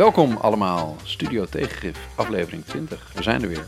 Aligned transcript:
Welkom 0.00 0.36
allemaal, 0.36 0.96
Studio 1.02 1.44
Tegengif, 1.44 2.08
aflevering 2.14 2.64
20. 2.64 3.12
We 3.14 3.22
zijn 3.22 3.42
er 3.42 3.48
weer. 3.48 3.64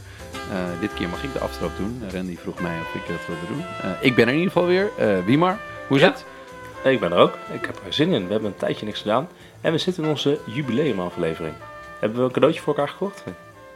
Uh, 0.53 0.81
dit 0.81 0.95
keer 0.95 1.09
mag 1.09 1.25
ik 1.25 1.33
de 1.33 1.39
aftrap 1.39 1.77
doen. 1.77 2.03
Randy 2.13 2.37
vroeg 2.37 2.61
mij 2.61 2.81
of 2.81 2.95
ik 2.95 3.07
dat 3.09 3.27
wilde 3.27 3.47
doen. 3.47 3.59
Uh, 3.59 3.91
ik 4.01 4.15
ben 4.15 4.27
er 4.27 4.33
in 4.33 4.39
ieder 4.39 4.53
geval 4.53 4.69
weer. 4.69 4.91
Uh, 5.01 5.25
Wiemar, 5.25 5.59
hoe 5.89 5.97
is 5.97 6.03
Ja. 6.03 6.09
het? 6.11 6.25
Ik 6.93 7.01
ben 7.01 7.13
er 7.13 7.19
ook. 7.19 7.39
Ik 7.53 7.67
heb 7.67 7.81
er 7.87 7.93
zin 7.93 8.13
in. 8.13 8.27
We 8.27 8.33
hebben 8.33 8.51
een 8.51 8.57
tijdje 8.57 8.87
niks 8.87 9.01
gedaan. 9.01 9.29
En 9.61 9.73
we 9.73 9.79
zitten 9.79 10.05
in 10.05 10.09
onze 10.11 10.39
jubileumaflevering. 10.47 11.55
Hebben 12.01 12.19
we 12.19 12.25
een 12.25 12.33
cadeautje 12.33 12.61
voor 12.61 12.75
elkaar 12.75 12.93
gekocht? 12.93 13.25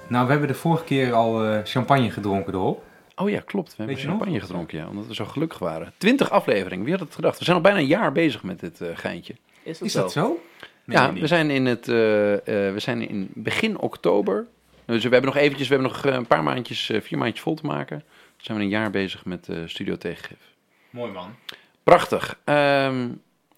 Nou, 0.07 0.25
we 0.25 0.31
hebben 0.31 0.49
de 0.49 0.55
vorige 0.55 0.85
keer 0.85 1.13
al 1.13 1.45
eh, 1.45 1.61
champagne 1.65 2.11
gedronken 2.11 2.55
erop. 2.55 2.83
Oh 3.17 3.31
ja, 3.31 3.41
klopt. 3.41 3.69
We 3.69 3.75
hebben 3.77 3.97
nog? 3.97 4.05
champagne 4.05 4.41
gedronken, 4.41 4.79
ja, 4.79 4.89
omdat 4.89 5.07
we 5.07 5.15
zo 5.15 5.25
gelukkig 5.25 5.59
waren. 5.59 5.93
20 5.99 6.31
afleveringen, 6.31 6.85
wie 6.85 6.95
had 6.95 7.03
het 7.05 7.15
gedacht? 7.15 7.39
We 7.39 7.45
zijn 7.45 7.57
al 7.57 7.63
bijna 7.63 7.79
een 7.79 7.87
jaar 7.87 8.13
bezig 8.13 8.43
met 8.43 8.61
dit 8.61 8.81
eh, 8.81 8.89
geintje. 8.95 9.35
Is 9.63 9.81
Is 9.81 9.93
dat 9.93 10.13
zo? 10.13 10.39
Nee, 10.87 10.97
ja, 10.99 11.11
nee, 11.11 11.21
we 11.21 11.27
zijn 11.27 11.51
in 11.51 11.67
het, 11.67 11.89
eh, 11.89 12.33
eh, 12.35 12.73
we 12.73 12.79
zijn 12.81 13.09
in 13.09 13.29
begin 13.35 13.79
oktober. 13.79 14.47
Dus 14.85 15.03
we 15.03 15.09
hebben 15.09 15.33
nog 15.33 15.37
eventjes, 15.37 15.69
we 15.69 15.75
hebben 15.75 15.93
nog 15.93 16.05
eh, 16.05 16.13
een 16.15 16.27
paar 16.27 16.43
maandjes, 16.43 16.91
eh, 16.91 17.01
vier 17.01 17.19
maandjes 17.19 17.41
vol 17.41 17.55
te 17.55 17.67
maken. 17.67 17.99
Dan 17.99 18.45
zijn 18.45 18.59
we 18.59 18.65
een 18.65 18.71
jaar 18.71 18.91
bezig 18.91 19.25
met 19.25 19.49
eh, 19.49 19.57
Studio 19.67 19.97
Tegengif. 19.97 20.39
Mooi 20.91 21.13
man. 21.13 21.35
Prachtig. 21.83 22.39
Ehm, 22.45 23.09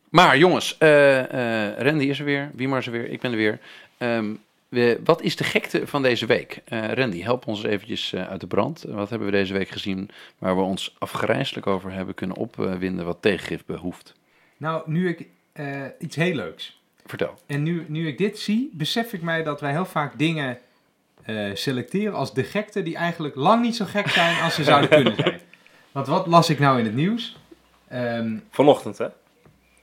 maar 0.09 0.39
jongens, 0.39 0.79
eh, 0.79 1.69
eh, 1.69 1.79
Randy 1.79 2.05
is 2.05 2.19
er 2.19 2.25
weer, 2.25 2.51
Wiemar 2.55 2.79
is 2.79 2.87
er 2.87 2.93
weer, 2.93 3.09
ik 3.11 3.21
ben 3.21 3.31
er 3.31 3.37
weer. 3.37 3.59
Ehm, 3.99 4.35
we, 4.69 5.01
wat 5.05 5.23
is 5.23 5.37
de 5.37 5.45
gekte 5.45 5.87
van 5.87 6.03
deze 6.03 6.27
week? 6.27 6.61
Eh, 6.65 6.93
Randy, 6.93 7.23
help 7.23 7.47
ons 7.47 7.63
eventjes 7.63 8.13
eh, 8.13 8.29
uit 8.29 8.41
de 8.41 8.47
brand. 8.47 8.85
Wat 8.89 9.11
hebben 9.11 9.29
we 9.29 9.35
deze 9.35 9.53
week 9.53 9.69
gezien 9.69 10.11
waar 10.39 10.57
we 10.57 10.63
ons 10.63 10.97
afgrijselijk 10.99 11.67
over 11.67 11.93
hebben 11.93 12.15
kunnen 12.15 12.37
opwinden 12.37 13.05
wat 13.05 13.23
tegengif 13.23 13.65
behoeft? 13.65 14.15
Nou, 14.57 14.83
nu 14.91 15.09
ik 15.09 15.27
eh, 15.53 15.83
iets 15.99 16.17
heel 16.17 16.35
leuks. 16.35 16.78
Vertel. 17.09 17.35
En 17.47 17.63
nu, 17.63 17.85
nu 17.89 18.07
ik 18.09 18.19
dit 18.19 18.39
zie, 18.39 18.71
besef 18.73 19.13
ik 19.13 19.23
mij 19.23 19.43
dat 19.43 19.61
wij 19.61 19.71
heel 19.71 19.85
vaak 19.87 20.19
dingen 20.19 20.59
eh, 21.25 21.51
selecteren 21.55 22.15
als 22.15 22.35
de 22.35 22.45
gekte 22.45 22.83
die 22.83 22.97
eigenlijk 22.97 23.35
lang 23.35 23.63
niet 23.63 23.77
zo 23.77 23.85
gek 23.85 24.09
zijn 24.09 24.43
als 24.43 24.55
ze 24.55 24.65
zouden 24.65 24.89
kunnen 24.91 25.15
zijn. 25.17 25.41
Want 25.93 26.07
wat 26.07 26.27
las 26.27 26.51
ik 26.51 26.59
nou 26.59 26.79
in 26.79 26.85
het 26.85 26.95
nieuws? 26.95 27.37
Ehm, 27.89 28.37
Vanochtend, 28.51 28.99
hè? 28.99 29.07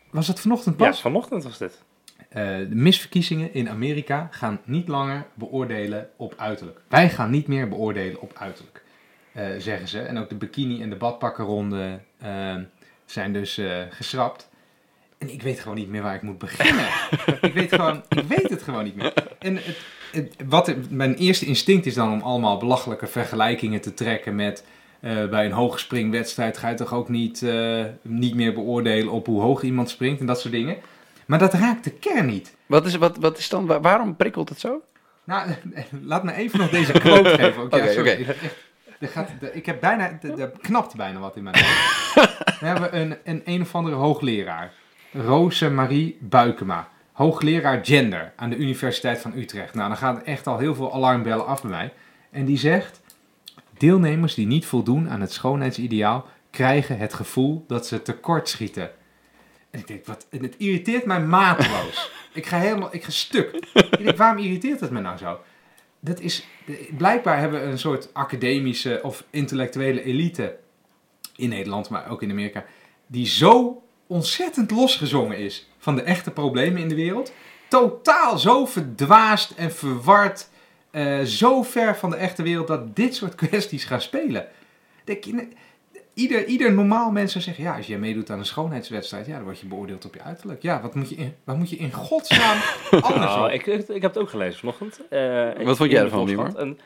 was 0.10 0.28
het 0.28 0.40
vanochtend 0.40 0.80
Ja, 0.80 0.88
pas? 0.88 1.02
vanochtend 1.02 1.44
was 1.44 1.58
dit. 1.58 1.82
Eh, 2.30 2.44
de 2.58 2.68
misverkiezingen 2.76 3.54
in 3.54 3.70
Amerika 3.70 4.28
gaan 4.32 4.62
niet 4.66 4.88
langer 4.88 5.26
beoordelen 5.34 6.10
op 6.16 6.34
uiterlijk. 6.38 6.80
Wij 6.88 7.10
gaan 7.10 7.30
niet 7.32 7.48
meer 7.48 7.70
beoordelen 7.70 8.22
op 8.22 8.32
uiterlijk, 8.40 8.84
eh, 9.32 9.48
zeggen 9.58 9.88
ze. 9.88 10.00
En 10.02 10.18
ook 10.18 10.30
de 10.30 10.36
bikini- 10.36 10.82
en 10.82 10.90
de 10.90 10.96
badpakkenronde 10.96 12.00
eh, 12.18 12.56
zijn 13.06 13.34
dus 13.34 13.62
geschrapt. 13.90 14.50
En 15.18 15.34
ik 15.34 15.42
weet 15.42 15.60
gewoon 15.60 15.78
niet 15.78 15.90
meer 15.90 16.02
waar 16.02 16.16
ik 16.16 16.22
moet 16.22 16.38
beginnen. 16.38 16.86
ik, 17.42 17.54
weet 17.54 17.76
gewoon, 17.76 18.04
ik 18.10 18.24
weet 18.28 18.50
het 18.50 18.62
gewoon 18.64 18.84
niet 18.84 18.96
meer. 18.96 19.14
En 19.40 19.56
het, 19.56 19.78
het- 20.12 20.36
wat 20.46 20.74
mijn 20.90 21.16
eerste 21.16 21.46
instinct 21.46 21.86
is 21.86 21.94
dan 21.94 22.12
om 22.12 22.22
allemaal 22.22 22.58
belachelijke 22.58 23.08
vergelijkingen 23.08 23.82
te 23.82 23.94
trekken 23.94 24.36
met... 24.36 24.66
eh, 25.00 25.28
bij 25.30 25.46
een 25.46 25.52
hoogspringwedstrijd 25.52 26.58
ga 26.58 26.70
je 26.70 26.76
toch 26.76 26.94
ook 26.94 27.10
niet, 27.10 27.42
eh, 27.44 27.84
niet 28.02 28.36
meer 28.36 28.54
beoordelen 28.54 29.12
op 29.14 29.26
hoe 29.26 29.42
hoog 29.42 29.62
iemand 29.62 29.90
springt 29.90 30.20
en 30.20 30.26
dat 30.26 30.40
soort 30.42 30.54
dingen. 30.54 30.78
Maar 31.26 31.40
dat 31.40 31.54
raakt 31.54 31.84
de 31.84 31.92
kern 31.92 32.26
niet. 32.26 32.56
Wat 32.66 32.86
is, 32.86 32.96
wat, 32.96 33.18
wat 33.18 33.38
is 33.38 33.50
dan, 33.50 33.66
wa- 33.66 33.80
waarom 33.82 34.16
prikkelt 34.16 34.50
het 34.50 34.60
zo? 34.60 34.82
Nou, 35.24 35.50
laat 36.02 36.24
me 36.24 36.34
even 36.34 36.60
nog 36.60 36.70
deze 36.70 36.92
quote 36.92 37.30
geven. 37.30 37.62
Ja, 37.70 37.78
Oké, 37.90 38.00
oké. 38.00 38.10
Ik- 38.12 38.28
echt, 38.28 38.44
er 39.00 39.08
gaat, 39.08 39.30
er- 39.42 39.54
ik 39.56 39.66
heb 39.66 39.80
bijna, 39.80 40.18
er, 40.22 40.40
er 40.40 40.52
knapt 40.62 40.96
bijna 40.96 41.20
wat 41.20 41.36
in 41.36 41.44
mijn 41.44 41.56
hoofd. 41.56 42.04
We 42.60 42.66
hebben 42.66 43.00
een, 43.00 43.18
een 43.24 43.42
een 43.46 43.62
of 43.62 43.76
andere 43.76 43.96
hoogleraar. 43.96 44.72
Rose 45.16 45.70
Marie 45.70 46.18
Buikema. 46.20 46.90
Hoogleraar 47.12 47.86
gender 47.86 48.34
aan 48.36 48.50
de 48.50 48.56
Universiteit 48.56 49.20
van 49.20 49.34
Utrecht. 49.36 49.74
Nou, 49.74 49.88
dan 49.88 49.98
gaan 49.98 50.26
echt 50.26 50.48
al 50.48 50.58
heel 50.58 50.76
veel 50.76 50.94
alarmbellen 50.94 51.46
af 51.46 51.62
bij 51.62 51.72
mij. 51.72 51.94
En 52.32 52.46
die 52.46 52.58
zegt, 52.58 53.02
deelnemers 53.78 54.34
die 54.34 54.48
niet 54.48 54.66
voldoen 54.66 55.10
aan 55.10 55.22
het 55.22 55.32
schoonheidsideaal... 55.32 56.28
krijgen 56.50 56.98
het 56.98 57.14
gevoel 57.14 57.64
dat 57.68 57.88
ze 57.88 58.02
tekortschieten. 58.02 58.92
En 59.70 59.80
ik 59.80 59.88
denk, 59.88 60.06
wat, 60.06 60.28
en 60.30 60.44
het 60.44 60.56
irriteert 60.58 61.06
mij 61.06 61.22
mateloos. 61.22 62.12
ik 62.34 62.46
ga 62.46 62.58
helemaal, 62.58 62.96
ik 62.96 63.04
ga 63.04 63.12
stuk. 63.12 63.54
Ik 63.74 64.04
denk, 64.04 64.18
waarom 64.18 64.44
irriteert 64.44 64.80
het 64.80 64.92
me 64.92 65.02
nou 65.02 65.18
zo? 65.18 65.40
Dat 66.00 66.20
is, 66.20 66.48
blijkbaar 66.98 67.40
hebben 67.40 67.62
we 67.62 67.66
een 67.66 67.80
soort 67.80 68.14
academische 68.14 69.00
of 69.04 69.24
intellectuele 69.30 70.04
elite 70.04 70.58
in 71.36 71.50
Nederland, 71.50 71.90
maar 71.90 72.10
ook 72.10 72.22
in 72.22 72.32
Amerika, 72.32 72.66
die 73.08 73.26
zo 73.26 73.84
ontzettend 74.08 74.72
losgezongen 74.72 75.38
is 75.38 75.70
van 75.78 75.96
de 75.96 76.02
echte 76.02 76.32
problemen 76.32 76.82
in 76.82 76.88
de 76.88 76.96
wereld. 76.96 77.34
Totaal 77.68 78.38
zo 78.38 78.66
verdwaasd 78.66 79.52
en 79.52 79.72
verward, 79.72 80.50
eh, 80.92 81.22
zo 81.22 81.64
ver 81.64 81.98
van 81.98 82.10
de 82.10 82.16
echte 82.16 82.44
wereld 82.44 82.68
dat 82.68 82.96
dit 82.96 83.16
soort 83.16 83.36
kwesties 83.46 83.84
gaan 83.84 84.02
spelen. 84.02 84.48
Denk 85.04 85.24
je, 85.24 85.34
nee, 85.34 85.48
Ieder, 86.16 86.46
ieder 86.46 86.74
normaal 86.74 87.12
mens 87.12 87.32
zou 87.32 87.44
zeggen, 87.44 87.64
ja, 87.64 87.76
als 87.76 87.88
je 87.88 87.98
meedoet 87.98 88.30
aan 88.30 88.40
een 88.40 88.46
schoonheidswedstrijd, 88.46 89.26
ja, 89.26 89.36
dan 89.36 89.44
word 89.44 89.60
je 89.60 89.66
beoordeeld 89.68 90.06
op 90.06 90.14
je 90.14 90.22
uiterlijk. 90.22 90.62
Ja, 90.62 90.82
wat 90.82 90.96
moet 90.96 91.10
je 91.10 91.16
in, 91.16 91.36
wat 91.44 91.58
moet 91.58 91.70
je 91.70 91.76
in 91.76 91.92
godsnaam 91.92 92.58
anders 93.02 93.36
op? 93.36 93.50
ik, 93.50 93.66
ik, 93.66 93.88
ik 93.88 94.02
heb 94.02 94.14
het 94.14 94.18
ook 94.18 94.30
gelezen 94.30 94.60
vanochtend. 94.60 95.08
Eh, 95.10 95.66
Wat 95.66 95.78
vond 95.78 95.92
jij 95.92 96.04
ervan. 96.04 96.58
En, 96.58 96.80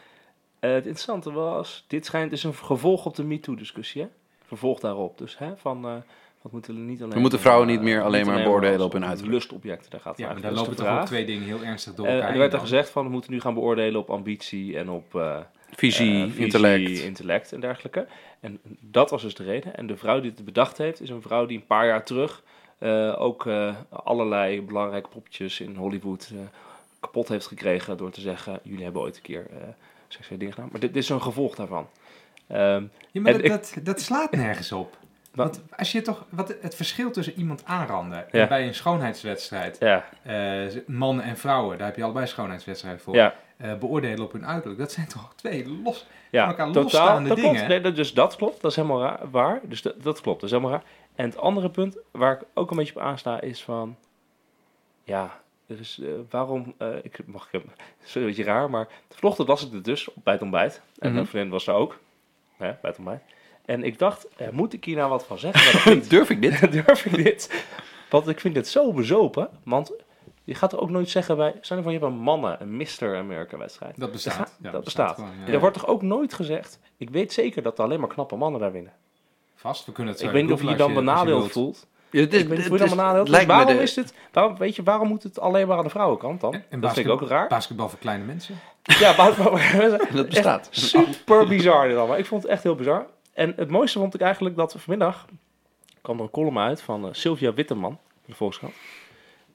eh, 0.59 0.71
het 0.71 0.85
interessante 0.85 1.31
was, 1.31 1.85
dit 1.87 2.05
schijnt 2.05 2.29
dus 2.29 2.43
een 2.43 2.55
gevolg 2.55 3.05
op 3.05 3.15
de 3.15 3.23
MeToo-discussie, 3.23 4.01
hè? 4.01 4.07
Vervolg 4.45 4.79
daarop. 4.79 5.17
Dus, 5.17 5.37
hè, 5.37 5.57
van... 5.57 6.03
eh, 6.39 6.43
wat 6.43 6.51
moeten 6.51 6.73
we 6.75 6.79
niet 6.79 7.01
alleen... 7.01 7.13
We 7.13 7.19
moeten 7.19 7.39
vrouwen 7.39 7.67
eh, 7.67 7.73
niet 7.73 7.83
meer 7.83 8.01
alleen 8.03 8.25
niet 8.25 8.33
maar 8.33 8.43
beoordelen 8.43 8.85
op 8.85 8.91
hun 8.93 9.05
uiterlijk. 9.05 9.33
Lustobjecten, 9.33 9.89
daar 9.91 9.99
gaat 9.99 10.11
het 10.17 10.19
Ja, 10.19 10.25
maar 10.25 10.35
eigenlijk. 10.35 10.65
daar 10.65 10.73
is 10.73 10.77
lopen 10.77 10.93
toch 10.93 11.01
ook 11.01 11.07
twee 11.07 11.25
dingen 11.25 11.43
heel 11.47 11.63
ernstig 11.63 11.93
door 11.93 12.05
Eh, 12.05 12.13
elkaar 12.13 12.27
en 12.27 12.33
er 12.33 12.39
werd 12.39 12.51
er 12.53 12.57
dan. 12.59 12.67
gezegd 12.67 12.89
van, 12.89 13.03
we 13.05 13.11
moeten 13.11 13.31
nu 13.31 13.41
gaan 13.41 13.53
beoordelen 13.53 13.99
op 13.99 14.09
ambitie 14.09 14.77
en 14.77 14.89
op... 14.89 15.15
eh, 15.15 15.37
Visie, 15.75 16.23
eh, 16.23 16.23
visie, 16.29 16.43
intellect. 16.43 16.99
intellect 16.99 17.51
en 17.53 17.59
dergelijke. 17.59 18.07
En 18.39 18.59
dat 18.79 19.09
was 19.09 19.21
dus 19.21 19.35
de 19.35 19.43
reden. 19.43 19.75
En 19.75 19.87
de 19.87 19.97
vrouw 19.97 20.21
die 20.21 20.31
het 20.35 20.45
bedacht 20.45 20.77
heeft, 20.77 21.01
is 21.01 21.09
een 21.09 21.21
vrouw 21.21 21.45
die 21.45 21.57
een 21.57 21.65
paar 21.65 21.85
jaar 21.87 22.03
terug 22.05 22.43
eh, 22.77 23.15
ook 23.21 23.45
eh, 23.45 23.75
allerlei 23.89 24.61
belangrijke 24.61 25.09
poppetjes 25.09 25.59
in 25.59 25.75
Hollywood 25.75 26.29
eh, 26.33 26.39
kapot 26.99 27.27
heeft 27.27 27.47
gekregen 27.47 27.97
door 27.97 28.09
te 28.11 28.21
zeggen: 28.21 28.59
jullie 28.63 28.83
hebben 28.83 29.01
ooit 29.01 29.15
een 29.15 29.21
keer 29.21 29.47
eh 29.51 29.57
seksuele 30.07 30.39
dingen 30.39 30.53
gedaan. 30.53 30.69
Maar 30.71 30.79
dit, 30.79 30.93
dit 30.93 31.03
is 31.03 31.09
een 31.09 31.21
gevolg 31.21 31.55
daarvan. 31.55 31.87
Ehm, 32.47 32.83
Ja, 33.11 33.21
maar 33.21 33.33
En 33.33 33.41
dat, 33.41 33.71
dat, 33.75 33.85
dat 33.85 34.01
slaat 34.01 34.31
nergens 34.31 34.71
op. 34.71 34.97
Wat? 35.43 35.55
Want 35.57 35.79
als 35.79 35.91
je 35.91 36.01
toch, 36.01 36.25
wat 36.29 36.55
het 36.61 36.75
verschil 36.75 37.11
tussen 37.11 37.33
iemand 37.37 37.65
aanranden 37.65 38.25
Ja. 38.31 38.41
en 38.41 38.47
bij 38.47 38.67
een 38.67 38.75
schoonheidswedstrijd, 38.75 39.77
ja, 39.79 40.05
eh, 40.23 40.81
mannen 40.87 41.23
en 41.25 41.37
vrouwen, 41.37 41.77
daar 41.77 41.87
heb 41.87 41.95
je 41.95 42.03
allebei 42.03 42.27
schoonheidswedstrijden 42.27 43.01
voor, 43.01 43.15
ja, 43.15 43.33
eh, 43.57 43.73
beoordelen 43.77 44.25
op 44.25 44.31
hun 44.31 44.45
uiterlijk, 44.45 44.79
dat 44.79 44.91
zijn 44.91 45.07
toch 45.07 45.33
twee 45.35 45.67
los. 45.83 46.05
Van 46.31 46.39
elkaar 46.39 46.65
totaal. 46.65 46.83
losstaande 46.83 47.27
Dat 47.29 47.37
dingen. 47.37 47.53
klopt. 47.53 47.67
Nee, 47.67 47.81
dat, 47.81 47.95
dus 47.95 48.13
dat 48.13 48.35
klopt. 48.35 48.61
Dat 48.61 48.71
is 48.71 48.77
helemaal 48.77 49.01
raar, 49.01 49.19
waar. 49.31 49.59
Dus 49.63 49.81
dat, 49.81 50.03
dat 50.03 50.21
klopt. 50.21 50.41
Dat 50.41 50.49
is 50.49 50.55
helemaal 50.55 50.77
raar. 50.79 50.87
En 51.15 51.25
het 51.25 51.37
andere 51.37 51.69
punt 51.69 51.97
waar 52.11 52.33
ik 52.33 52.41
ook 52.53 52.71
een 52.71 52.77
beetje 52.77 52.95
op 52.95 53.01
aansta 53.01 53.41
is 53.41 53.63
van, 53.63 53.95
ja, 55.03 55.39
er 55.67 55.79
is, 55.79 55.99
eh, 56.03 56.09
waarom, 56.29 56.73
eh, 56.77 56.87
ik 57.01 57.19
mag, 57.25 57.47
ik, 57.51 57.61
het 57.97 58.07
is 58.07 58.15
een 58.15 58.25
beetje 58.25 58.43
raar, 58.43 58.69
maar 58.69 58.87
vanochtend 59.09 59.47
was 59.47 59.65
ik 59.67 59.73
er 59.73 59.83
dus 59.83 60.09
bij 60.23 60.33
het 60.33 60.41
ontbijt. 60.41 60.81
En 60.99 61.05
Mhm. 61.07 61.13
mijn 61.13 61.27
vriendin 61.27 61.51
was 61.51 61.67
er 61.67 61.73
ook, 61.73 61.97
hè, 62.57 62.65
bij 62.81 62.89
het 62.89 62.97
ontbijt. 62.97 63.21
En 63.69 63.83
ik 63.83 63.99
dacht, 63.99 64.27
eh, 64.37 64.49
moet 64.49 64.73
ik 64.73 64.85
hier 64.85 64.95
nou 64.95 65.09
wat 65.09 65.25
van 65.25 65.39
zeggen? 65.39 66.03
Durf 66.09 66.29
ik 66.29 66.41
dit? 66.41 66.71
Durf 66.85 67.05
ik 67.05 67.15
dit? 67.23 67.63
Want 68.09 68.27
ik 68.27 68.39
vind 68.39 68.53
dit 68.53 68.67
zo 68.67 68.93
bezopen, 68.93 69.49
want 69.63 69.91
je 70.43 70.55
gaat 70.55 70.73
er 70.73 70.79
ook 70.79 70.89
nooit 70.89 71.09
zeggen 71.09 71.37
bij, 71.37 71.55
stel 71.61 71.77
je 71.77 71.83
voor 71.83 71.91
je 71.91 71.99
hebt 71.99 72.11
een 72.11 72.17
mannen, 72.19 72.61
een 72.61 72.77
Mr. 72.77 73.17
America 73.17 73.57
wedstrijd. 73.57 73.99
dat 73.99 74.11
bestaat. 74.11 74.37
Dat, 74.37 74.51
Ja, 74.61 74.71
dat 74.71 74.83
bestaat. 74.83 75.15
gewoon, 75.15 75.29
ja. 75.39 75.45
En 75.45 75.53
er 75.53 75.59
wordt 75.59 75.75
toch 75.77 75.87
ook 75.87 76.01
nooit 76.01 76.33
gezegd, 76.33 76.79
ik 76.97 77.09
weet 77.09 77.33
zeker 77.33 77.61
dat 77.63 77.77
er 77.77 77.83
alleen 77.83 77.99
maar 77.99 78.09
knappe 78.09 78.35
mannen 78.35 78.59
daar 78.61 78.71
winnen. 78.71 78.93
Vast, 79.55 79.85
we 79.85 79.91
kunnen 79.91 80.11
het 80.13 80.21
zo 80.21 80.27
Ik 80.27 80.33
weet 80.33 80.43
niet 80.43 80.51
of 80.53 80.61
je 80.61 80.69
je 80.69 80.75
dan 80.75 80.93
benadeeld 80.93 81.39
wilt. 81.39 81.51
voelt. 81.51 81.87
Ja, 82.09 82.19
het 82.19 82.33
is- 82.33 82.41
Ik 82.41 82.47
weet 82.47 82.57
niet 82.57 82.67
het 82.67 82.67
hoe 82.67 82.77
je 82.77 82.95
dan 82.95 83.17
is- 83.21 83.29
Dus 83.29 83.39
me 83.41 83.45
waarom 83.45 83.75
de- 83.75 83.81
is 83.81 83.93
dit, 83.93 84.13
waarom, 84.31 84.57
weet 84.57 84.75
je, 84.75 84.83
waarom 84.83 85.07
moet 85.07 85.23
het 85.23 85.39
alleen 85.39 85.67
maar 85.67 85.77
aan 85.77 85.83
de 85.83 85.89
vrouwenkant 85.89 86.41
dan? 86.41 86.53
En 86.53 86.59
dat 86.59 86.63
vind 86.69 86.73
ik 86.73 86.79
basketbal- 86.81 87.13
ook 87.15 87.27
raar. 87.27 87.47
Basketbal 87.47 87.89
voor 87.89 87.99
kleine 87.99 88.23
mensen. 88.23 88.55
Ja, 88.83 89.15
basketbal. 89.23 89.57
Dat 90.13 90.29
bestaat. 90.29 90.67
Super 90.71 91.47
bizar 91.47 91.87
dit 91.87 91.97
allemaal. 91.97 92.17
Ik 92.17 92.25
vond 92.25 92.43
het 92.43 92.51
echt 92.51 92.63
heel 92.63 92.75
bizar. 92.75 93.05
En 93.39 93.53
het 93.55 93.69
mooiste 93.69 93.99
vond 93.99 94.13
ik 94.13 94.21
eigenlijk 94.21 94.55
dat 94.55 94.75
vanmiddag 94.77 95.25
kwam 96.01 96.17
er 96.17 96.23
een 96.23 96.29
column 96.29 96.59
uit 96.59 96.81
van 96.81 97.05
eh, 97.05 97.13
Sylvia 97.13 97.53
Witteman, 97.53 97.97
de 98.25 98.33
Volkskrant. 98.33 98.73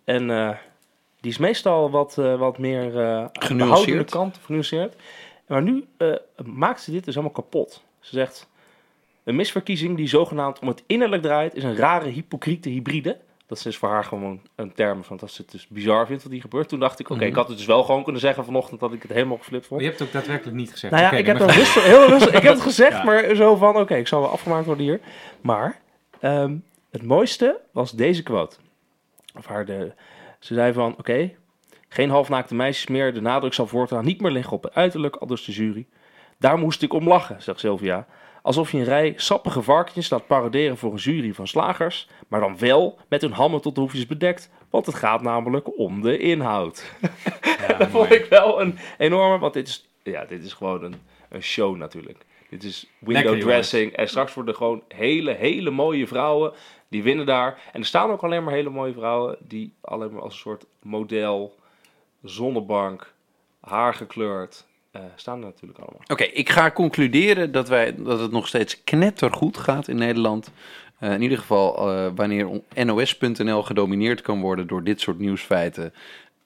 En 0.05 0.31
eh, 0.31 0.57
die 1.21 1.31
is 1.31 1.39
meestal 1.39 1.91
wat, 1.91 2.19
eh, 2.19 2.39
wat 2.39 2.59
meer 2.59 2.93
Genuanceerd. 3.33 4.11
kant, 4.11 4.39
genuanceerd. 4.43 4.97
Maar 5.47 5.63
nu 5.63 5.87
maakt 6.45 6.81
ze 6.81 6.91
dit 6.91 7.05
dus 7.05 7.15
helemaal 7.15 7.37
kapot. 7.37 7.83
Ze 8.01 8.15
zegt, 8.15 8.49
een 9.25 9.37
misverkiezing 9.37 9.97
die 9.97 10.09
zogenaamd 10.09 10.59
om 10.59 10.69
het 10.69 10.83
innerlijk 10.87 11.23
draait, 11.23 11.55
is 11.55 11.65
een 11.65 11.77
rare 11.77 12.09
hypocriete 12.09 12.69
hybride. 12.69 13.19
Dat 13.55 13.63
is 13.65 13.71
dus 13.71 13.81
voor 13.81 13.89
haar 13.89 14.05
gewoon 14.05 14.41
een 14.55 14.73
term 14.75 15.05
van 15.05 15.17
dat 15.17 15.31
ze 15.31 15.43
het 15.43 15.51
dus 15.51 15.67
bizar 15.69 16.07
vindt 16.07 16.23
wat 16.23 16.33
hier 16.33 16.41
gebeurt. 16.41 16.69
Toen 16.69 16.81
dacht 16.81 16.99
ik, 17.01 17.11
oké, 17.11 17.19
Mhm. 17.19 17.29
ik 17.29 17.35
had 17.35 17.49
het 17.49 17.57
dus 17.57 17.67
wel 17.67 17.83
gewoon 17.85 18.03
kunnen 18.03 18.21
zeggen 18.21 18.45
vanochtend 18.45 18.81
dat 18.81 18.93
ik 18.93 19.03
het 19.03 19.13
helemaal 19.13 19.37
geflipt 19.37 19.67
vond. 19.67 19.81
Maar 19.81 19.91
je 19.91 19.97
hebt 19.97 19.99
het 19.99 20.09
ook 20.09 20.15
daadwerkelijk 20.15 20.57
niet 20.57 20.71
gezegd. 20.71 20.93
Nou 20.93 21.05
ja, 21.05 21.11
ik 21.13 21.27
heb 21.27 21.37
rustig, 21.39 21.85
heel 21.85 22.07
rustig. 22.07 22.35
Ik 22.39 22.43
heb 22.43 22.53
het 22.53 22.63
gezegd, 22.63 22.93
Ja. 22.97 23.05
maar 23.05 23.35
zo 23.35 23.57
van, 23.57 23.77
oké, 23.77 23.95
ik 23.95 24.09
zal 24.09 24.21
wel 24.21 24.31
afgemaakt 24.31 24.67
worden 24.67 24.85
hier. 24.85 25.01
Maar 25.41 25.81
ehm, 26.21 26.57
het 26.91 27.03
mooiste 27.03 27.61
was 27.73 27.91
deze 27.93 28.23
quote. 28.23 28.57
Of 29.39 29.47
haar 29.47 29.65
de, 29.65 29.93
ze 30.39 30.55
zei 30.55 30.73
van, 30.73 30.95
oké, 30.99 31.31
Geen 31.89 32.11
halfnaakte 32.11 32.55
meisjes 32.55 32.87
meer. 32.87 33.15
De 33.15 33.21
nadruk 33.21 33.55
zal 33.55 33.67
voortaan 33.67 34.05
niet 34.05 34.21
meer 34.21 34.31
liggen 34.31 34.53
op 34.53 34.63
het 34.63 34.75
uiterlijk, 34.75 35.17
aldus 35.17 35.45
de 35.45 35.53
jury. 35.53 35.87
Daar 36.39 36.59
moest 36.59 36.83
ik 36.83 36.93
om 36.93 37.09
lachen, 37.09 37.43
zegt 37.43 37.61
Sylvia. 37.61 38.07
Alsof 38.45 38.73
je 38.73 38.79
een 38.79 38.85
rij 38.85 39.13
sappige 39.17 39.63
varkens 39.63 40.11
laat 40.11 40.27
paroderen 40.27 40.77
voor 40.77 40.93
een 40.93 40.99
jury 40.99 41.35
van 41.35 41.47
slagers, 41.47 42.09
maar 42.29 42.41
dan 42.41 42.59
wel 42.59 42.99
met 43.09 43.21
hun 43.21 43.33
hammen 43.33 43.61
tot 43.61 43.75
de 43.75 43.81
hoefjes 43.81 44.07
bedekt, 44.07 44.51
want 44.71 44.87
het 44.87 44.95
gaat 44.95 45.23
namelijk 45.23 45.79
om 45.79 46.03
de 46.03 46.19
inhoud. 46.19 46.93
Ja, 47.43 47.75
dat 47.79 47.89
vond 47.89 48.11
ik 48.13 48.25
wel 48.25 48.61
een 48.61 48.79
enorme, 48.99 49.39
want 49.39 49.53
dit 49.55 49.69
is, 49.69 49.89
ja, 50.03 50.25
dit 50.25 50.45
is 50.45 50.53
gewoon 50.53 50.85
een, 50.85 50.95
een 51.29 51.43
show 51.43 51.77
natuurlijk. 51.77 52.25
Dit 52.49 52.63
is 52.63 52.91
window 52.99 53.25
Lekker, 53.25 53.41
dressing 53.41 53.93
en 53.93 54.09
straks 54.09 54.35
worden 54.35 54.55
gewoon 54.55 54.83
hele, 54.89 55.33
hele 55.33 55.71
mooie 55.71 56.07
vrouwen, 56.07 56.53
die 56.89 57.03
winnen 57.03 57.27
daar. 57.27 57.61
En 57.73 57.81
er 57.81 57.87
staan 57.87 58.11
ook 58.11 58.23
alleen 58.23 58.45
maar 58.45 58.55
hele 58.55 58.71
mooie 58.71 58.93
vrouwen, 58.93 59.37
die 59.41 59.75
alleen 59.81 60.13
maar 60.13 60.23
als 60.23 60.35
een 60.35 60.41
soort 60.41 60.65
model, 60.83 61.59
zonnebank, 62.23 63.13
haar 63.61 63.95
gekleurd, 63.95 64.67
eh, 64.95 65.01
staan 65.17 65.39
er 65.39 65.45
natuurlijk 65.45 65.79
allemaal. 65.79 66.01
Oké, 66.07 66.25
ik 66.25 66.51
ga 66.51 66.71
concluderen 66.71 67.53
dat, 67.53 67.69
wij, 67.69 67.95
dat 67.97 68.21
het 68.21 68.31
nog 68.31 68.47
steeds 68.49 68.85
knettergoed 68.85 69.57
gaat 69.57 69.89
in 69.89 69.97
Nederland. 69.97 70.51
Eh, 70.99 71.13
in 71.13 71.23
ieder 71.23 71.39
geval 71.39 71.91
eh, 71.91 72.07
wanneer 72.15 72.49
NOS.nl 72.85 73.63
gedomineerd 73.63 74.21
kan 74.21 74.41
worden 74.41 74.67
door 74.67 74.85
dit 74.85 75.01
soort 75.01 75.19
nieuwsfeiten. 75.19 75.93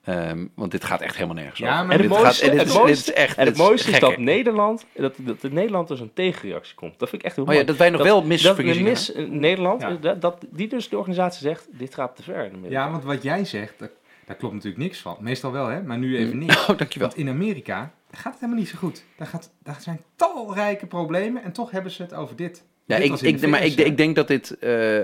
Ehm, 0.04 0.46
want 0.54 0.70
dit 0.70 0.84
gaat 0.84 1.00
echt 1.00 1.14
helemaal 1.14 1.36
nergens 1.36 1.58
Ja, 1.58 1.72
over. 1.74 1.86
maar 1.86 1.94
En 1.96 2.00
het 2.02 2.10
dit 2.10 2.18
mooiste- 2.22 2.44
gaat, 2.44 2.52
het 2.54 2.66
is, 2.66 2.72
dit 2.72 2.82
mooiste- 2.82 3.12
is 3.12 3.16
echt 3.18 3.36
En 3.36 3.46
het 3.46 3.54
is 3.54 3.60
mooiste 3.62 3.90
is 3.90 4.00
dat 4.00 4.16
Nederland, 4.16 4.86
dat, 4.94 5.14
dat 5.18 5.44
in 5.44 5.54
Nederland 5.54 5.88
dus 5.88 6.00
een 6.00 6.12
tegenreactie 6.14 6.74
komt. 6.74 6.98
Dat 6.98 7.08
vind 7.08 7.20
ik 7.22 7.26
echt 7.26 7.36
heel 7.36 7.44
Oh 7.44 7.50
mooi. 7.50 7.60
ja, 7.62 7.68
dat 7.68 7.76
wij 7.76 7.90
nog 7.90 8.02
wel 8.02 8.18
dat 8.18 8.24
misverkiezingen 8.28 8.82
mis, 8.90 9.12
Nederland, 9.28 9.80
Ja. 9.82 9.90
dat, 10.00 10.20
dat, 10.20 10.44
die 10.50 10.68
dus 10.68 10.88
de 10.88 10.96
organisatie 10.98 11.40
zegt, 11.40 11.66
dit 11.70 11.94
gaat 11.94 12.16
te 12.16 12.22
ver. 12.22 12.44
in. 12.44 12.64
Ja, 12.68 12.90
want 12.90 13.04
wat 13.04 13.22
jij 13.22 13.44
zegt, 13.44 13.74
daar, 13.78 13.90
daar 14.26 14.36
klopt 14.36 14.54
natuurlijk 14.54 14.82
niks 14.82 14.98
van. 15.00 15.16
Meestal 15.20 15.52
wel, 15.52 15.66
hè? 15.66 15.82
Maar 15.82 15.98
nu 15.98 16.16
even 16.18 16.38
niet. 16.38 16.56
Oh, 16.68 16.78
dankjewel. 16.78 17.08
Want 17.08 17.20
in 17.20 17.28
Amerika 17.28 17.92
gaat 18.10 18.32
het 18.32 18.40
helemaal 18.40 18.60
niet 18.60 18.70
zo 18.70 18.78
goed. 18.78 19.04
Daar, 19.16 19.26
gaat, 19.26 19.50
daar 19.62 19.80
zijn 19.80 20.00
talrijke 20.16 20.86
problemen 20.86 21.42
en 21.42 21.52
toch 21.52 21.70
hebben 21.70 21.92
ze 21.92 22.02
het 22.02 22.14
over 22.14 22.36
dit. 22.36 22.64
Ja, 22.84 22.96
Dit 22.96 23.06
ik, 23.06 23.18
de 23.18 23.46
ik, 23.46 23.50
maar 23.50 23.64
ik, 23.64 23.78
ik 23.78 23.96
denk 23.96 24.16
dat 24.16 24.28
dit 24.28 24.58
eh 24.58 25.00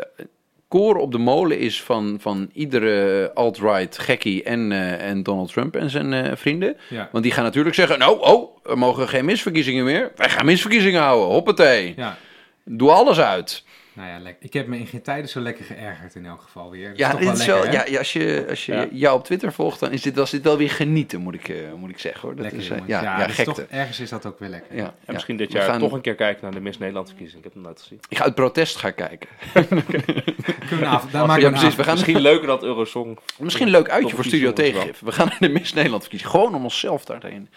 koren 0.68 1.00
op 1.00 1.12
de 1.12 1.18
molen 1.18 1.58
is 1.58 1.82
van, 1.82 2.16
van 2.20 2.50
iedere 2.52 3.30
alt-right 3.34 3.98
gekkie 3.98 4.42
en, 4.42 4.72
eh, 4.72 5.08
en 5.08 5.22
Donald 5.22 5.52
Trump 5.52 5.76
en 5.76 5.90
zijn 5.90 6.12
eh, 6.12 6.36
vrienden. 6.36 6.76
Ja. 6.88 7.08
Want 7.12 7.24
die 7.24 7.32
gaan 7.32 7.44
natuurlijk 7.44 7.74
zeggen, 7.74 7.98
nou, 7.98 8.20
oh, 8.20 8.56
er 8.64 8.78
mogen 8.78 9.08
geen 9.08 9.24
misverkiezingen 9.24 9.84
meer. 9.84 10.12
Wij 10.16 10.28
gaan 10.30 10.44
misverkiezingen 10.44 11.00
houden, 11.00 11.28
hoppatee. 11.28 11.94
ja. 11.96 12.16
Doe 12.64 12.90
alles 12.90 13.20
uit. 13.20 13.63
Nou 13.94 14.08
ja, 14.08 14.18
lekker. 14.18 14.46
ik 14.46 14.52
heb 14.52 14.66
me 14.66 14.78
in 14.78 14.86
geen 14.86 15.02
tijden 15.02 15.28
zo 15.30 15.40
lekker 15.40 15.64
geërgerd 15.64 16.14
in 16.14 16.26
elk 16.26 16.42
geval 16.42 16.70
weer. 16.70 16.88
Dat 16.88 16.98
Ja, 16.98 17.14
dit 17.14 17.38
is 17.38 17.46
wel, 17.46 17.60
lekker, 17.60 17.72
ja, 17.72 17.84
ja, 17.86 17.98
als 17.98 18.12
je, 18.12 18.46
als 18.48 18.66
je 18.66 18.72
Ja. 18.72 18.86
jou 18.90 19.18
op 19.18 19.24
Twitter 19.24 19.52
volgt, 19.52 19.80
dan 19.80 19.92
is 19.92 20.02
dit, 20.02 20.16
was 20.16 20.30
dit 20.30 20.42
wel 20.42 20.56
weer 20.56 20.70
genieten, 20.70 21.20
moet 21.20 21.34
ik, 21.34 21.48
eh, 21.48 21.56
moet 21.76 21.90
ik 21.90 21.98
zeggen. 21.98 22.20
Hoor. 22.20 22.34
Dat 22.34 22.40
Lekker, 22.44 22.60
is, 22.60 22.68
eh, 22.70 22.78
ja, 22.86 23.02
ja, 23.02 23.18
dat 23.18 23.28
is 23.28 23.34
gekte. 23.34 23.52
toch, 23.52 23.64
ergens 23.70 24.00
is 24.00 24.08
dat 24.10 24.26
ook 24.26 24.38
weer 24.38 24.48
lekker. 24.48 24.76
Ja, 24.76 24.82
Ja, 24.82 24.94
ja. 25.06 25.12
misschien 25.12 25.36
dit 25.36 25.52
jaar 25.52 25.62
gaan- 25.62 25.78
toch 25.80 25.92
een 25.92 26.00
keer 26.00 26.14
kijken 26.14 26.42
naar 26.42 26.52
de 26.52 26.60
Miss 26.60 26.78
Nederland 26.78 27.08
verkiezing. 27.08 27.38
Ik 27.38 27.44
heb 27.44 27.54
hem 27.54 27.62
nooit 27.62 27.80
gezien. 27.80 28.00
Ik 28.08 28.16
ga 28.16 28.24
uit 28.24 28.34
protest 28.34 28.76
gaan 28.76 28.94
kijken. 28.94 29.28
Kunnen 30.68 30.78
we 30.78 30.86
af, 30.86 31.10
daar 31.10 31.40
Ja, 31.40 31.50
precies. 31.50 31.74
Gaan 31.74 31.92
Misschien 31.94 32.20
leuker 32.20 32.46
dan 32.46 32.62
Eurosong. 32.62 33.18
Misschien 33.38 33.66
een 33.66 33.72
leuk 33.72 33.88
uitje 33.88 34.14
voor 34.14 34.24
Studio. 34.24 34.52
Tegengif. 34.52 35.00
We 35.00 35.12
gaan 35.12 35.26
naar 35.28 35.38
de 35.40 35.48
Miss 35.48 35.72
Nederland 35.72 36.02
verkiezing. 36.02 36.30
Gewoon 36.30 36.54
om 36.54 36.64
onszelf 36.64 37.04
daarheen. 37.04 37.48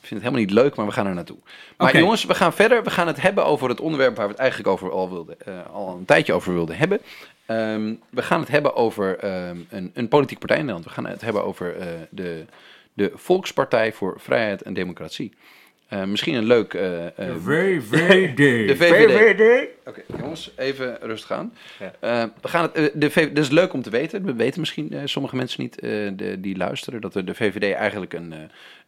Ik 0.00 0.06
vind 0.06 0.22
het 0.22 0.30
helemaal 0.30 0.54
niet 0.54 0.64
leuk, 0.64 0.76
maar 0.76 0.86
we 0.86 0.92
gaan 0.92 1.06
er 1.06 1.14
naartoe. 1.14 1.36
Maar 1.76 1.98
jongens, 1.98 2.24
we 2.24 2.34
gaan 2.34 2.52
verder. 2.52 2.82
We 2.82 2.90
gaan 2.90 3.06
het 3.06 3.22
hebben 3.22 3.44
over 3.44 3.68
het 3.68 3.80
onderwerp 3.80 4.16
waar 4.16 4.26
we 4.26 4.32
het 4.32 4.40
eigenlijk 4.40 4.70
over 4.70 4.90
al, 4.90 5.10
wilden, 5.10 5.40
eh, 5.40 5.66
al 5.72 5.96
een 5.96 6.04
tijdje 6.04 6.32
over 6.32 6.54
wilden 6.54 6.76
hebben. 6.76 7.00
Ehm, 7.46 7.94
we 8.10 8.22
gaan 8.22 8.40
het 8.40 8.48
hebben 8.48 8.76
over 8.76 9.18
ehm, 9.18 9.56
een, 9.68 9.90
een 9.94 10.08
politieke 10.08 10.46
partij 10.46 10.58
in 10.58 10.64
Nederland. 10.64 10.84
We 10.84 11.02
gaan 11.02 11.06
het 11.06 11.20
hebben 11.20 11.44
over 11.44 11.76
eh, 11.76 11.86
de, 12.10 12.44
de 12.92 13.12
Volkspartij 13.14 13.92
voor 13.92 14.14
Vrijheid 14.20 14.62
en 14.62 14.74
Democratie. 14.74 15.32
Eh, 15.90 16.04
misschien 16.04 16.34
een 16.34 16.46
leuk... 16.46 16.74
eh, 16.74 17.06
eh, 17.06 17.12
VVD. 17.44 18.36
de 18.68 18.76
VVD. 18.76 19.68
Oké, 19.86 20.02
jongens, 20.18 20.50
even 20.56 20.98
rustig 21.00 21.32
aan. 21.32 21.54
Ja. 22.00 22.32
We 22.40 22.48
gaan 22.48 22.70
het, 22.72 22.90
de 22.94 23.10
VVD, 23.10 23.34
dat 23.36 23.44
is 23.44 23.50
leuk 23.50 23.72
om 23.72 23.82
te 23.82 23.90
weten. 23.90 24.24
We 24.24 24.34
weten 24.34 24.60
misschien 24.60 24.94
sommige 25.04 25.36
mensen 25.36 25.62
niet 25.62 25.80
de, 25.80 26.36
die 26.38 26.56
luisteren 26.56 27.00
dat 27.00 27.12
de, 27.12 27.24
de 27.24 27.34
VVD 27.34 27.74
eigenlijk 27.74 28.12
een, 28.12 28.34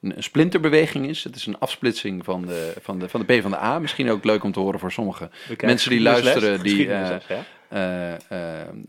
een, 0.01 0.15
splinterbeweging 0.19 1.09
is. 1.09 1.25
Het 1.25 1.37
is 1.37 1.47
een 1.47 1.59
afsplitsing 1.59 2.25
van 2.25 2.47
de, 2.47 2.73
van, 2.81 2.99
de, 2.99 3.09
van 3.09 3.21
de 3.21 3.27
PvdA. 3.27 3.79
Misschien 3.79 4.11
ook 4.11 4.25
leuk 4.25 4.45
om 4.45 4.53
te 4.53 4.61
horen 4.61 4.81
voor 4.81 4.93
sommige 4.93 5.31
Mensen 5.61 5.91
die 5.91 6.01
luisteren, 6.01 6.63
die, 6.63 6.87
ja. 6.87 7.21
Eh, 7.73 8.39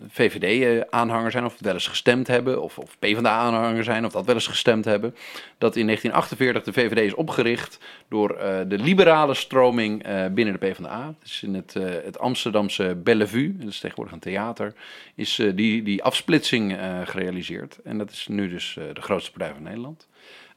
VVD-aanhanger 0.08 1.32
zijn 1.32 1.46
of 1.46 1.56
wel 1.60 1.74
eens 1.74 1.88
gestemd 1.88 2.28
hebben, 2.28 2.62
of, 2.62 2.78
of 2.78 2.98
PvdA-aanhanger 3.00 3.84
zijn 3.84 4.06
of 4.06 4.12
dat 4.12 4.26
wel 4.26 4.36
eens 4.36 4.48
gestemd 4.48 4.86
hebben, 4.86 5.16
dat 5.58 5.76
in 5.76 5.86
1948 5.86 6.64
de 6.64 6.74
VVD 6.82 7.06
is 7.06 7.14
opgericht 7.14 7.80
door 8.10 8.36
eh, 8.36 8.60
de 8.68 8.78
liberale 8.78 9.34
stroming 9.34 10.04
eh, 10.04 10.26
binnen 10.28 10.60
de 10.60 10.68
PvdA. 10.68 11.14
Dus 11.22 11.44
in 11.44 11.54
het, 11.54 11.76
eh, 11.76 11.84
het 12.04 12.20
Amsterdamse 12.20 12.96
Bellevue, 13.04 13.56
dat 13.58 13.70
is 13.70 13.80
tegenwoordig 13.80 14.14
een 14.14 14.20
theater, 14.20 14.74
is 15.16 15.40
eh, 15.40 15.52
die, 15.56 15.84
die 15.84 16.04
afsplitsing 16.04 16.78
eh, 16.78 17.00
gerealiseerd. 17.04 17.80
En 17.84 17.98
dat 17.98 18.12
is 18.12 18.28
nu 18.28 18.50
dus 18.50 18.78
eh, 18.78 18.84
de 18.94 19.02
grootste 19.02 19.32
partij 19.32 19.54
van 19.54 19.64
Nederland. 19.64 20.08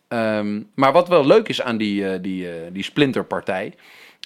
Ehm, 0.09 0.63
maar 0.75 0.93
wat 0.93 1.09
wel 1.09 1.27
leuk 1.27 1.49
is 1.49 1.63
aan 1.63 1.77
die, 1.77 2.09
eh, 2.09 2.23
die, 2.23 2.51
eh, 2.51 2.73
die 2.73 2.83
splinterpartij, 2.83 3.75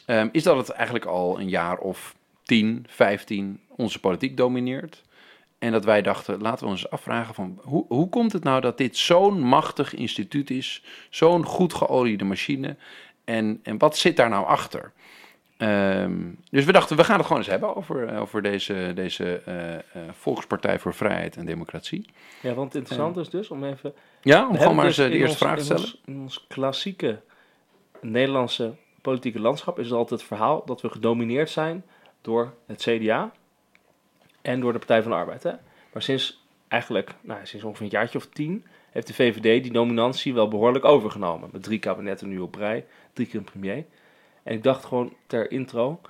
ehm, 0.07 0.29
is 0.33 0.43
dat 0.43 0.57
het 0.57 0.69
eigenlijk 0.69 1.05
al 1.05 1.41
een 1.41 1.49
jaar 1.49 1.79
of 1.79 2.15
10, 2.43 2.85
15 2.89 3.61
onze 3.81 4.01
politiek 4.01 4.37
domineert. 4.37 5.03
En 5.59 5.73
dat 5.73 5.85
wij 5.85 6.03
dachten, 6.03 6.41
laten 6.41 6.65
we 6.65 6.71
ons 6.71 6.83
eens 6.83 6.91
afvragen 6.91 7.35
van 7.35 7.59
hoe, 7.63 7.85
hoe 7.89 8.09
komt 8.09 8.33
het 8.33 8.45
nou 8.45 8.61
dat 8.61 8.79
dit 8.79 8.97
zo'n 8.97 9.41
machtig 9.41 9.95
instituut 9.95 10.51
is, 10.51 10.85
zo'n 11.11 11.45
goed 11.45 11.75
geoliede 11.75 12.25
machine 12.25 12.77
en, 13.25 13.61
en 13.63 13.79
wat 13.79 13.97
zit 13.97 14.17
daar 14.17 14.29
nou 14.29 14.47
achter? 14.47 14.93
Ehm, 15.57 16.13
dus 16.51 16.65
we 16.65 16.73
dachten, 16.73 16.97
we 16.97 17.05
gaan 17.05 17.17
het 17.17 17.27
gewoon 17.27 17.43
eens 17.43 17.51
hebben 17.51 17.77
over, 17.77 18.19
over 18.19 18.43
deze, 18.43 18.93
deze 18.95 19.43
eh, 19.45 19.75
eh, 19.75 19.81
Volkspartij 20.13 20.79
voor 20.79 20.95
Vrijheid 20.95 21.37
en 21.37 21.47
Democratie. 21.47 22.07
Ja, 22.43 22.55
want 22.55 22.67
het 22.73 22.75
interessante 22.83 23.21
is 23.21 23.29
dus 23.31 23.49
om 23.51 23.65
even... 23.65 23.93
Ja, 24.23 24.49
om 24.49 24.57
gewoon 24.59 24.75
maar 24.75 24.85
eens 24.85 24.97
dus 24.97 25.05
eh, 25.05 25.11
de 25.11 25.17
in 25.19 25.23
eerste 25.27 25.45
ons- 25.45 25.55
vraag 25.55 25.67
te 25.67 25.73
in 25.73 25.79
stellen. 25.79 25.83
ons- 25.83 26.01
In 26.07 26.21
ons 26.21 26.45
klassieke 26.49 27.21
Nederlandse 28.01 28.75
politieke 29.03 29.41
landschap 29.41 29.79
is 29.79 29.85
het 29.85 29.95
altijd 29.95 30.21
het 30.21 30.29
verhaal 30.29 30.63
dat 30.65 30.81
we 30.81 30.89
gedomineerd 30.89 31.51
zijn 31.51 31.85
door 32.21 32.55
het 32.67 32.83
CDA 32.83 33.33
en 34.43 34.61
door 34.61 34.73
de 34.73 34.79
Partij 34.79 35.03
van 35.03 35.11
de 35.11 35.17
Arbeid. 35.17 35.43
Hè? 35.43 35.53
Maar 35.93 36.03
sinds 36.03 36.45
eigenlijk, 36.69 37.15
nou, 37.21 37.41
sinds 37.43 37.65
ongeveer 37.65 37.87
een 37.87 37.93
jaartje 37.93 38.19
of 38.19 38.27
tien, 38.27 38.65
heeft 38.91 39.07
de 39.07 39.15
VVD 39.15 39.63
die 39.63 39.73
dominantie 39.73 40.35
wel 40.35 40.49
behoorlijk 40.49 40.85
overgenomen. 40.85 41.49
Met 41.53 41.63
drie 41.63 41.79
kabinetten 41.79 42.29
nu 42.29 42.39
op 42.39 42.55
rij, 42.55 42.87
drie 43.13 43.27
keer 43.27 43.39
een 43.39 43.45
premier. 43.45 43.85
En 44.43 44.55
ik 44.55 44.63
dacht 44.63 44.85
gewoon 44.85 45.13
ter 45.27 45.51
intro, 45.51 46.01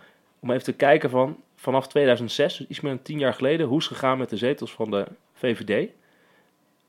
om 0.41 0.51
even 0.51 0.65
te 0.65 0.73
kijken 0.73 1.11
van 1.11 1.37
vanaf 1.57 1.89
2006, 1.89 2.57
dus 2.57 2.67
iets 2.67 2.81
meer 2.81 2.93
dan 2.93 3.03
tien 3.03 3.19
jaar 3.19 3.35
geleden, 3.35 3.67
hoe 3.67 3.79
is 3.79 3.85
het 3.85 3.95
gegaan 3.95 4.19
met 4.19 4.31
de 4.31 4.37
zetels 4.37 4.73
van 4.73 4.91
de 4.91 5.07
VVD. 5.35 5.89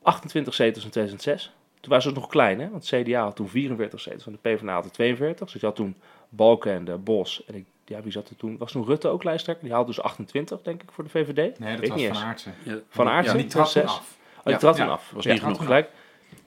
28 0.02 0.54
zetels 0.54 0.84
in 0.84 0.90
2006. 0.90 1.54
Toen 1.80 1.90
waren 1.90 2.04
ze 2.04 2.12
nog 2.12 2.28
klein, 2.28 2.60
hè? 2.60 2.70
Want 2.70 2.86
CDA 2.86 3.24
had 3.24 3.36
toen 3.36 3.50
44 3.50 4.00
zetels 4.00 4.26
en 4.26 4.32
de 4.32 4.50
PvdA 4.50 4.74
had 4.74 4.86
er 4.86 4.92
42. 4.92 5.52
Dus 5.52 5.62
je 5.62 5.68
had 5.68 5.76
toen 5.76 5.96
Balkenende, 6.30 6.98
Bos 6.98 7.46
en 7.46 7.56
ik, 7.56 7.66
ja, 7.92 8.02
wie 8.02 8.12
zat 8.12 8.30
er 8.30 8.36
toen? 8.36 8.58
Was 8.58 8.72
toen 8.72 8.86
Rutte 8.86 9.08
ook 9.08 9.24
lijsttrekker? 9.24 9.64
Die 9.66 9.74
haalde 9.74 9.88
dus 9.88 10.02
28, 10.02 10.62
denk 10.62 10.82
ik, 10.84 10.90
voor 10.92 11.04
de 11.04 11.10
VVD. 11.10 11.36
Nee, 11.36 11.70
Weet 11.70 11.80
dat 11.80 11.90
was 11.90 11.98
niet 11.98 12.08
Van. 12.08 12.18
Aartsen. 12.24 12.54
Van 12.90 13.08
Aertsen, 13.08 13.36
Ja, 13.38 13.42
die 13.42 13.52
trad 13.52 13.72
toen 13.72 13.82
2006. 13.84 13.84
af. 13.84 14.18
Oh, 14.38 14.44
die 14.44 14.54
Ja, 14.54 14.60
trad 14.60 14.76
toen 14.76 14.90
af. 14.90 15.12
was 15.14 15.24
Ja, 15.24 15.32
niet 15.32 15.42
genoeg. 15.42 15.64
Gelijk. 15.64 15.90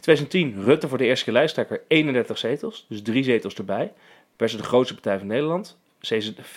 2010, 0.01 0.65
Rutte 0.65 0.89
voor 0.89 0.99
de 0.99 1.05
eerste 1.05 1.25
keer 1.25 1.33
lijsttrekker, 1.33 1.81
31 1.89 2.39
zetels. 2.39 2.87
Dus 2.89 3.03
drie 3.03 3.25
zetels 3.25 3.55
erbij. 3.55 3.93
Werd 4.37 4.51
ze 4.51 4.57
de 4.57 4.63
grootste 4.63 4.95
partij 4.95 5.19
van 5.19 5.27
Nederland. 5.27 5.77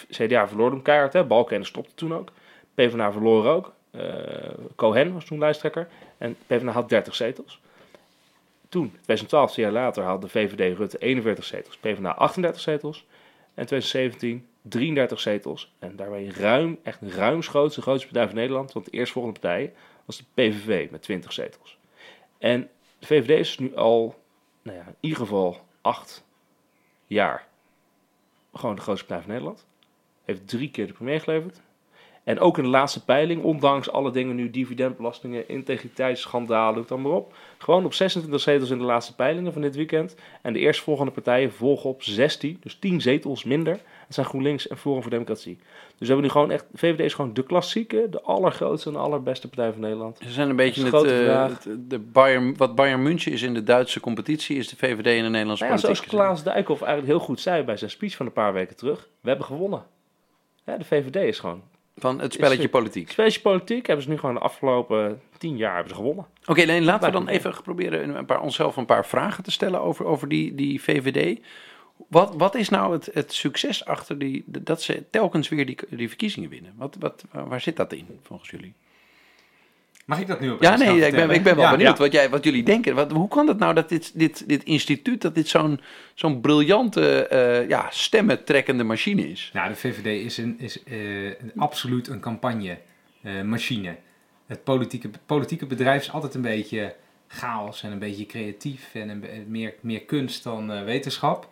CDA 0.09 0.47
verloor 0.47 0.71
hem 0.71 0.81
keihard, 0.81 1.13
hè. 1.13 1.23
Balkenende 1.23 1.67
stopte 1.67 1.91
toen 1.95 2.13
ook. 2.13 2.29
PvdA 2.75 3.11
verloor 3.11 3.45
ook. 3.45 3.73
Eh, 3.91 4.03
Cohen 4.75 5.13
was 5.13 5.25
toen 5.25 5.39
lijsttrekker. 5.39 5.87
En 6.17 6.35
PvdA 6.47 6.71
had 6.71 6.89
30 6.89 7.15
zetels. 7.15 7.59
Toen, 8.69 8.89
2012, 8.91 9.51
twee 9.51 9.65
jaar 9.65 9.73
later, 9.73 10.03
had 10.03 10.21
de 10.21 10.27
VVD 10.27 10.77
Rutte 10.77 10.97
41 10.97 11.43
zetels. 11.43 11.77
PvdA 11.77 12.09
38 12.11 12.61
zetels. 12.61 13.05
En 13.57 13.65
2017 13.65 14.47
33 14.61 15.19
zetels. 15.19 15.73
En 15.79 15.95
daarmee 15.95 16.31
ruim, 16.31 16.79
echt 16.83 17.01
ruimschoots 17.01 17.75
de 17.75 17.81
grootste 17.81 18.07
partij 18.07 18.25
van 18.25 18.35
Nederland. 18.35 18.73
Want 18.73 18.85
de 18.85 18.91
eerstvolgende 18.91 19.39
partij 19.39 19.73
was 20.05 20.17
de 20.17 20.23
PVV 20.33 20.91
met 20.91 21.01
20 21.01 21.33
zetels. 21.33 21.77
En 22.37 22.69
de 22.99 23.05
VVD 23.05 23.39
is 23.39 23.57
nu 23.57 23.75
al, 23.75 24.21
nou 24.61 24.77
ja, 24.77 24.85
in 24.87 24.95
ieder 24.99 25.19
geval 25.19 25.65
acht 25.81 26.25
jaar 27.05 27.47
gewoon 28.53 28.75
de 28.75 28.81
grootste 28.81 29.05
partij 29.05 29.23
van 29.23 29.33
Nederland. 29.33 29.65
Heeft 30.23 30.47
drie 30.47 30.71
keer 30.71 30.87
de 30.87 30.93
premier 30.93 31.21
geleverd. 31.21 31.61
En 32.27 32.39
ook 32.39 32.57
in 32.57 32.63
de 32.63 32.69
laatste 32.69 33.03
peiling, 33.03 33.43
ondanks 33.43 33.91
alle 33.91 34.11
dingen 34.11 34.35
nu, 34.35 34.49
dividendbelastingen, 34.49 35.49
integriteitsschandalen, 35.49 36.71
doe 36.73 36.79
het 36.81 36.89
dan 36.89 37.01
maar 37.01 37.11
op. 37.11 37.33
Gewoon 37.57 37.85
op 37.85 37.93
26 37.93 38.41
zetels 38.41 38.69
in 38.69 38.77
de 38.77 38.83
laatste 38.83 39.15
peilingen 39.15 39.53
van 39.53 39.61
dit 39.61 39.75
weekend. 39.75 40.15
En 40.41 40.53
de 40.53 40.59
eerstvolgende 40.59 41.11
partijen 41.11 41.51
volgen 41.51 41.89
op 41.89 42.03
16, 42.03 42.57
dus 42.61 42.75
10 42.79 43.01
zetels 43.01 43.43
minder. 43.43 43.73
Dat 43.73 44.15
zijn 44.15 44.25
GroenLinks 44.25 44.67
en 44.67 44.77
Forum 44.77 45.01
voor 45.01 45.11
Democratie. 45.11 45.55
Dus 45.57 45.67
we 45.97 46.05
hebben 46.05 46.23
nu 46.23 46.29
gewoon 46.29 46.51
echt, 46.51 46.65
VVD 46.73 46.99
is 46.99 47.13
gewoon 47.13 47.33
de 47.33 47.43
klassieke, 47.43 48.07
de 48.09 48.21
allergrootste 48.21 48.89
en 48.89 48.95
allerbeste 48.95 49.47
partij 49.47 49.71
van 49.71 49.81
Nederland. 49.81 50.17
Ze 50.23 50.31
zijn 50.31 50.49
een 50.49 50.55
beetje 50.55 50.83
het, 50.83 51.03
eh, 51.03 51.47
het- 51.47 51.89
de 51.89 51.99
Bayern, 51.99 52.57
wat 52.57 52.75
Bayern 52.75 53.03
München 53.03 53.31
is 53.31 53.41
in 53.41 53.53
de 53.53 53.63
Duitse 53.63 53.99
competitie, 53.99 54.57
is 54.57 54.67
de 54.69 54.75
VVD 54.75 55.05
in 55.17 55.23
de 55.23 55.29
Nederlandse 55.29 55.63
Nou 55.63 55.75
ja, 55.75 55.81
zoals 55.81 55.99
politiek. 55.99 56.19
Klaas 56.19 56.43
Dijkhoff 56.43 56.81
eigenlijk 56.81 57.11
heel 57.17 57.25
goed 57.25 57.39
zei 57.39 57.63
bij 57.63 57.77
zijn 57.77 57.89
speech 57.91 58.15
van 58.15 58.25
een 58.25 58.31
paar 58.33 58.53
weken 58.53 58.75
terug. 58.75 59.07
We 59.21 59.27
hebben 59.29 59.45
gewonnen. 59.47 59.83
Ja, 60.65 60.77
de 60.77 60.85
VVD 60.85 61.15
is 61.15 61.39
gewoon. 61.39 61.61
Van 61.99 62.19
het 62.19 62.33
spelletje 62.33 62.63
Is- 62.63 62.69
politiek. 62.69 63.11
Special 63.11 63.41
politiek 63.41 63.85
hebben 63.85 64.05
ze 64.05 64.11
nu 64.11 64.17
gewoon 64.17 64.35
de 64.35 64.41
afgelopen 64.41 65.21
tien 65.37 65.57
jaar 65.57 65.73
hebben 65.73 65.89
ze 65.89 65.95
gewonnen. 65.95 66.25
Oké, 66.45 66.79
laten 66.81 67.05
we 67.07 67.11
dan 67.11 67.27
even 67.27 67.61
proberen 67.63 68.15
een 68.15 68.25
paar, 68.25 68.41
onszelf 68.41 68.75
een 68.75 68.85
paar 68.85 69.05
vragen 69.05 69.43
te 69.43 69.51
stellen 69.51 69.81
over, 69.81 70.05
over 70.05 70.27
die, 70.27 70.55
die 70.55 70.81
VVD. 70.81 71.39
Wat, 72.07 72.33
wat 72.35 72.55
is 72.55 72.69
nou 72.69 72.93
het, 72.93 73.09
het 73.13 73.33
succes 73.33 73.85
achter 73.85 74.19
die, 74.19 74.43
dat 74.45 74.81
ze 74.81 75.03
telkens 75.09 75.49
weer 75.49 75.65
die, 75.65 75.77
die 75.89 76.07
verkiezingen 76.07 76.49
winnen? 76.49 76.73
Wat, 76.75 76.95
wat, 76.99 77.23
waar 77.31 77.61
zit 77.61 77.75
dat 77.75 77.93
in, 77.93 78.19
volgens 78.21 78.49
jullie? 78.49 78.73
Mag 80.07 80.19
ik 80.19 80.27
dat 80.27 80.39
nu 80.39 80.49
op 80.49 80.61
Ja, 80.61 80.75
nee, 80.77 81.05
ik 81.05 81.11
ben, 81.11 81.29
ik 81.29 81.43
ben 81.43 81.55
wel 81.55 81.63
Ja, 81.65 81.71
benieuwd 81.71 81.97
ja. 81.97 82.03
Wat, 82.03 82.11
jij, 82.11 82.29
wat 82.29 82.43
jullie 82.43 82.63
denken. 82.63 82.95
Wat, 82.95 83.11
hoe 83.11 83.27
kan 83.27 83.47
het 83.47 83.57
nou 83.57 83.73
dat 83.73 83.89
dit, 83.89 84.11
dit, 84.19 84.47
dit 84.47 84.63
instituut, 84.63 85.21
dat 85.21 85.35
dit 85.35 85.47
zo'n 85.47 85.79
zo'n 86.13 86.41
briljante, 86.41 87.27
eh 87.27 87.67
ja, 87.69 87.87
stemmentrekkende 87.89 88.83
machine 88.83 89.29
is? 89.29 89.49
Nou, 89.53 89.69
de 89.69 89.75
VVD 89.75 90.05
is, 90.25 90.37
een, 90.37 90.55
is 90.59 90.83
eh, 90.83 91.25
een- 91.25 91.51
absoluut 91.55 92.07
een 92.07 92.19
campagne-machine. 92.19 93.95
het 94.47 94.63
politieke, 94.63 95.09
politieke 95.25 95.65
bedrijf 95.65 96.01
is 96.01 96.11
altijd 96.11 96.33
een 96.35 96.41
beetje 96.41 96.95
chaos 97.27 97.83
en 97.83 97.91
een 97.91 97.99
beetje 97.99 98.25
creatief 98.25 98.89
en 98.93 99.09
een, 99.09 99.23
meer, 99.47 99.73
meer 99.81 100.01
kunst 100.01 100.43
dan 100.43 100.71
eh, 100.71 100.83
wetenschap. 100.83 101.49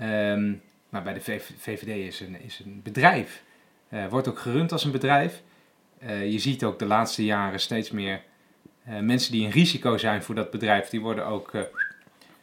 Ehm, 0.00 0.52
maar 0.88 1.02
bij 1.02 1.14
de 1.14 1.20
VV 1.20 1.42
VVD 1.58 1.86
is 2.06 2.20
een, 2.20 2.36
is 2.44 2.62
een 2.64 2.80
bedrijf. 2.82 3.42
Eh, 3.88 4.06
wordt 4.06 4.28
ook 4.28 4.38
gerund 4.38 4.72
als 4.72 4.84
een 4.84 4.90
bedrijf. 4.90 5.42
Eh, 5.98 6.32
je 6.32 6.38
ziet 6.38 6.64
ook 6.64 6.78
de 6.78 6.86
laatste 6.86 7.24
jaren 7.24 7.60
steeds 7.60 7.90
meer 7.90 8.22
eh, 8.84 8.98
mensen 8.98 9.32
die 9.32 9.44
een 9.44 9.52
risico 9.52 9.98
zijn 9.98 10.22
voor 10.22 10.34
dat 10.34 10.50
bedrijf, 10.50 10.88
die 10.88 11.00
worden 11.00 11.26
ook 11.26 11.52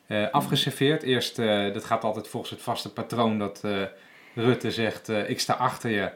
eh, 0.08 0.28
afgeserveerd. 0.32 1.04
Eerst, 1.04 1.36
dat 1.74 1.86
gaat 1.86 2.04
altijd 2.04 2.28
volgens 2.28 2.52
het 2.52 2.62
vaste 2.62 2.94
patroon 2.94 3.40
dat 3.40 3.64
Rutte 4.36 4.72
zegt, 4.72 5.10
ik 5.10 5.40
sta 5.40 5.54
achter 5.54 5.90
je 5.90 6.12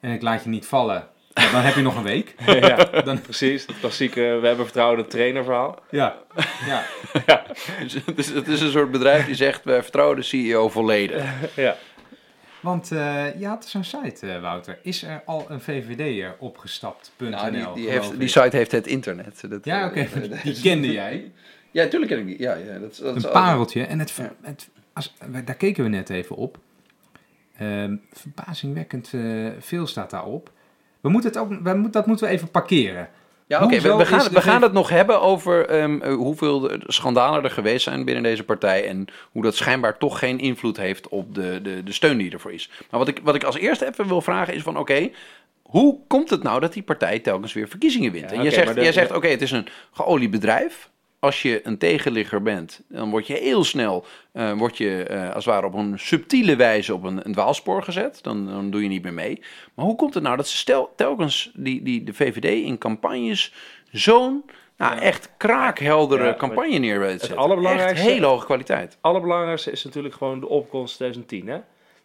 en 0.00 0.12
ik 0.12 0.22
laat 0.22 0.42
je 0.42 0.48
niet 0.48 0.66
vallen. 0.66 1.08
Dan 1.52 1.62
heb 1.62 1.74
je 1.74 1.82
nog 1.82 1.96
een 1.96 2.02
week. 2.02 2.34
ja, 2.46 2.76
Dan, 3.04 3.20
precies. 3.20 3.66
Het 3.66 3.78
klassieke, 3.80 4.20
we 4.20 4.46
hebben 4.46 4.64
vertrouwen 4.64 4.98
in 4.98 5.06
trainer 5.06 5.44
verhaal. 5.44 5.78
ja, 5.90 6.16
ja. 6.66 6.84
Dus 7.82 7.94
het, 7.94 8.18
is, 8.18 8.28
het 8.28 8.48
is 8.48 8.60
een 8.60 8.70
soort 8.70 8.90
bedrijf 8.90 9.26
die 9.26 9.34
zegt, 9.34 9.64
wij 9.64 9.82
vertrouwen 9.82 10.16
de 10.16 10.22
CEO 10.22 10.68
volledig. 10.68 11.24
ja. 11.54 11.76
Want 12.60 12.92
eh, 12.92 13.40
je 13.40 13.46
had 13.46 13.66
zo'n 13.66 13.84
site, 13.84 14.32
eh, 14.32 14.40
Wouter. 14.40 14.78
Is 14.82 15.02
er 15.02 15.22
al 15.26 15.46
een 15.48 15.60
VVD'er 15.60 16.36
opgestapt.nl? 16.38 17.28
Nou, 17.30 17.50
die, 17.52 17.72
die, 17.74 17.90
heeft, 17.90 18.18
die 18.18 18.28
site 18.28 18.56
heeft 18.56 18.72
het 18.72 18.86
internet. 18.86 19.50
Dat, 19.50 19.64
Ja, 19.64 19.80
eh, 19.80 19.86
oké, 19.86 20.00
eh, 20.34 20.42
die 20.42 20.60
kende 20.60 20.92
jij. 20.92 21.32
Ja, 21.70 21.86
tuurlijk 21.88 22.10
ken 22.12 22.20
ik 22.20 22.26
die. 22.26 22.38
Ja, 22.40 22.54
ja, 22.54 22.78
dat, 22.78 22.90
is- 22.92 22.98
dat 22.98 23.24
Een 23.24 23.30
pareltje. 23.30 23.84
En 23.84 23.98
het, 23.98 24.10
Ja. 24.16 24.32
het, 24.42 24.68
als, 24.92 25.14
daar 25.44 25.54
keken 25.54 25.82
we 25.84 25.90
net 25.90 26.10
even 26.10 26.36
op. 26.36 26.58
Ehm, 27.58 27.96
verbazingwekkend 28.12 29.10
eh, 29.14 29.46
veel 29.58 29.86
staat 29.86 30.10
daarop. 30.10 30.50
We 31.00 31.08
moeten 31.08 31.30
het 31.30 31.38
ook, 31.38 31.48
we 31.48 31.74
moeten, 31.74 31.90
dat 31.90 32.06
moeten 32.06 32.26
we 32.26 32.32
even 32.32 32.50
parkeren. 32.50 33.08
Ja, 33.48 33.56
oké, 33.64 33.74
we, 33.98 34.04
gaan, 34.06 34.18
het- 34.24 34.32
we 34.32 34.40
gaan 34.50 34.62
het 34.62 34.72
nog 34.72 34.88
hebben 34.88 35.20
over 35.20 35.66
ehm, 35.66 36.00
eh, 36.00 36.14
hoeveel 36.14 36.70
schandalen 36.86 37.44
er 37.44 37.50
geweest 37.50 37.82
zijn 37.84 38.04
binnen 38.04 38.22
deze 38.22 38.44
partij 38.44 38.86
en 38.88 39.06
hoe 39.32 39.42
dat 39.42 39.56
schijnbaar 39.56 39.98
toch 39.98 40.18
geen 40.18 40.38
invloed 40.38 40.76
heeft 40.76 41.08
op 41.08 41.34
de, 41.34 41.60
de, 41.62 41.82
de 41.82 41.92
steun 41.92 42.18
die 42.18 42.30
ervoor 42.30 42.52
is. 42.52 42.70
Maar 42.90 42.98
wat 43.00 43.08
ik, 43.08 43.20
wat 43.22 43.34
ik 43.34 43.44
als 43.44 43.56
eerste 43.56 43.86
even 43.88 44.06
wil 44.08 44.20
vragen 44.20 44.54
is 44.54 44.62
van 44.62 44.78
oké, 44.78 45.10
hoe 45.62 45.98
komt 46.06 46.30
het 46.30 46.42
nou 46.42 46.60
dat 46.60 46.72
die 46.72 46.82
partij 46.82 47.18
telkens 47.18 47.52
weer 47.52 47.68
verkiezingen 47.68 48.12
wint? 48.12 48.24
Ja, 48.24 48.30
en 48.36 48.42
oké, 48.46 48.54
zegt, 48.54 48.74
de- 48.74 48.82
jij 48.82 48.92
zegt 48.92 49.12
oké, 49.12 49.28
het 49.28 49.42
is 49.42 49.50
een 49.50 49.66
geolied 49.92 50.30
bedrijf. 50.30 50.90
Als 51.20 51.42
je 51.42 51.66
een 51.66 51.78
tegenligger 51.78 52.42
bent, 52.42 52.80
dan 52.88 53.10
word 53.10 53.26
je 53.26 53.34
heel 53.34 53.64
snel 53.64 54.04
eh, 54.32 54.52
word 54.52 54.76
je, 54.76 55.02
eh, 55.02 55.26
als 55.34 55.44
het 55.44 55.54
ware 55.54 55.66
op 55.66 55.74
een 55.74 55.98
subtiele 55.98 56.56
wijze 56.56 56.94
op 56.94 57.02
een, 57.04 57.26
een 57.26 57.32
dwaalspoor 57.32 57.82
gezet. 57.82 58.18
Dan, 58.22 58.46
dan 58.46 58.70
doe 58.70 58.82
je 58.82 58.88
niet 58.88 59.02
meer 59.02 59.12
mee. 59.12 59.42
Maar 59.74 59.84
hoe 59.84 59.96
komt 59.96 60.14
het 60.14 60.22
nou 60.22 60.36
dat 60.36 60.48
ze 60.48 60.56
stel, 60.56 60.92
telkens 60.96 61.50
die, 61.54 61.82
die, 61.82 62.04
de 62.04 62.14
VVD 62.14 62.44
in 62.64 62.78
campagnes 62.78 63.54
zo'n 63.90 64.44
nou, 64.76 64.94
Ja. 64.94 65.00
echt 65.00 65.30
kraakheldere 65.36 66.24
Ja, 66.26 66.34
campagne 66.34 66.78
neer 66.78 66.98
weet 67.00 67.20
zetten? 67.20 67.38
allerbelangrijkste- 67.38 67.98
Echt 68.06 68.08
hele 68.14 68.26
hoge 68.26 68.44
kwaliteit. 68.46 68.90
Het 68.92 68.98
allerbelangrijkste 69.00 69.70
is 69.70 69.84
natuurlijk 69.84 70.14
gewoon 70.14 70.40
de 70.40 70.48
opkomst 70.48 70.94
2010. 70.96 71.48
Hè? 71.48 71.58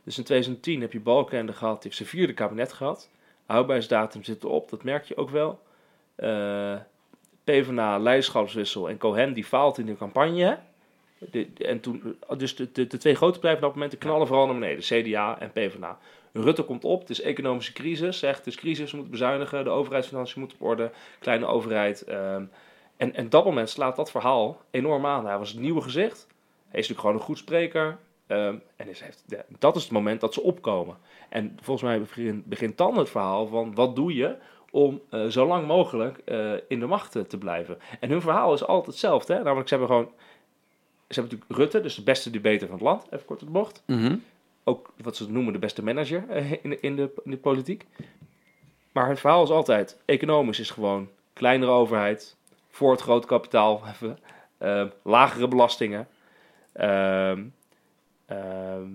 Dus 0.04 0.18
in 0.18 0.24
2010 0.24 0.82
heb 0.82 0.92
je 0.94 1.00
Balkenende 1.00 1.54
gehad, 1.54 1.74
die 1.74 1.84
heeft 1.84 1.96
zijn 1.96 2.10
vierde 2.10 2.34
kabinet 2.34 2.74
gehad. 2.74 3.10
Houdbaarheidsdatum 3.46 4.24
zit 4.24 4.44
erop, 4.44 4.70
dat 4.70 4.84
merk 4.84 5.06
je 5.06 5.18
ook 5.18 5.30
wel. 5.30 5.60
Eh 6.16 6.76
PvdA, 7.44 7.98
leiderschapswissel 7.98 8.90
en 8.90 8.98
Cohen, 8.98 9.34
die 9.34 9.46
faalt 9.46 9.78
in 9.78 9.86
de 9.86 9.98
campagne. 9.98 10.60
De, 11.32 11.48
en 11.58 11.80
toen, 11.80 12.18
dus 12.38 12.56
de, 12.56 12.72
de, 12.72 12.88
de 12.88 12.98
twee 12.98 13.16
grote 13.16 13.40
partijen 13.40 13.60
van 13.60 13.68
dat 13.68 13.78
moment 13.78 13.98
knallen 13.98 14.28
vooral 14.28 14.46
naar 14.46 14.60
beneden, 14.60 14.84
CDA 14.84 15.40
en 15.40 15.52
PvdA. 15.52 15.98
Rutte 16.34 16.64
komt 16.64 16.84
op, 16.84 17.00
het 17.00 17.10
is 17.10 17.22
economische 17.22 17.74
crisis, 17.74 18.20
zegt 18.20 18.38
het 18.38 18.48
is 18.48 18.56
crisis, 18.56 18.90
we 18.92 18.96
moeten 18.98 19.12
bezuinigen, 19.12 19.64
de 19.64 19.70
overheidsfinanciën 19.70 20.40
moeten 20.40 20.58
op 20.60 20.68
orde, 20.68 20.92
kleine 21.20 21.46
overheid. 21.46 22.02
ehm, 22.02 22.44
en, 22.98 23.14
en 23.16 23.30
dat 23.30 23.46
moment 23.46 23.70
slaat 23.70 23.96
dat 23.96 24.12
verhaal 24.12 24.62
enorm 24.72 25.06
aan. 25.06 25.26
Hij 25.26 25.38
was 25.38 25.52
het 25.52 25.60
nieuwe 25.60 25.82
gezicht, 25.82 26.28
hij 26.68 26.80
is 26.80 26.88
natuurlijk 26.88 27.00
gewoon 27.00 27.16
een 27.16 27.22
goed 27.22 27.38
spreker. 27.38 27.98
ehm, 28.28 28.56
en 28.76 28.90
is, 28.90 29.02
heeft, 29.02 29.24
dat 29.60 29.76
is 29.76 29.84
het 29.84 29.92
moment 29.92 30.22
dat 30.22 30.34
ze 30.34 30.42
opkomen. 30.42 30.98
En 31.30 31.58
volgens 31.62 31.88
mij 31.90 32.00
begint, 32.00 32.46
begint 32.46 32.78
dan 32.78 32.98
het 32.98 33.10
verhaal 33.10 33.48
van 33.48 33.76
wat 33.76 33.96
doe 33.96 34.14
je 34.14 34.36
om 34.74 35.02
eh, 35.10 35.26
zo 35.26 35.48
lang 35.48 35.68
mogelijk 35.68 36.18
eh, 36.18 36.54
in 36.68 36.80
de 36.80 36.86
macht 36.86 37.12
te, 37.12 37.38
blijven. 37.38 37.78
En 38.00 38.10
hun 38.10 38.22
verhaal 38.22 38.54
is 38.54 38.66
altijd 38.66 38.86
hetzelfde. 38.86 39.34
Hè? 39.34 39.44
Namelijk, 39.44 39.68
ze 39.68 39.76
hebben 39.76 39.96
gewoon... 39.96 40.12
Ze 41.08 41.20
hebben 41.20 41.38
natuurlijk 41.38 41.60
Rutte, 41.62 41.82
dus 41.82 41.96
de 41.96 42.04
beste 42.04 42.30
debater 42.30 42.68
van 42.68 42.76
het 42.76 42.86
land, 42.86 43.06
even 43.10 43.26
kort 43.26 43.42
op 43.42 43.48
de 43.48 43.54
bocht. 43.54 43.84
Mhm. 43.86 44.16
Ook 44.64 44.94
wat 45.02 45.16
ze 45.16 45.32
noemen 45.32 45.54
de 45.54 45.60
beste 45.60 45.84
manager 45.84 46.30
eh, 46.30 46.52
in, 46.52 46.70
de, 46.70 46.80
in, 46.80 46.96
de, 46.96 47.22
in 47.24 47.32
de 47.32 47.38
politiek. 47.38 47.86
Maar 48.92 49.10
het 49.10 49.20
verhaal 49.20 49.44
is 49.44 49.50
altijd, 49.50 50.02
economisch 50.06 50.60
is 50.60 50.70
gewoon 50.70 51.10
kleinere 51.34 51.72
overheid, 51.72 52.38
voor 52.70 52.92
het 52.92 53.02
groot 53.02 53.26
kapitaal, 53.26 53.84
even, 53.88 54.18
lagere 55.04 55.48
belastingen. 55.48 56.08
Ehm, 56.72 57.44
ehm, 58.26 58.90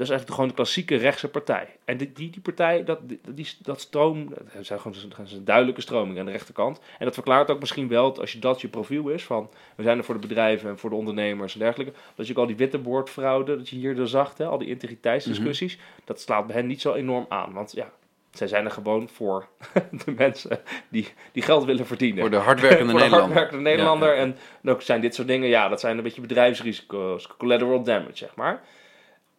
dat 0.00 0.08
is 0.08 0.14
eigenlijk 0.14 0.40
gewoon 0.40 0.48
de 0.48 0.62
klassieke 0.62 0.96
rechtse 0.96 1.28
partij. 1.28 1.68
En 1.84 1.96
die, 1.96 2.12
die, 2.12 2.30
die 2.30 2.40
partij, 2.40 2.84
dat, 2.84 2.98
die, 3.28 3.48
dat 3.62 3.80
stroom, 3.80 4.28
dat 4.28 4.66
zijn 4.66 4.80
gewoon 4.80 4.96
dat 5.08 5.26
is 5.26 5.32
een 5.32 5.44
duidelijke 5.44 5.80
stroming 5.80 6.18
aan 6.18 6.24
de 6.24 6.30
rechterkant. 6.30 6.80
En 6.98 7.04
dat 7.04 7.14
verklaart 7.14 7.50
ook 7.50 7.60
misschien 7.60 7.88
wel, 7.88 8.20
als 8.20 8.32
je 8.32 8.38
dat 8.38 8.60
je 8.60 8.68
profiel 8.68 9.08
is, 9.08 9.24
van 9.24 9.50
we 9.76 9.82
zijn 9.82 9.98
er 9.98 10.04
voor 10.04 10.20
de 10.20 10.26
bedrijven 10.26 10.68
en 10.68 10.78
voor 10.78 10.90
de 10.90 10.96
ondernemers 10.96 11.52
en 11.52 11.58
dergelijke, 11.58 11.92
dat 12.14 12.26
je 12.26 12.32
ook 12.32 12.38
al 12.38 12.46
die 12.46 12.56
witte 12.56 12.78
boordfraude, 12.78 13.56
dat 13.56 13.68
je 13.68 13.76
hier 13.76 13.98
er 13.98 14.08
zag, 14.08 14.36
hè, 14.36 14.46
al 14.46 14.58
die 14.58 14.68
integriteitsdiscussies, 14.68 15.78
dat 16.04 16.20
slaat 16.20 16.46
bij 16.46 16.56
hen 16.56 16.66
niet 16.66 16.80
zo 16.80 16.94
enorm 16.94 17.26
aan. 17.28 17.52
Want 17.52 17.72
ja, 17.72 17.90
zij 18.30 18.46
zijn 18.46 18.64
er 18.64 18.70
gewoon 18.70 19.08
voor 19.08 19.48
de 20.04 20.12
mensen 20.16 20.60
die, 20.88 21.08
die 21.32 21.42
geld 21.42 21.64
willen 21.64 21.86
verdienen. 21.86 22.20
Voor 22.20 22.30
de 22.30 22.36
hardwerkende 22.36 22.90
Voor 22.90 23.00
de 23.00 23.04
Nederlander. 23.04 23.36
hardwerkende 23.36 23.70
Nederlander. 23.70 24.08
Ja, 24.08 24.14
ja. 24.14 24.20
En, 24.20 24.36
en 24.62 24.70
ook 24.70 24.82
zijn 24.82 25.00
dit 25.00 25.14
soort 25.14 25.28
dingen, 25.28 25.48
ja, 25.48 25.68
dat 25.68 25.80
zijn 25.80 25.96
een 25.96 26.02
beetje 26.02 26.20
bedrijfsrisico's, 26.20 27.26
collateral 27.36 27.82
damage, 27.82 28.16
zeg 28.16 28.34
maar. 28.34 28.62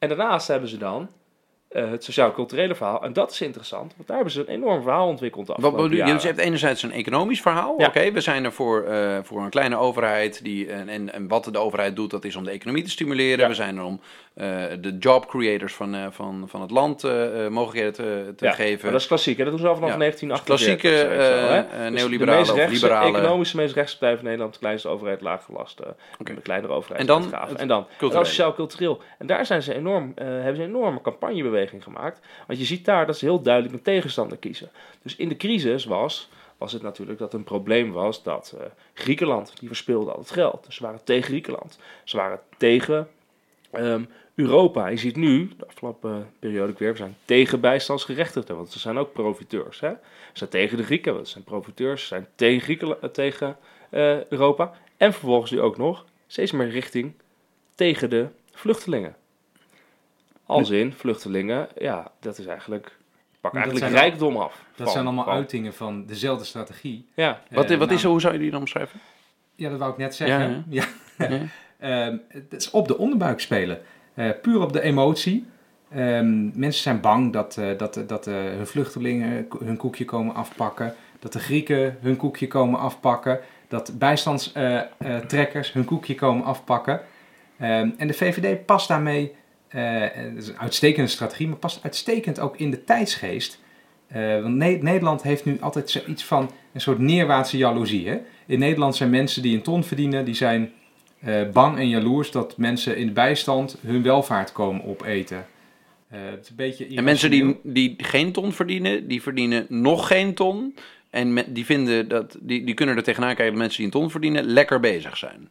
En 0.01 0.09
daarnaast 0.09 0.47
hebben 0.47 0.69
ze 0.69 0.77
dan 0.77 1.09
eh, 1.71 1.89
het 1.89 2.03
sociaal-culturele 2.03 2.75
verhaal. 2.75 3.03
En 3.03 3.13
dat 3.13 3.31
is 3.31 3.41
interessant, 3.41 3.93
want 3.95 4.07
daar 4.07 4.15
hebben 4.15 4.33
ze 4.33 4.39
een 4.39 4.47
enorm 4.47 4.81
verhaal 4.81 5.07
ontwikkeld 5.07 5.47
de 5.47 5.53
Wat 5.57 5.71
bedoel 5.71 5.91
je? 5.91 6.03
Dus 6.03 6.21
je 6.21 6.27
hebt 6.27 6.39
enerzijds 6.39 6.83
een 6.83 6.91
economisch 6.91 7.41
verhaal. 7.41 7.75
Ja. 7.77 7.87
Oké, 7.87 8.11
we 8.11 8.21
zijn 8.21 8.43
er 8.43 8.51
voor, 8.51 8.83
eh, 8.83 9.17
voor 9.23 9.43
een 9.43 9.49
kleine 9.49 9.77
overheid. 9.77 10.43
Die, 10.43 10.71
en, 10.71 10.89
en, 10.89 11.13
en 11.13 11.27
wat 11.27 11.49
de 11.51 11.59
overheid 11.59 11.95
doet, 11.95 12.09
dat 12.09 12.25
is 12.25 12.35
om 12.35 12.43
de 12.43 12.51
economie 12.51 12.83
te 12.83 12.89
stimuleren. 12.89 13.39
Ja. 13.39 13.47
We 13.47 13.53
zijn 13.53 13.77
er 13.77 13.83
om 13.83 13.99
eh, 14.33 14.45
de 14.79 14.97
job 14.99 15.27
creators 15.27 15.73
van, 15.73 15.95
van, 16.11 16.43
van 16.47 16.61
het 16.61 16.71
land 16.71 17.03
mogelijkheden 17.49 17.93
te, 17.93 18.33
te 18.35 18.45
Ja, 18.45 18.51
geven. 18.51 18.79
maar 18.83 18.91
dat 18.91 19.01
is 19.01 19.07
klassiek, 19.07 19.37
hè? 19.37 19.43
dat 19.43 19.53
doen 19.53 19.61
ze 19.61 19.67
al 19.67 19.75
vanaf 19.75 19.89
Ja. 19.89 19.97
1948. 19.97 20.91
Klassieke 20.91 21.91
Dus 21.91 22.01
neoliberale 22.01 22.53
rechtse, 22.53 22.73
liberale... 22.73 23.17
economisch 23.17 23.53
meest 23.53 23.75
rechtse 23.75 23.97
partij 23.97 24.15
van 24.15 24.25
Nederland, 24.25 24.53
de 24.53 24.59
kleinste 24.59 24.87
overheid, 24.87 25.21
laag 25.21 25.43
gelast. 25.43 25.79
Oké. 26.19 26.33
De 26.35 26.41
kleinere 26.41 26.73
overheid. 26.73 26.99
En 26.99 27.07
dan 27.07 27.21
het 27.21 27.53
en 27.53 27.67
dan, 27.67 27.85
sociaal-cultureel. 27.99 29.01
En 29.17 29.27
daar 29.27 29.45
zijn 29.45 29.63
ze 29.63 29.73
enorm, 29.73 30.11
hebben 30.15 30.55
ze 30.55 30.61
een 30.61 30.69
enorme 30.69 31.01
gemaakt. 31.67 32.19
Want 32.47 32.59
je 32.59 32.65
ziet 32.65 32.85
daar 32.85 33.05
dat 33.05 33.17
ze 33.17 33.25
heel 33.25 33.41
duidelijk 33.41 33.73
een 33.73 33.81
tegenstander 33.81 34.37
kiezen. 34.37 34.69
Dus 35.01 35.15
in 35.15 35.29
de 35.29 35.37
crisis 35.37 35.85
was, 35.85 36.29
was 36.57 36.73
het 36.73 36.81
natuurlijk 36.81 37.19
dat 37.19 37.33
een 37.33 37.43
probleem 37.43 37.91
was 37.91 38.23
dat 38.23 38.55
eh, 38.59 38.65
Griekenland, 38.93 39.59
die 39.59 39.67
verspeelde 39.67 40.11
al 40.11 40.19
het 40.19 40.31
geld. 40.31 40.65
Dus 40.65 40.75
ze 40.75 40.83
waren 40.83 41.03
tegen 41.03 41.23
Griekenland. 41.23 41.79
Ze 42.03 42.17
waren 42.17 42.39
tegen 42.57 43.07
ehm, 43.71 44.03
Europa. 44.35 44.87
Je 44.87 44.97
ziet 44.97 45.15
nu, 45.15 45.51
de 45.57 45.67
afgelopen 45.67 46.29
periode 46.39 46.73
weer, 46.77 46.91
we 46.91 46.97
zijn 46.97 47.17
tegen 47.25 47.59
bijstandsgerechtigden, 47.59 48.55
want 48.55 48.71
ze 48.71 48.79
zijn 48.79 48.97
ook 48.97 49.13
profiteurs. 49.13 49.79
Hè? 49.79 49.89
Ze 49.89 49.97
zijn 50.33 50.49
tegen 50.49 50.77
de 50.77 50.83
Grieken, 50.83 51.13
want 51.13 51.25
ze 51.25 51.31
zijn 51.31 51.43
profiteurs. 51.43 52.01
Ze 52.01 52.07
zijn 52.07 52.27
tegen, 52.35 52.61
Griekenland, 52.61 53.01
eh, 53.01 53.09
tegen 53.09 53.57
eh, 53.89 54.25
Europa. 54.25 54.73
En 54.97 55.13
vervolgens 55.13 55.51
nu 55.51 55.61
ook 55.61 55.77
nog 55.77 56.05
steeds 56.27 56.51
meer 56.51 56.69
richting 56.69 57.13
tegen 57.75 58.09
de 58.09 58.27
vluchtelingen. 58.51 59.15
Als 60.51 60.69
in, 60.69 60.93
vluchtelingen, 60.93 61.67
ja, 61.77 62.11
dat 62.19 62.37
is 62.37 62.45
eigenlijk, 62.45 62.97
pak 63.41 63.53
eigenlijk 63.53 63.85
zijn 63.85 63.97
rijkdom 64.01 64.37
af. 64.37 64.63
Dat 64.75 64.83
van- 64.85 64.91
zijn 64.91 65.05
allemaal 65.05 65.23
van- 65.25 65.33
uitingen 65.33 65.73
van 65.73 66.05
dezelfde 66.05 66.45
strategie. 66.45 67.05
Ja, 67.13 67.41
Wat, 67.51 67.69
Eh, 67.71 67.77
wat 67.77 67.91
is, 67.91 67.97
nou, 68.01 68.11
hoe 68.11 68.21
zou 68.21 68.33
je 68.33 68.39
die 68.39 68.51
dan 68.51 68.59
omschrijven? 68.59 68.99
Ja, 69.55 69.69
dat 69.69 69.79
wou 69.79 69.91
ik 69.91 69.97
net 69.97 70.15
zeggen. 70.15 70.65
Ja, 70.69 70.85
Ja. 71.17 71.27
Ehm, 71.79 72.17
het 72.27 72.53
is 72.53 72.69
op 72.71 72.87
de 72.87 72.97
onderbuik 72.97 73.39
spelen. 73.39 73.81
Eh, 74.13 74.29
puur 74.41 74.61
op 74.61 74.73
de 74.73 74.81
emotie. 74.81 75.45
Ehm, 75.91 76.59
mensen 76.59 76.81
zijn 76.81 76.99
bang 77.01 77.33
dat, 77.33 77.57
eh, 77.57 77.77
dat, 77.77 78.03
dat 78.07 78.27
eh, 78.27 78.33
hun 78.33 78.67
vluchtelingen 78.67 79.47
hun 79.63 79.77
koekje 79.77 80.05
komen 80.05 80.35
afpakken. 80.35 80.95
Dat 81.19 81.33
de 81.33 81.39
Grieken 81.39 81.97
hun 82.01 82.15
koekje 82.17 82.47
komen 82.47 82.79
afpakken. 82.79 83.39
Dat 83.67 83.91
bijstandstrekkers 83.99 85.73
hun 85.73 85.85
koekje 85.85 86.15
komen 86.15 86.45
afpakken. 86.45 87.01
Ehm, 87.59 87.89
en 87.97 88.07
de 88.07 88.13
VVD 88.13 88.65
past 88.65 88.87
daarmee, 88.87 89.35
eh, 89.71 90.01
dat 90.33 90.43
is 90.43 90.47
een 90.47 90.59
uitstekende 90.59 91.09
strategie, 91.09 91.47
maar 91.47 91.57
past 91.57 91.83
uitstekend 91.83 92.39
ook 92.39 92.57
in 92.57 92.71
de 92.71 92.83
tijdsgeest. 92.83 93.59
Eh, 94.07 94.41
want 94.41 94.55
Ne- 94.55 94.79
Nederland 94.81 95.23
heeft 95.23 95.45
nu 95.45 95.57
altijd 95.59 95.89
zoiets 95.89 96.23
van 96.23 96.51
een 96.73 96.81
soort 96.81 96.99
neerwaartse 96.99 97.57
jaloezie. 97.57 98.07
Hè? 98.09 98.17
In 98.45 98.59
Nederland 98.59 98.95
zijn 98.95 99.09
mensen 99.09 99.41
die 99.41 99.55
een 99.55 99.61
ton 99.61 99.83
verdienen, 99.83 100.25
die 100.25 100.33
zijn 100.33 100.71
eh, 101.19 101.49
bang 101.53 101.77
en 101.77 101.89
jaloers 101.89 102.31
dat 102.31 102.57
mensen 102.57 102.97
in 102.97 103.05
de 103.05 103.13
bijstand 103.13 103.77
hun 103.81 104.03
welvaart 104.03 104.51
komen 104.51 104.85
opeten. 104.85 105.45
Het 106.07 106.43
is 106.43 106.49
een 106.49 106.55
beetje 106.55 106.87
En 106.95 107.03
mensen 107.03 107.31
die, 107.31 107.59
die 107.63 107.93
geen 107.97 108.31
ton 108.31 108.53
verdienen, 108.53 109.07
die 109.07 109.21
verdienen 109.21 109.65
nog 109.69 110.07
geen 110.07 110.33
ton. 110.33 110.75
En 111.09 111.53
die, 111.53 111.65
vinden 111.65 112.07
dat, 112.07 112.37
die, 112.39 112.63
die 112.63 112.73
kunnen 112.73 112.97
er 112.97 113.03
tegenaan 113.03 113.35
kijken 113.35 113.53
dat 113.53 113.61
mensen 113.61 113.77
die 113.77 113.85
een 113.85 113.99
ton 113.99 114.11
verdienen 114.11 114.43
lekker 114.43 114.79
bezig 114.79 115.17
zijn. 115.17 115.49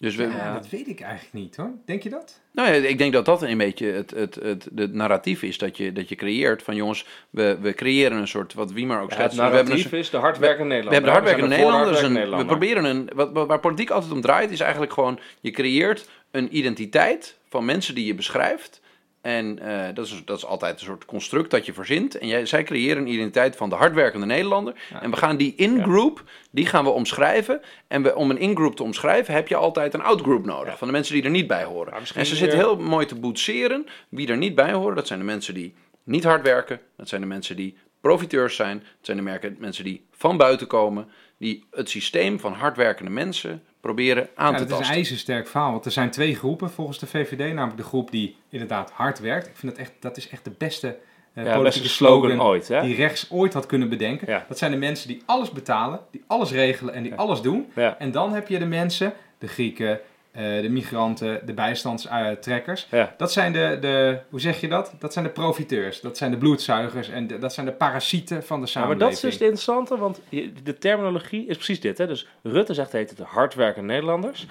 Dus 0.00 0.14
we, 0.16 0.22
Ja, 0.22 0.52
dat 0.54 0.68
weet 0.68 0.88
ik 0.88 1.00
eigenlijk 1.00 1.32
niet 1.32 1.56
hoor. 1.56 1.70
Denk 1.84 2.02
je 2.02 2.08
dat? 2.08 2.40
Nou 2.52 2.68
ja, 2.68 2.88
ik 2.88 2.98
denk 2.98 3.12
dat 3.12 3.24
dat 3.24 3.42
een 3.42 3.58
beetje 3.58 3.86
het, 3.86 4.10
het, 4.10 4.34
het, 4.34 4.68
het 4.74 4.92
narratief 4.94 5.42
is 5.42 5.58
dat 5.58 5.76
je, 5.76 5.92
dat 5.92 6.08
je 6.08 6.14
creëert. 6.14 6.62
Van 6.62 6.74
jongens, 6.76 7.06
we, 7.30 7.58
we 7.60 7.74
creëren 7.74 8.18
een 8.18 8.28
soort, 8.28 8.54
wat 8.54 8.72
Wiemar 8.72 9.02
ook 9.02 9.08
Ja, 9.10 9.14
schetst. 9.14 9.36
het 9.38 9.48
we 9.48 9.54
hebben 9.56 9.72
een 9.72 9.78
narratief 9.78 9.98
is 10.00 10.10
de 10.10 10.16
hardwerkende 10.16 10.74
We 10.74 10.80
Nederlander. 10.80 11.12
hebben 11.12 11.22
de 11.22 11.28
hardwerkende 11.40 11.54
er 11.54 12.10
Nederlanders. 12.10 12.40
We 12.40 12.44
proberen 12.46 12.84
een. 12.84 13.10
Wat, 13.14 13.32
wat- 13.32 13.46
waar 13.46 13.60
politiek 13.60 13.90
altijd 13.90 14.12
om 14.12 14.20
draait, 14.20 14.50
is 14.50 14.60
eigenlijk 14.60 14.92
gewoon. 14.92 15.18
Je 15.40 15.50
creëert 15.50 16.08
een 16.30 16.56
identiteit 16.56 17.36
van 17.48 17.64
mensen 17.64 17.94
die 17.94 18.06
je 18.06 18.14
beschrijft. 18.14 18.80
En 19.20 19.58
eh, 19.58 19.94
dat, 19.94 20.06
is, 20.06 20.22
dat 20.24 20.36
is 20.36 20.44
altijd 20.44 20.80
een 20.80 20.86
soort 20.86 21.04
construct 21.04 21.50
dat 21.50 21.66
je 21.66 21.72
verzint. 21.72 22.18
En 22.18 22.26
jij, 22.26 22.46
zij 22.46 22.62
creëren 22.62 23.02
een 23.02 23.12
identiteit 23.12 23.56
van 23.56 23.68
de 23.68 23.74
hardwerkende 23.74 24.26
Nederlander. 24.26 24.74
Ja. 24.90 25.02
En 25.02 25.10
we 25.10 25.16
gaan 25.16 25.36
die 25.36 25.54
in-group, 25.56 26.24
die 26.50 26.66
gaan 26.66 26.84
we 26.84 26.90
omschrijven. 26.90 27.60
En 27.88 28.02
we, 28.02 28.14
om 28.14 28.30
een 28.30 28.38
in-group 28.38 28.76
te 28.76 28.82
omschrijven, 28.82 29.34
heb 29.34 29.48
je 29.48 29.56
altijd 29.56 29.94
een 29.94 30.02
out-group 30.02 30.44
nodig. 30.44 30.72
Ja. 30.72 30.76
Van 30.76 30.86
de 30.86 30.92
mensen 30.92 31.14
die 31.14 31.22
er 31.22 31.30
niet 31.30 31.46
bij 31.46 31.64
horen. 31.64 31.92
En 32.14 32.26
ze 32.26 32.36
zitten 32.36 32.58
heel 32.58 32.76
mooi 32.76 33.06
te 33.06 33.14
boetseren. 33.14 33.86
Wie 34.08 34.28
er 34.28 34.36
niet 34.36 34.54
bij 34.54 34.72
horen, 34.72 34.96
dat 34.96 35.06
zijn 35.06 35.18
de 35.18 35.24
mensen 35.24 35.54
die 35.54 35.74
niet 36.04 36.24
hard 36.24 36.42
werken. 36.42 36.80
Dat 36.96 37.08
zijn 37.08 37.20
de 37.20 37.26
mensen 37.26 37.56
die 37.56 37.76
profiteurs 38.00 38.56
zijn. 38.56 38.76
Het 38.76 39.06
zijn 39.06 39.16
de 39.16 39.54
mensen 39.58 39.84
die 39.84 40.04
van 40.12 40.36
buiten 40.36 40.66
komen. 40.66 41.08
Die 41.38 41.66
het 41.70 41.90
systeem 41.90 42.40
van 42.40 42.52
hardwerkende 42.52 43.10
mensen 43.10 43.62
proberen 43.80 44.28
aan 44.34 44.52
Ja, 44.52 44.58
te 44.58 44.64
dat 44.64 44.66
is 44.66 44.70
een 44.72 44.78
tasten. 44.78 44.96
ijzersterk 44.96 45.48
verhaal. 45.48 45.70
Want 45.72 45.84
er 45.84 45.90
zijn 45.90 46.10
twee 46.10 46.34
groepen 46.36 46.70
volgens 46.70 46.98
de 46.98 47.06
VVD. 47.06 47.38
Namelijk 47.52 47.76
de 47.76 47.82
groep 47.82 48.10
die 48.10 48.36
inderdaad 48.48 48.90
hard 48.90 49.18
werkt. 49.20 49.46
Ik 49.46 49.56
vind 49.56 49.72
dat 49.72 49.80
echt, 49.80 49.92
dat 50.00 50.16
is 50.16 50.28
echt 50.28 50.44
de 50.44 50.52
beste 50.58 50.96
eh 51.34 51.44
Ja, 51.44 51.56
politieke 51.56 51.88
slogan 51.88 52.42
ooit, 52.42 52.68
hè? 52.68 52.82
die 52.82 52.94
rechts 52.94 53.30
ooit 53.30 53.52
had 53.52 53.66
kunnen 53.66 53.88
bedenken. 53.88 54.28
Ja. 54.30 54.44
Dat 54.48 54.58
zijn 54.58 54.70
de 54.70 54.76
mensen 54.76 55.08
die 55.08 55.22
alles 55.26 55.50
betalen, 55.50 56.00
die 56.10 56.22
alles 56.26 56.50
regelen 56.52 56.94
en 56.94 57.02
die 57.02 57.12
Ja. 57.12 57.16
alles 57.18 57.40
doen. 57.42 57.70
En 57.98 58.10
dan 58.10 58.32
heb 58.32 58.48
je 58.48 58.58
de 58.58 58.66
mensen, 58.66 59.12
de 59.38 59.48
Grieken, 59.48 60.00
de 60.32 60.66
migranten, 60.70 61.46
de 61.46 61.52
bijstandstrekkers. 61.52 62.86
Ja. 62.90 63.14
Dat 63.16 63.32
zijn 63.32 63.52
de, 63.52 63.78
de, 63.80 64.18
hoe 64.30 64.40
zeg 64.40 64.60
je 64.60 64.68
dat? 64.68 64.94
Dat 64.98 65.12
zijn 65.12 65.24
de 65.24 65.30
profiteurs, 65.30 66.00
dat 66.00 66.16
zijn 66.16 66.30
de 66.30 66.36
bloedzuigers 66.36 67.08
en 67.08 67.26
de- 67.26 67.38
dat 67.38 67.52
zijn 67.54 67.66
de 67.66 67.72
parasieten 67.72 68.42
van 68.44 68.44
de 68.46 68.46
Ja, 68.52 68.58
maar 68.60 68.68
samenleving. 68.68 69.00
dat 69.00 69.12
is 69.12 69.20
dus 69.20 69.32
het 69.32 69.42
interessante, 69.42 69.98
want 69.98 70.20
de 70.64 70.78
terminologie 70.78 71.46
is 71.46 71.56
precies 71.56 71.80
dit. 71.80 71.98
Hè? 71.98 72.06
Dus 72.06 72.26
Rutte 72.42 72.74
zegt 72.74 72.92
heet 72.92 73.08
het 73.08 73.18
de 73.18 73.24
hardwerkende 73.24 73.88
Nederlanders. 73.92 74.46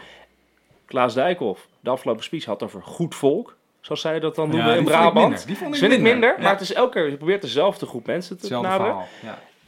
Klaas 0.86 1.14
Dijkhoff, 1.14 1.68
de 1.80 1.90
afgelopen 1.90 2.24
speech, 2.24 2.46
had 2.46 2.64
over 2.64 2.82
goed 2.84 3.16
volk. 3.16 3.58
Zoals 3.82 4.02
zij 4.02 4.20
dat 4.20 4.36
dan 4.36 4.46
Ja, 4.52 4.56
noemen 4.56 4.78
in 4.78 4.84
die 4.84 4.88
vond 4.94 4.96
ik 5.06 5.12
Brabant. 5.12 5.28
minder. 5.30 5.48
Die 5.48 5.58
vond 5.58 5.70
Dat 5.74 5.82
ik 5.82 5.88
vind 5.88 6.00
ik 6.00 6.12
minder, 6.12 6.36
maar 6.40 6.52
het 6.52 6.62
is 6.62 6.74
elke 6.74 6.92
keer, 6.94 7.10
je 7.10 7.18
probeert 7.18 7.42
dezelfde 7.42 7.86
groep 7.86 8.06
mensen 8.06 8.36
te 8.36 8.42
Hetzelfde 8.42 8.70
benaderen. 8.78 9.06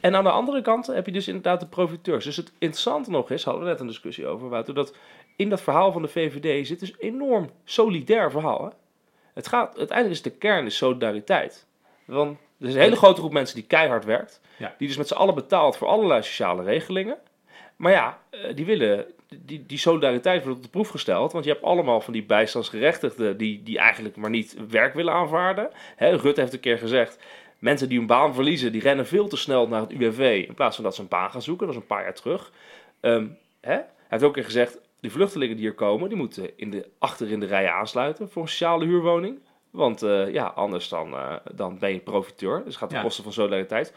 En 0.00 0.16
aan 0.16 0.24
de 0.24 0.30
andere 0.30 0.62
kant 0.62 0.86
heb 0.86 1.06
je 1.06 1.12
dus 1.12 1.26
inderdaad 1.28 1.60
de 1.60 1.66
profiteurs. 1.66 2.24
Dus 2.24 2.36
het 2.36 2.52
interessante 2.58 3.10
nog 3.10 3.30
is, 3.30 3.44
hadden 3.44 3.62
we 3.62 3.68
net 3.68 3.80
een 3.80 3.86
discussie 3.86 4.26
over, 4.26 4.48
Wouter, 4.48 4.74
dat 4.74 4.94
in 5.36 5.48
dat 5.48 5.60
verhaal 5.60 5.92
van 5.92 6.02
de 6.02 6.08
VVD 6.08 6.66
zit 6.66 6.80
dus 6.80 6.92
een 6.92 6.98
enorm 7.14 7.50
solidair 7.64 8.30
verhaal. 8.30 8.64
Hè? 8.64 8.70
Het 9.34 9.48
gaat, 9.48 9.78
uiteindelijk 9.78 10.18
is 10.18 10.22
de 10.32 10.38
kern 10.38 10.66
is 10.66 10.76
solidariteit. 10.76 11.66
Want 12.04 12.38
er 12.60 12.68
is 12.68 12.74
een 12.74 12.80
hele 12.80 12.96
grote 12.96 13.20
groep 13.20 13.32
mensen 13.32 13.56
die 13.56 13.66
keihard 13.66 14.04
werkt, 14.04 14.40
Ja. 14.56 14.74
die 14.78 14.88
dus 14.88 14.96
met 14.96 15.08
z'n 15.08 15.14
allen 15.14 15.34
betaalt 15.34 15.76
voor 15.76 15.88
allerlei 15.88 16.22
sociale 16.22 16.62
regelingen. 16.62 17.18
Maar 17.76 17.92
ja, 17.92 18.18
eh, 18.30 18.54
die 18.54 18.64
willen, 18.64 19.06
die, 19.28 19.66
die 19.66 19.78
solidariteit 19.78 20.42
wordt 20.42 20.56
op 20.56 20.64
de 20.64 20.70
proef 20.70 20.88
gesteld. 20.88 21.32
Want 21.32 21.44
je 21.44 21.50
hebt 21.50 21.64
allemaal 21.64 22.00
van 22.00 22.12
die 22.12 22.24
bijstandsgerechtigden 22.24 23.36
die, 23.36 23.62
die 23.62 23.78
eigenlijk 23.78 24.16
maar 24.16 24.30
niet 24.30 24.56
werk 24.68 24.94
willen 24.94 25.12
aanvaarden. 25.12 25.70
Hè, 25.96 26.16
Rutte 26.16 26.40
heeft 26.40 26.52
een 26.52 26.60
keer 26.60 26.78
gezegd, 26.78 27.18
mensen 27.58 27.88
die 27.88 27.98
hun 27.98 28.06
baan 28.06 28.34
verliezen, 28.34 28.72
die 28.72 28.80
rennen 28.82 29.06
veel 29.06 29.28
te 29.28 29.36
snel 29.36 29.68
naar 29.68 29.80
het 29.80 29.92
UWV. 29.92 30.44
In 30.48 30.54
plaats 30.54 30.74
van 30.74 30.84
dat 30.84 30.94
ze 30.94 31.00
een 31.00 31.08
baan 31.08 31.30
gaan 31.30 31.42
zoeken, 31.42 31.66
dat 31.66 31.74
is 31.74 31.80
een 31.80 31.86
paar 31.86 32.02
jaar 32.02 32.14
terug. 32.14 32.52
Ehm, 33.00 33.26
hè? 33.60 33.72
Hij 33.72 33.86
heeft 34.08 34.22
ook 34.22 34.28
een 34.28 34.34
keer 34.34 34.44
gezegd, 34.44 34.80
die 35.02 35.10
vluchtelingen 35.12 35.56
die 35.56 35.64
hier 35.64 35.74
komen, 35.74 36.08
die 36.08 36.18
moeten 36.18 36.58
in 36.58 36.70
de, 36.70 36.88
achter 36.98 37.30
in 37.30 37.40
de 37.40 37.46
rij 37.46 37.70
aansluiten 37.70 38.30
voor 38.30 38.42
een 38.42 38.48
sociale 38.48 38.84
huurwoning. 38.84 39.38
Want 39.70 40.02
eh, 40.02 40.32
ja, 40.32 40.46
anders 40.46 40.88
dan, 40.88 41.12
eh, 41.14 41.34
dan 41.54 41.78
ben 41.78 41.92
je 41.92 41.98
profiteur. 41.98 42.56
Dus 42.56 42.66
het 42.66 42.76
gaat 42.76 42.88
ten 42.88 42.98
Ja. 42.98 43.04
koste 43.04 43.22
van 43.22 43.32
solidariteit. 43.32 43.94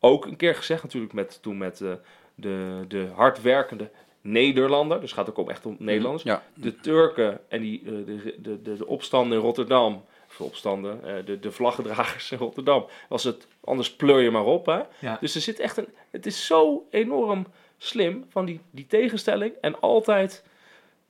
Ook 0.00 0.26
een 0.26 0.36
keer 0.36 0.54
gezegd 0.54 0.82
natuurlijk 0.82 1.12
met, 1.12 1.42
toen 1.42 1.58
met 1.58 1.80
eh, 1.80 1.92
de, 2.34 2.84
de 2.88 3.08
hardwerkende 3.14 3.90
Nederlander. 4.20 5.00
Dus 5.00 5.10
het 5.10 5.18
gaat 5.18 5.28
ook 5.30 5.38
om 5.38 5.50
echt 5.50 5.66
om 5.66 5.76
Nederlanders. 5.78 6.22
Ja. 6.22 6.42
De 6.54 6.76
Turken 6.76 7.40
en 7.48 7.60
die, 7.60 7.80
eh, 7.84 7.86
de, 7.86 8.36
de, 8.42 8.62
de, 8.62 8.76
de 8.76 8.86
opstanden 8.86 9.38
in 9.38 9.44
Rotterdam. 9.44 10.04
Of 10.28 10.36
de 10.36 10.44
opstanden, 10.44 11.04
eh, 11.04 11.24
de, 11.24 11.38
de 11.38 11.50
vlaggedragers 11.52 12.30
in 12.32 12.38
Rotterdam. 12.38 12.86
Was 13.08 13.24
het, 13.24 13.46
anders 13.64 13.94
pleur 13.94 14.20
je 14.20 14.30
maar 14.30 14.44
op. 14.44 14.66
Hè? 14.66 14.80
Ja. 14.98 15.16
Dus 15.20 15.34
er 15.34 15.40
zit 15.40 15.60
echt 15.60 15.76
een. 15.76 15.88
Het 16.10 16.26
is 16.26 16.46
zo 16.46 16.86
enorm 16.90 17.46
slim 17.78 18.26
van 18.28 18.44
die, 18.44 18.60
die 18.70 18.86
tegenstelling. 18.86 19.54
En 19.60 19.80
altijd 19.80 20.44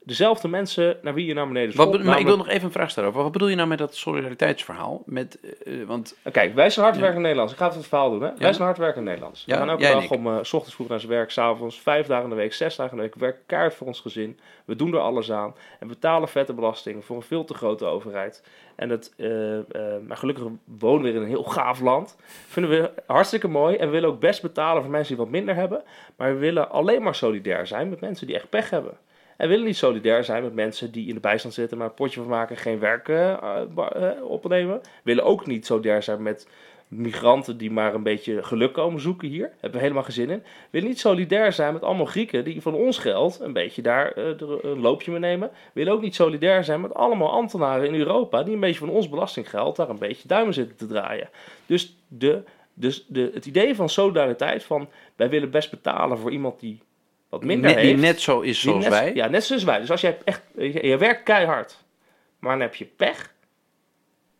dezelfde 0.09 0.49
mensen 0.49 0.97
naar 1.03 1.15
wie 1.15 1.27
je 1.27 1.35
naar 1.35 1.47
beneden 1.47 1.73
schopt. 1.73 2.05
maar 2.05 2.19
ik 2.19 2.27
wil 2.27 2.37
nog 2.37 2.49
even 2.49 2.65
een 2.65 2.73
vraag 2.73 2.91
stellen. 2.91 3.09
over. 3.09 3.23
Wat 3.23 3.33
bedoel 3.33 3.49
je 3.49 3.57
nou 3.57 3.69
met 3.69 3.79
dat 3.79 3.95
solidariteitsverhaal? 3.95 5.03
Met, 5.05 5.39
eh, 5.65 5.85
want 5.87 6.17
Kijk, 6.33 6.55
wij 6.55 6.71
zijn 6.71 6.85
hardwerkende 6.85 7.23
Nederlanders. 7.23 7.59
Ik 7.59 7.65
ga 7.65 7.67
even 7.67 7.79
het 7.79 7.89
verhaal 7.89 8.11
doen. 8.11 8.23
Hè? 8.23 8.29
Ja. 8.29 8.35
Wij 8.39 8.53
zijn 8.53 8.65
hardwerkende 8.65 9.07
Nederlanders. 9.07 9.45
Ja, 9.47 9.53
we 9.53 9.59
gaan 9.59 9.71
elke 9.71 9.83
dag 9.83 10.11
om 10.11 10.27
eh, 10.27 10.39
s 10.43 10.53
ochtends 10.53 10.75
vroeg 10.75 10.89
naar 10.89 11.01
zijn 11.01 11.13
werk, 11.13 11.31
s'avonds, 11.31 11.81
vijf 11.81 12.07
dagen 12.07 12.25
in 12.25 12.31
de 12.31 12.37
week, 12.37 12.53
zes 12.53 12.77
dagen 12.77 12.93
in 12.93 12.99
de 12.99 13.03
week. 13.03 13.15
We 13.15 13.21
werken 13.21 13.43
keihard 13.47 13.75
voor 13.75 13.87
ons 13.87 14.01
gezin. 14.01 14.39
We 14.65 14.77
doen 14.77 14.95
er 14.95 15.01
alles 15.01 15.33
aan. 15.33 15.55
En 15.79 15.87
we 15.87 15.95
betalen 15.95 16.29
vette 16.29 16.53
belastingen 16.53 17.03
voor 17.03 17.17
een 17.17 17.23
veel 17.23 17.45
te 17.45 17.55
grote 17.55 17.85
overheid. 17.85 18.43
En 18.77 18.91
het, 18.91 19.13
eh, 19.17 19.59
eh, 19.59 19.65
maar 20.07 20.17
gelukkig 20.17 20.45
wonen 20.65 21.03
we 21.03 21.09
in 21.09 21.17
een 21.17 21.29
heel 21.29 21.43
gaaf 21.43 21.81
land. 21.81 22.17
Vinden 22.47 22.71
we 22.71 22.91
hartstikke 23.07 23.49
mooi. 23.49 23.77
En 23.77 23.87
we 23.87 23.93
willen 23.93 24.09
ook 24.09 24.21
best 24.21 24.43
betalen 24.43 24.83
voor 24.83 24.91
mensen 24.91 25.15
die 25.17 25.25
wat 25.25 25.33
minder 25.33 25.55
hebben. 25.55 25.83
Maar 26.17 26.33
we 26.33 26.39
willen 26.39 26.71
alleen 26.71 27.03
maar 27.03 27.15
solidair 27.15 27.67
zijn 27.67 27.89
met 27.89 28.01
mensen 28.01 28.27
die 28.27 28.37
echt 28.37 28.49
pech 28.49 28.71
hebben. 28.71 28.97
En 29.39 29.49
willen 29.49 29.65
niet 29.65 29.77
solidair 29.77 30.25
zijn 30.25 30.43
met 30.43 30.55
mensen 30.55 30.91
die 30.93 31.09
in 31.09 31.15
de 31.15 31.21
bijstand 31.21 31.55
zitten, 31.55 31.79
maar 31.79 31.87
een 31.87 31.95
potje 31.95 32.21
van 32.21 32.29
maken, 32.29 32.57
geen 32.57 32.79
werk 32.79 33.09
eh, 33.09 33.33
eh, 33.33 33.63
eh, 33.77 34.25
opnemen. 34.25 34.81
Willen 35.03 35.25
ook 35.25 35.47
niet 35.47 35.67
solidair 35.67 36.03
zijn 36.03 36.23
met 36.23 36.47
migranten 36.89 37.57
die 37.57 37.71
maar 37.71 37.95
een 37.95 38.03
beetje 38.03 38.43
geluk 38.43 38.73
komen 38.73 39.01
zoeken 39.01 39.29
hier. 39.29 39.51
Hebben 39.53 39.73
we 39.73 39.79
helemaal 39.79 40.03
geen 40.03 40.13
zin 40.13 40.31
in. 40.31 40.43
Willen 40.71 40.89
niet 40.89 40.99
solidair 40.99 41.53
zijn 41.53 41.73
met 41.73 41.83
allemaal 41.83 42.07
Grieken 42.07 42.45
die 42.45 42.63
van 42.63 42.75
ons 42.75 42.99
geld 42.99 43.41
een 43.41 43.53
beetje 43.53 43.83
daar 43.83 44.13
eh, 44.13 44.25
een 44.63 44.81
loopje 44.81 45.11
mee 45.11 45.21
nemen. 45.21 45.51
Willen 45.73 45.93
ook 45.93 46.03
niet 46.03 46.15
solidair 46.15 46.65
zijn 46.65 46.81
met 46.81 46.95
allemaal 46.95 47.33
ambtenaren 47.33 47.87
in 47.87 47.95
Europa 47.95 48.43
die 48.43 48.55
een 48.55 48.61
beetje 48.61 48.79
van 48.79 48.89
ons 48.89 49.09
belastinggeld 49.09 49.77
daar 49.77 49.89
een 49.89 49.99
beetje 49.99 50.29
duimen 50.29 50.55
zitten 50.55 50.77
te 50.77 50.87
draaien. 50.87 51.29
Dus, 51.67 51.97
de, 52.09 52.43
dus 52.75 53.05
de, 53.07 53.31
het 53.35 53.47
idee 53.47 53.75
van 53.75 53.89
solidariteit 53.89 54.65
van 54.65 54.89
wij 55.17 55.29
willen 55.29 55.51
best 55.51 55.71
betalen 55.71 56.19
voor 56.19 56.31
iemand 56.31 56.61
die 56.61 56.81
wat 57.29 57.45
minder 57.45 57.71
net, 57.71 57.79
die 57.81 57.89
heeft. 57.89 58.01
net 58.01 58.21
zo 58.21 58.41
is 58.41 58.61
Die 58.61 58.71
zoals 58.71 58.85
net- 58.85 58.93
wij. 58.93 59.15
Ja, 59.15 59.29
net 59.29 59.45
zoals 59.45 59.65
wij. 59.65 59.81
Dus 59.81 59.91
als 59.91 60.01
jij 60.01 60.19
echt, 60.25 60.43
je, 60.57 60.87
je 60.87 60.97
werkt 60.97 61.23
keihard, 61.23 61.85
maar 62.39 62.53
dan 62.53 62.61
heb 62.61 62.75
je 62.75 62.85
pech. 62.85 63.35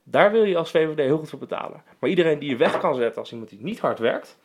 Daar 0.03 0.33
wil 0.33 0.45
je 0.45 0.57
als 0.57 0.71
VVD 0.71 0.99
heel 0.99 1.19
goed 1.19 1.29
voor 1.31 1.39
betalen. 1.39 1.83
Maar 1.99 2.11
iedereen 2.11 2.39
die 2.39 2.49
je 2.51 2.57
weg 2.57 2.79
kan 2.79 2.95
zetten 2.95 3.21
als 3.21 3.33
iemand 3.33 3.51
die 3.51 3.63
niet 3.63 3.79
hard 3.79 3.99
werkt, 3.99 4.39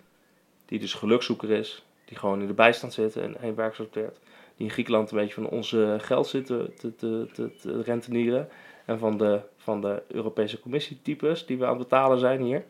die 0.66 0.80
dus 0.80 0.94
gelukzoeker 0.94 1.50
is, 1.52 1.86
die 2.06 2.18
gewoon 2.18 2.42
in 2.42 2.48
de 2.48 2.54
bijstand 2.54 2.94
zit 2.94 3.16
en 3.16 3.36
geen 3.40 3.56
werk 3.56 3.76
sorteert, 3.76 4.16
die 4.16 4.32
die 4.58 4.66
in 4.66 4.72
Griekenland 4.72 5.12
een 5.12 5.18
beetje 5.18 5.34
van 5.34 5.50
onze 5.50 5.98
geld 6.02 6.28
zitten 6.28 6.76
te, 6.76 6.96
te, 6.96 7.28
te, 7.34 7.56
te 7.56 7.82
rentenieren. 7.82 8.50
En 8.86 9.00
van 9.00 9.18
de, 9.18 9.40
van 9.58 9.82
de 9.82 10.04
Europese 10.08 10.60
Commissie-types 10.60 11.46
die 11.46 11.58
we 11.58 11.64
aan 11.66 11.70
het 11.80 11.90
betalen 11.90 12.20
zijn 12.20 12.42
hier. 12.42 12.64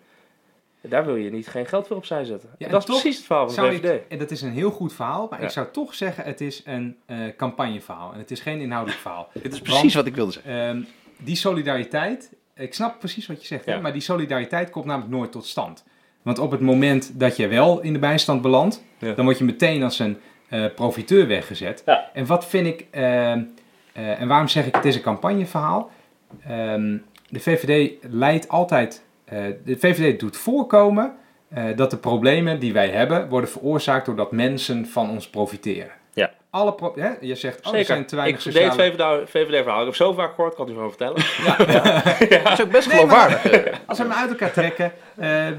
Daar 0.90 1.06
wil 1.06 1.16
je 1.16 1.32
niet 1.32 1.48
geen 1.48 1.66
geld 1.66 1.88
voor 1.88 1.98
opzij 1.98 2.24
zetten. 2.24 2.50
Ja, 2.52 2.56
En 2.60 2.66
en 2.66 2.72
dat 2.72 2.80
is 2.82 2.86
toch 2.88 3.02
precies 3.02 3.18
het 3.18 3.26
verhaal 3.26 3.50
van 3.50 3.70
de 3.70 3.72
VVD. 3.76 4.02
en 4.10 4.18
dat 4.18 4.32
is 4.32 4.42
een 4.42 4.52
heel 4.52 4.72
goed 4.72 4.94
verhaal, 4.94 5.28
maar 5.30 5.40
Ja. 5.40 5.46
ik 5.46 5.52
zou 5.52 5.68
toch 5.72 5.94
zeggen 5.94 6.24
het 6.24 6.42
is 6.42 6.62
een 6.66 6.98
eh, 7.06 7.18
campagneverhaal. 7.38 8.14
En 8.14 8.20
het 8.20 8.32
is 8.32 8.40
geen 8.40 8.60
inhoudelijk 8.62 9.02
verhaal. 9.02 9.30
Dit 9.44 9.54
is 9.54 9.62
precies 9.62 9.94
wat 9.96 10.06
ik 10.06 10.16
wilde 10.16 10.32
zeggen. 10.32 10.52
Ehm, 10.68 10.82
die 11.18 11.36
solidariteit, 11.36 12.32
ik 12.56 12.74
snap 12.74 13.00
precies 13.00 13.28
wat 13.28 13.42
je 13.42 13.48
zegt, 13.48 13.66
hè, 13.66 13.82
maar 13.82 13.94
die 13.94 14.02
solidariteit 14.02 14.70
komt 14.70 14.86
namelijk 14.86 15.12
nooit 15.12 15.32
tot 15.32 15.46
stand. 15.46 15.84
Want 16.22 16.40
op 16.40 16.52
het 16.52 16.62
moment 16.62 17.20
dat 17.20 17.36
je 17.38 17.48
wel 17.48 17.82
in 17.82 17.94
de 17.94 18.00
bijstand 18.00 18.42
belandt, 18.42 18.84
Ja. 18.98 19.14
dan 19.14 19.26
word 19.26 19.38
je 19.38 19.44
meteen 19.44 19.84
als 19.84 20.00
een 20.00 20.18
eh, 20.50 20.66
profiteur 20.76 21.28
weggezet. 21.28 21.84
Ja. 21.86 22.10
En 22.14 22.26
wat 22.26 22.46
vind 22.46 22.68
ik, 22.68 22.88
ehm, 22.92 23.44
eh, 23.94 24.22
en 24.22 24.28
waarom 24.28 24.48
zeg 24.48 24.66
ik 24.66 24.76
het 24.76 24.86
is 24.86 24.96
een 24.96 25.02
campagneverhaal? 25.02 25.92
Ehm, 26.48 26.98
de 27.30 27.40
VVD 27.40 27.94
leidt 28.02 28.48
altijd, 28.48 29.04
de 29.64 29.76
VVD 29.80 30.20
doet 30.20 30.38
voorkomen 30.38 31.14
eh, 31.50 31.64
dat 31.76 31.90
de 31.92 31.98
problemen 31.98 32.60
die 32.60 32.74
wij 32.74 32.90
hebben 32.90 33.30
worden 33.30 33.50
veroorzaakt 33.50 34.06
doordat 34.06 34.32
mensen 34.32 34.86
van 34.86 35.10
ons 35.10 35.30
profiteren. 35.30 35.92
Ja. 36.14 36.32
Alle 36.50 36.74
pro- 36.74 36.94
hè? 36.96 37.10
Je 37.22 37.36
zegt, 37.36 37.58
oh, 37.60 37.64
er 37.66 37.70
Zeker. 37.70 37.86
zijn 37.86 38.06
te 38.06 38.16
weinig 38.16 38.46
ik 38.46 38.54
deed 38.54 38.64
het 38.64 38.74
sociale... 38.74 39.28
VVD-verhaal. 39.28 39.80
Ik 39.80 39.86
heb 39.86 39.96
zo 39.96 40.14
vaak 40.14 40.34
gehoord, 40.36 40.56
kan 40.56 40.70
u 40.70 40.74
van 40.74 40.90
vertellen. 40.90 41.16
Dat 42.44 42.52
is 42.52 42.62
ook 42.62 42.72
best 42.72 42.92
Nee, 42.94 43.06
maar- 43.06 43.30
geloofwaardig. 43.32 43.80
Als 43.88 43.98
we 43.98 44.04
hem 44.04 44.14
uit 44.14 44.30
elkaar 44.30 44.52
trekken, 44.52 44.92
eh, 45.16 45.48
eh, 45.48 45.56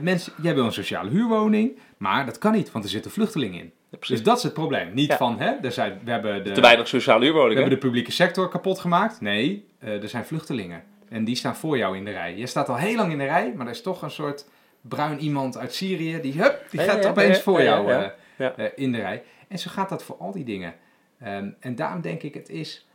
mensen, 0.00 0.32
jij 0.42 0.54
wil 0.54 0.64
een 0.64 0.72
sociale 0.72 1.10
huurwoning, 1.10 1.78
maar 1.96 2.26
dat 2.26 2.38
kan 2.38 2.52
niet, 2.52 2.72
want 2.72 2.84
er 2.84 2.90
zitten 2.90 3.10
vluchtelingen 3.10 3.60
in. 3.60 3.72
Dus 4.06 4.22
dat 4.22 4.36
is 4.36 4.42
het 4.42 4.52
probleem. 4.52 4.94
Niet 4.94 5.10
Ja. 5.10 5.16
van, 5.16 5.38
hè, 5.38 5.52
er 5.62 5.72
zijn, 5.72 5.98
we, 6.04 6.10
hebben 6.10 6.44
de, 6.44 6.52
Te 6.52 6.60
weinig 6.60 6.88
sociale 6.88 7.18
we 7.18 7.24
huurwoningen. 7.24 7.56
hebben 7.62 7.80
de 7.80 7.86
publieke 7.86 8.12
sector 8.12 8.48
kapot 8.48 8.78
gemaakt. 8.78 9.20
Nee, 9.20 9.66
eh, 9.78 10.02
er 10.02 10.08
zijn 10.08 10.24
vluchtelingen. 10.24 10.82
En 11.08 11.24
die 11.24 11.36
staan 11.36 11.56
voor 11.56 11.78
jou 11.78 11.96
in 11.96 12.04
de 12.04 12.10
rij. 12.10 12.36
Je 12.36 12.46
staat 12.46 12.68
al 12.68 12.76
heel 12.76 12.96
lang 12.96 13.12
in 13.12 13.18
de 13.18 13.24
rij, 13.24 13.52
maar 13.56 13.66
er 13.66 13.72
is 13.72 13.82
toch 13.82 14.02
een 14.02 14.10
soort 14.10 14.46
bruin 14.80 15.18
iemand 15.18 15.58
uit 15.58 15.74
Syrië, 15.74 16.20
die, 16.20 16.32
hup, 16.32 16.66
die 16.70 16.80
gaat 16.80 17.02
ja, 17.02 17.10
opeens 17.10 17.40
voor 17.40 17.62
jou 17.62 17.90
eh, 17.90 18.06
eh, 18.36 18.72
in 18.74 18.92
de 18.92 18.98
rij. 18.98 19.22
En 19.48 19.58
zo 19.58 19.70
gaat 19.70 19.88
dat 19.88 20.04
voor 20.04 20.16
al 20.16 20.32
die 20.32 20.44
dingen. 20.44 20.74
Ehm, 21.20 21.50
en 21.60 21.74
daarom 21.74 22.00
denk 22.00 22.22
ik, 22.22 22.34
het 22.34 22.48
is, 22.48 22.86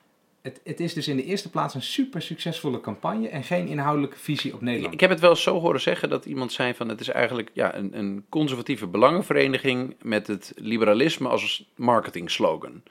het, 0.42 0.62
het 0.64 0.80
is 0.80 0.94
dus 0.94 1.08
in 1.08 1.16
de 1.16 1.24
eerste 1.24 1.50
plaats 1.50 1.74
een 1.74 1.82
super 1.82 2.22
succesvolle 2.22 2.82
campagne 2.82 3.30
en 3.30 3.44
geen 3.44 3.68
inhoudelijke 3.68 4.18
visie 4.18 4.54
op 4.54 4.62
Nederland. 4.62 4.94
ik 4.94 5.00
heb 5.00 5.10
het 5.10 5.20
wel 5.20 5.30
eens 5.30 5.44
zo 5.44 5.60
horen 5.60 5.82
zeggen 5.82 6.10
dat 6.10 6.26
iemand 6.26 6.52
zei 6.52 6.74
van 6.74 6.90
het 6.90 7.00
is 7.00 7.10
eigenlijk 7.10 7.50
ja, 7.54 7.76
een, 7.76 7.98
een 7.98 8.26
conservatieve 8.30 8.88
belangenvereniging 8.88 9.96
met 10.02 10.28
het 10.28 10.54
liberalisme 10.56 11.28
als 11.30 11.70
marketingslogan. 11.76 12.84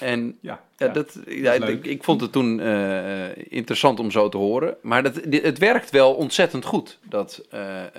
En 0.00 0.38
ja, 0.40 0.64
ja, 0.76 0.86
ja. 0.86 0.92
dat, 0.92 1.18
ja, 1.26 1.52
ik, 1.52 1.86
ik 1.86 2.04
vond 2.04 2.20
het 2.20 2.32
toen 2.32 2.60
eh, 2.60 3.30
eh, 3.30 3.36
interessant 3.48 4.00
om 4.00 4.10
zo 4.10 4.28
te 4.28 4.36
horen. 4.36 4.76
Maar 4.82 5.02
dat, 5.02 5.20
het 5.30 5.58
werkt 5.58 5.90
wel 5.90 6.14
ontzettend 6.14 6.64
goed, 6.64 6.98
dat, 7.08 7.46
eh, 7.50 7.84
eh, 7.84 7.90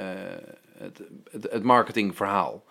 het, 0.78 1.02
het, 1.32 1.52
het 1.52 1.64
marketingverhaal. 1.64 2.64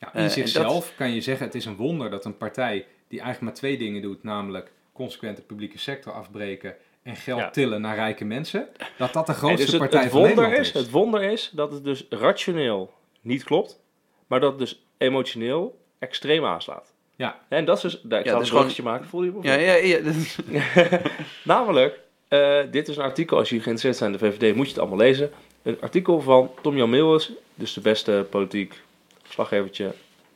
Ja, 0.00 0.14
in 0.14 0.30
zichzelf 0.30 0.92
kan 0.96 1.10
je 1.10 1.20
zeggen, 1.20 1.46
het 1.46 1.54
is 1.54 1.64
een 1.64 1.76
wonder 1.76 2.10
dat 2.10 2.24
een 2.24 2.36
partij 2.36 2.86
die 3.08 3.20
eigenlijk 3.20 3.40
maar 3.40 3.60
twee 3.60 3.78
dingen 3.78 4.02
doet, 4.02 4.22
namelijk 4.22 4.72
consequent 4.92 5.36
de 5.36 5.42
publieke 5.42 5.78
sector 5.78 6.12
afbreken 6.12 6.76
en 7.02 7.16
geld 7.16 7.40
Ja. 7.40 7.50
tillen 7.50 7.80
naar 7.80 7.94
rijke 7.94 8.24
mensen, 8.24 8.68
dat 8.98 9.12
dat 9.12 9.26
de 9.26 9.32
grootste 9.32 9.62
dus 9.62 9.70
het, 9.70 9.80
partij 9.80 10.02
het 10.02 10.10
van 10.10 10.20
wonder 10.20 10.36
Nederland 10.36 10.66
is, 10.66 10.72
is. 10.74 10.80
Het 10.80 10.90
wonder 10.90 11.22
is 11.22 11.50
dat 11.54 11.72
het 11.72 11.84
dus 11.84 12.06
rationeel 12.10 12.92
niet 13.20 13.44
klopt, 13.44 13.80
maar 14.26 14.40
dat 14.40 14.50
het 14.50 14.58
dus 14.58 14.86
emotioneel 14.98 15.80
extreem 15.98 16.44
aanslaat. 16.44 16.92
Ja. 17.18 17.38
En 17.48 17.64
dat 17.64 17.76
is 17.76 17.82
dus, 17.82 18.00
daar, 18.02 18.18
ik 18.20 18.24
Ja, 18.26 18.30
een 18.32 18.36
gewoon- 18.38 18.50
bruggetje 18.50 18.82
maken, 18.82 19.06
voel 19.08 19.22
je 19.22 19.32
Ja, 19.42 19.54
ja, 19.54 19.74
ja, 19.74 19.98
Namelijk, 21.44 22.00
eh, 22.28 22.58
dit 22.70 22.88
is 22.88 22.96
een 22.96 23.02
artikel, 23.02 23.36
als 23.38 23.48
je 23.48 23.60
geïnteresseerd 23.60 24.10
bent 24.10 24.22
in 24.22 24.28
de 24.30 24.36
VVD, 24.38 24.54
moet 24.56 24.64
je 24.66 24.72
het 24.72 24.80
allemaal 24.80 24.98
lezen. 24.98 25.30
Een 25.62 25.76
artikel 25.80 26.20
van 26.20 26.50
Tom 26.62 26.76
Jan 26.76 26.90
Meeuwis, 26.90 27.32
dus 27.54 27.72
de 27.72 27.80
beste 27.80 28.26
politiek 28.30 28.80
verslaggevertje 29.22 29.92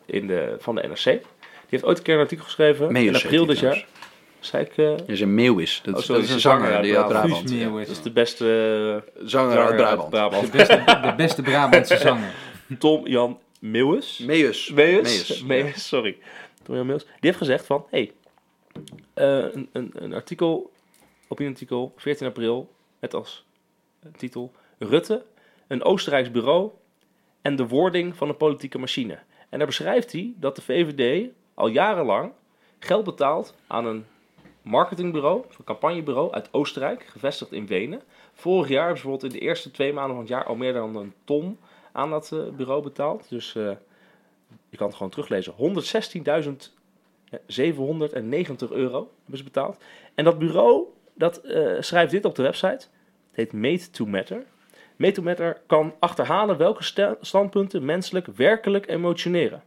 in 0.07 0.27
de, 0.27 0.57
van 0.59 0.75
de 0.75 0.83
NRC. 0.83 1.05
Die 1.05 1.21
heeft 1.69 1.85
ooit 1.85 1.99
een 1.99 2.05
keer 2.05 2.15
een 2.15 2.21
artikel 2.21 2.45
geschreven, 2.45 2.93
Meeuwis 2.93 3.19
in 3.19 3.25
april 3.25 3.47
dit 3.47 3.59
jaar. 3.59 3.87
Zei 4.41 4.65
ik, 4.65 4.77
eh, 4.77 4.87
Dat 4.87 5.09
is 5.09 5.21
een 5.21 5.35
meeuwis. 5.35 5.81
Dat, 5.85 5.95
Oh, 5.95 6.01
is- 6.01 6.07
sorry, 6.07 6.21
dat 6.21 6.29
is 6.31 6.35
een 6.35 6.41
zanger 6.41 6.61
zanger 6.61 6.75
uit 6.77 6.85
die 6.85 6.97
uit 6.99 7.09
Brabant. 7.09 7.51
Ja. 7.51 7.69
Dat 7.71 7.89
is 7.89 8.03
de 8.03 8.11
beste 8.11 9.05
Zanger 9.25 9.59
uit 9.59 9.77
Brabant. 9.77 10.11
Brabant. 10.11 10.53
De 10.53 10.57
beste, 10.59 10.83
de 11.03 11.15
beste 11.17 11.43
Brabantse 11.43 11.97
zanger. 11.97 12.31
Tom 12.79 13.07
Jan 13.07 13.39
Meeuwis. 13.61 14.19
Meeuwis. 14.19 14.71
Meeuwis, 14.71 15.03
Meeuwis, 15.29 15.43
Meeuwis, 15.43 15.89
sorry. 15.89 16.17
Die 16.63 17.07
heeft 17.21 17.39
gezegd 17.39 17.67
van, 17.67 17.87
hé, 17.91 18.13
hey, 19.15 19.51
een, 19.53 19.69
een, 19.73 19.91
een 19.95 20.15
artikel, 20.15 20.73
opinieartikel, 21.29 21.93
14 21.97 22.27
april, 22.27 22.71
met 22.99 23.15
als 23.15 23.45
eh, 24.01 24.13
titel 24.13 24.53
Rutte, 24.79 25.25
een 25.67 25.83
Oostenrijks 25.83 26.31
bureau 26.31 26.71
en 27.43 27.57
de 27.57 27.69
wording 27.69 28.17
van 28.17 28.29
een 28.29 28.37
politieke 28.37 28.79
machine. 28.79 29.19
En 29.49 29.59
daar 29.59 29.67
beschrijft 29.67 30.13
hij 30.13 30.35
dat 30.37 30.57
de 30.57 30.63
VVD 30.63 31.31
al 31.55 31.67
jarenlang 31.67 32.33
geld 32.79 33.05
betaalt 33.05 33.55
aan 33.67 33.87
een 33.87 34.05
marketingbureau, 34.63 35.45
een 35.59 35.65
campagnebureau 35.65 36.33
uit 36.33 36.49
Oostenrijk, 36.53 37.03
gevestigd 37.03 37.53
in 37.53 37.67
Wenen. 37.67 38.03
Vorig 38.33 38.69
jaar 38.69 38.93
bijvoorbeeld 38.93 39.23
in 39.25 39.39
de 39.39 39.39
eerste 39.39 39.71
twee 39.71 39.93
maanden 39.93 40.13
van 40.13 40.21
het 40.21 40.33
jaar 40.33 40.45
al 40.45 40.55
meer 40.55 40.73
dan 40.73 40.97
een 40.97 41.13
ton 41.25 41.59
aan 41.93 42.11
dat 42.11 42.33
eh, 42.33 42.49
bureau 42.57 42.83
betaald. 42.83 43.29
Dus 43.29 43.55
eh, 43.55 43.71
je 44.73 44.79
kan 44.79 44.87
het 44.87 44.97
gewoon 44.97 45.11
teruglezen. 45.13 45.53
116.790 45.53 45.57
euro 48.71 49.11
hebben 49.23 49.39
ze 49.39 49.45
betaald. 49.45 49.77
En 50.15 50.25
dat 50.25 50.39
bureau, 50.39 50.85
dat 51.15 51.37
eh, 51.37 51.73
schrijft 51.81 52.11
dit 52.11 52.25
op 52.25 52.35
de 52.35 52.43
website. 52.43 52.87
Het 53.31 53.33
heet 53.33 53.53
Made 53.53 53.91
to 53.91 54.07
Matter. 54.07 54.45
Made 54.97 55.13
to 55.13 55.23
Matter 55.23 55.61
kan 55.67 55.95
achterhalen 55.99 56.57
welke 56.57 56.83
sta- 56.83 57.17
standpunten 57.21 57.85
menselijk 57.85 58.27
werkelijk 58.27 58.89
emotioneren. 58.89 59.63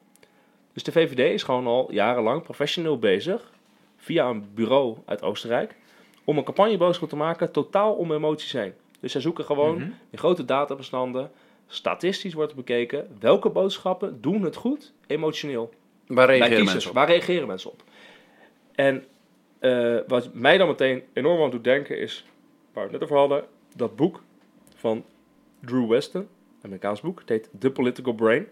Dus 0.74 0.84
de 0.84 0.92
VVD 0.92 1.34
is 1.34 1.44
gewoon 1.44 1.68
al 1.68 1.92
jarenlang 1.92 2.44
professioneel 2.44 3.00
bezig, 3.00 3.52
via 3.98 4.30
een 4.30 4.46
bureau 4.54 4.98
uit 5.06 5.22
Oostenrijk, 5.24 5.76
om 6.24 6.38
een 6.38 6.44
campagneboodschap 6.44 7.10
te 7.10 7.16
maken 7.16 7.52
totaal 7.52 7.94
om 7.94 8.12
emoties 8.12 8.52
heen. 8.52 8.74
Dus 9.00 9.12
zij 9.12 9.22
zoeken 9.22 9.46
gewoon 9.46 9.76
Mhm. 9.76 9.90
in 10.10 10.18
grote 10.18 10.46
databestanden, 10.46 11.32
statistisch 11.68 12.34
wordt 12.34 12.56
bekeken, 12.56 13.08
welke 13.20 13.50
boodschappen 13.50 14.22
doen 14.22 14.42
het 14.42 14.56
goed 14.56 14.94
emotioneel 15.08 15.74
Waar 16.08 16.28
reageren 16.28 16.66
mensen 16.66 16.90
op? 16.90 16.96
Waar 16.96 17.08
reageren 17.08 17.48
mensen 17.48 17.72
op? 17.72 17.84
En 18.76 19.06
eh, 19.60 19.98
wat 20.08 20.34
mij 20.34 20.58
dan 20.58 20.68
meteen 20.68 21.04
enorm 21.14 21.44
aan 21.44 21.50
doet 21.50 21.64
denken 21.64 22.00
is, 22.00 22.26
waar 22.74 22.86
we 22.86 22.92
het 22.92 22.92
net 22.92 23.04
over 23.04 23.18
hadden, 23.18 23.46
dat 23.76 23.96
boek 23.96 24.24
van 24.76 25.06
Drew 25.60 25.90
Weston, 25.90 26.22
een 26.22 26.28
Amerikaans 26.62 27.02
boek, 27.02 27.20
het 27.20 27.30
heet 27.30 27.50
The 27.60 27.72
Political 27.72 28.14
Brain. 28.14 28.48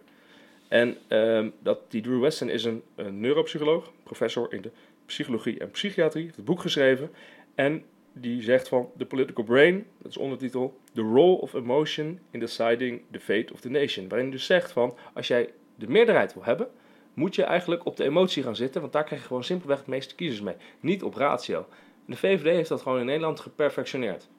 En 0.68 0.98
ehm, 1.08 1.50
dat, 1.60 1.80
die 1.92 2.02
Drew 2.02 2.22
Weston 2.22 2.50
is 2.50 2.64
een, 2.64 2.84
een 2.96 3.20
neuropsycholoog, 3.20 3.92
professor 4.04 4.54
in 4.54 4.62
de 4.62 4.72
psychologie 5.06 5.60
en 5.60 5.72
psychiatrie, 5.72 6.24
heeft 6.24 6.36
het 6.36 6.46
boek 6.46 6.62
geschreven. 6.62 7.12
En 7.56 7.84
die 8.14 8.42
zegt 8.42 8.68
van 8.68 8.90
The 8.98 9.06
Political 9.06 9.44
Brain, 9.44 9.86
dat 10.02 10.12
is 10.12 10.18
ondertitel, 10.18 10.80
The 10.94 11.02
Role 11.02 11.38
of 11.38 11.54
Emotion 11.54 12.20
in 12.32 12.40
Deciding 12.40 13.02
the 13.12 13.20
Fate 13.20 13.54
of 13.54 13.60
the 13.60 13.70
Nation. 13.70 14.08
Waarin 14.08 14.32
dus 14.32 14.46
zegt 14.46 14.72
van, 14.72 14.96
als 15.14 15.28
jij 15.28 15.50
de 15.76 15.88
meerderheid 15.88 16.34
wil 16.34 16.44
hebben, 16.44 16.68
moet 17.14 17.36
je 17.36 17.44
eigenlijk 17.44 17.86
op 17.86 17.98
de 17.98 18.04
emotie 18.04 18.44
gaan 18.44 18.56
zitten, 18.56 18.82
want 18.82 18.94
daar 18.94 19.04
krijg 19.04 19.22
je 19.22 19.28
gewoon 19.28 19.44
simpelweg 19.44 19.78
het 19.78 19.88
meeste 19.88 20.16
kiezers 20.16 20.42
mee. 20.42 20.56
Niet 20.80 21.04
op 21.04 21.16
ratio. 21.16 21.58
En 22.06 22.12
de 22.12 22.18
VVD 22.18 22.44
heeft 22.44 22.70
dat 22.70 22.82
gewoon 22.82 23.00
in 23.00 23.06
Nederland 23.06 23.40
geperfectioneerd. 23.40 24.30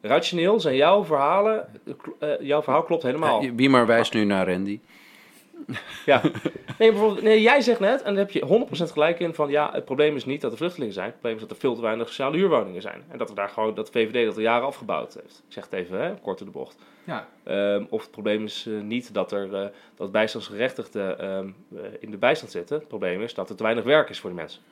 Rationeel 0.00 0.60
zijn 0.60 0.76
jouw 0.76 1.04
verhalen, 1.04 1.68
eh, 2.18 2.28
jouw 2.40 2.62
verhaal 2.62 2.82
klopt 2.82 3.02
helemaal. 3.02 3.54
Wie 3.54 3.68
maar 3.68 3.86
wijst 3.86 4.12
nu 4.14 4.24
naar 4.24 4.48
Randy. 4.48 4.80
Ja. 6.06 6.20
Nee, 6.78 6.90
bijvoorbeeld, 6.90 7.22
nee, 7.22 7.40
jij 7.40 7.60
zegt 7.60 7.80
net, 7.80 8.02
en 8.02 8.14
daar 8.14 8.24
heb 8.24 8.30
je 8.30 8.66
100% 8.88 8.92
gelijk 8.92 9.20
in, 9.20 9.34
van 9.34 9.50
ja, 9.50 9.70
het 9.72 9.84
probleem 9.84 10.16
is 10.16 10.24
niet 10.24 10.40
dat 10.40 10.50
er 10.50 10.56
vluchtelingen 10.56 10.94
zijn. 10.94 11.06
Het 11.06 11.14
probleem 11.14 11.34
is 11.34 11.40
dat 11.40 11.50
er 11.50 11.56
veel 11.56 11.74
te 11.74 11.80
weinig 11.80 12.08
sociale 12.08 12.36
huurwoningen 12.36 12.82
zijn. 12.82 13.02
En 13.08 13.18
dat 13.18 13.28
er 13.28 13.34
daar 13.34 13.48
gewoon, 13.48 13.74
dat 13.74 13.86
de 13.86 13.92
VVD 13.92 14.24
dat 14.24 14.36
al 14.36 14.42
jaren 14.42 14.66
afgebouwd 14.66 15.14
heeft. 15.14 15.42
Ik 15.46 15.52
zeg 15.52 15.64
het 15.64 15.72
even, 15.72 16.00
hè, 16.00 16.14
kort 16.14 16.40
in 16.40 16.46
de 16.46 16.52
bocht. 16.52 16.76
Ja, 17.04 17.28
Ehm, 17.44 17.84
of 17.88 18.00
het 18.02 18.10
probleem 18.10 18.44
is 18.44 18.66
eh, 18.66 18.80
niet 18.80 19.14
dat 19.14 19.32
er 19.32 19.54
eh, 19.54 19.66
dat 19.94 20.12
bijstandsgerechtigden 20.12 21.18
ehm, 21.18 21.48
eh, 21.76 21.82
in 22.00 22.10
de 22.10 22.16
bijstand 22.16 22.52
zitten. 22.52 22.78
Het 22.78 22.88
probleem 22.88 23.22
is 23.22 23.34
dat 23.34 23.50
er 23.50 23.56
te 23.56 23.62
weinig 23.62 23.84
werk 23.84 24.08
is 24.08 24.20
voor 24.20 24.30
de 24.30 24.36
mensen. 24.36 24.62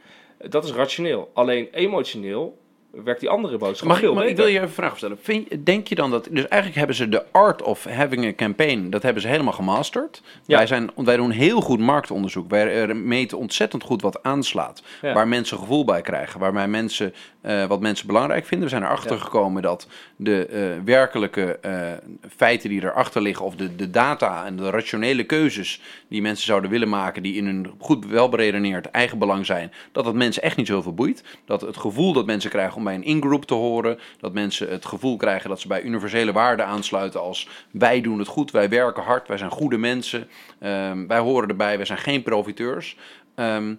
Dat 0.48 0.64
is 0.64 0.72
rationeel. 0.72 1.30
Alleen 1.32 1.68
emotioneel 1.72 2.58
werkt 2.90 3.20
die 3.20 3.28
andere 3.28 3.56
boodschap 3.56 3.88
Mag 3.88 4.02
ik, 4.02 4.14
maar 4.14 4.26
ik 4.26 4.36
wil 4.36 4.46
je 4.46 4.52
even 4.52 4.62
een 4.62 4.74
vraag 4.74 4.96
stellen. 4.96 5.18
Vind, 5.22 5.66
denk 5.66 5.88
je 5.88 5.94
dan 5.94 6.10
dat... 6.10 6.28
Dus 6.30 6.48
eigenlijk 6.48 6.74
hebben 6.74 6.96
ze 6.96 7.08
de 7.08 7.24
art 7.32 7.62
of 7.62 7.84
having 7.84 8.24
a 8.24 8.32
campaign... 8.32 8.90
dat 8.90 9.02
hebben 9.02 9.22
ze 9.22 9.28
helemaal 9.28 9.52
gemasterd. 9.52 10.22
Ja. 10.46 10.56
Wij, 10.56 10.66
zijn, 10.66 10.90
wij 10.96 11.16
doen 11.16 11.30
heel 11.30 11.60
goed 11.60 11.80
marktonderzoek. 11.80 12.50
Wij 12.50 12.94
meten 12.94 13.38
ontzettend 13.38 13.82
goed 13.82 14.02
wat 14.02 14.22
aanslaat. 14.22 14.82
Ja. 15.02 15.12
Waar 15.12 15.28
mensen 15.28 15.58
gevoel 15.58 15.84
bij 15.84 16.00
krijgen. 16.00 16.40
Waarbij 16.40 16.68
mensen, 16.68 17.14
eh, 17.40 17.64
wat 17.64 17.80
mensen 17.80 18.06
belangrijk 18.06 18.46
vinden. 18.46 18.68
We 18.68 18.74
zijn 18.74 18.86
erachter 18.86 19.16
Ja. 19.16 19.22
gekomen 19.22 19.62
dat 19.62 19.86
de 20.16 20.46
eh, 20.46 20.84
werkelijke 20.84 21.58
eh, 21.60 21.72
feiten 22.36 22.68
die 22.68 22.82
erachter 22.82 23.22
liggen... 23.22 23.44
of 23.44 23.56
de, 23.56 23.76
de 23.76 23.90
data 23.90 24.46
en 24.46 24.56
de 24.56 24.70
rationele 24.70 25.24
keuzes 25.24 25.80
die 26.08 26.22
mensen 26.22 26.46
zouden 26.46 26.70
willen 26.70 26.88
maken... 26.88 27.22
die 27.22 27.34
in 27.34 27.46
hun 27.46 27.70
goed 27.78 28.06
welberedeneerd 28.06 28.90
eigen 28.90 29.18
belang 29.18 29.46
zijn... 29.46 29.72
dat 29.92 30.04
dat 30.04 30.14
mensen 30.14 30.42
echt 30.42 30.56
niet 30.56 30.66
zoveel 30.66 30.94
boeit. 30.94 31.24
Dat 31.44 31.60
het 31.60 31.76
gevoel 31.76 32.12
dat 32.12 32.26
mensen 32.26 32.50
krijgen 32.50 32.79
om 32.80 32.86
bij 32.86 32.94
een 32.94 33.04
in-group 33.04 33.44
te 33.44 33.54
horen... 33.54 33.98
dat 34.20 34.32
mensen 34.32 34.68
het 34.70 34.86
gevoel 34.86 35.16
krijgen 35.16 35.48
dat 35.48 35.60
ze 35.60 35.68
bij 35.68 35.82
universele 35.82 36.32
waarden 36.32 36.66
aansluiten... 36.66 37.20
als 37.20 37.48
wij 37.70 38.00
doen 38.00 38.18
het 38.18 38.28
goed, 38.28 38.50
wij 38.50 38.68
werken 38.68 39.02
hard, 39.02 39.28
wij 39.28 39.38
zijn 39.38 39.50
goede 39.50 39.78
mensen... 39.78 40.28
ehm, 40.58 41.06
wij 41.06 41.18
horen 41.18 41.48
erbij, 41.48 41.76
wij 41.76 41.86
zijn 41.86 41.98
geen 41.98 42.22
profiteurs... 42.22 42.96
Ehm, 43.34 43.74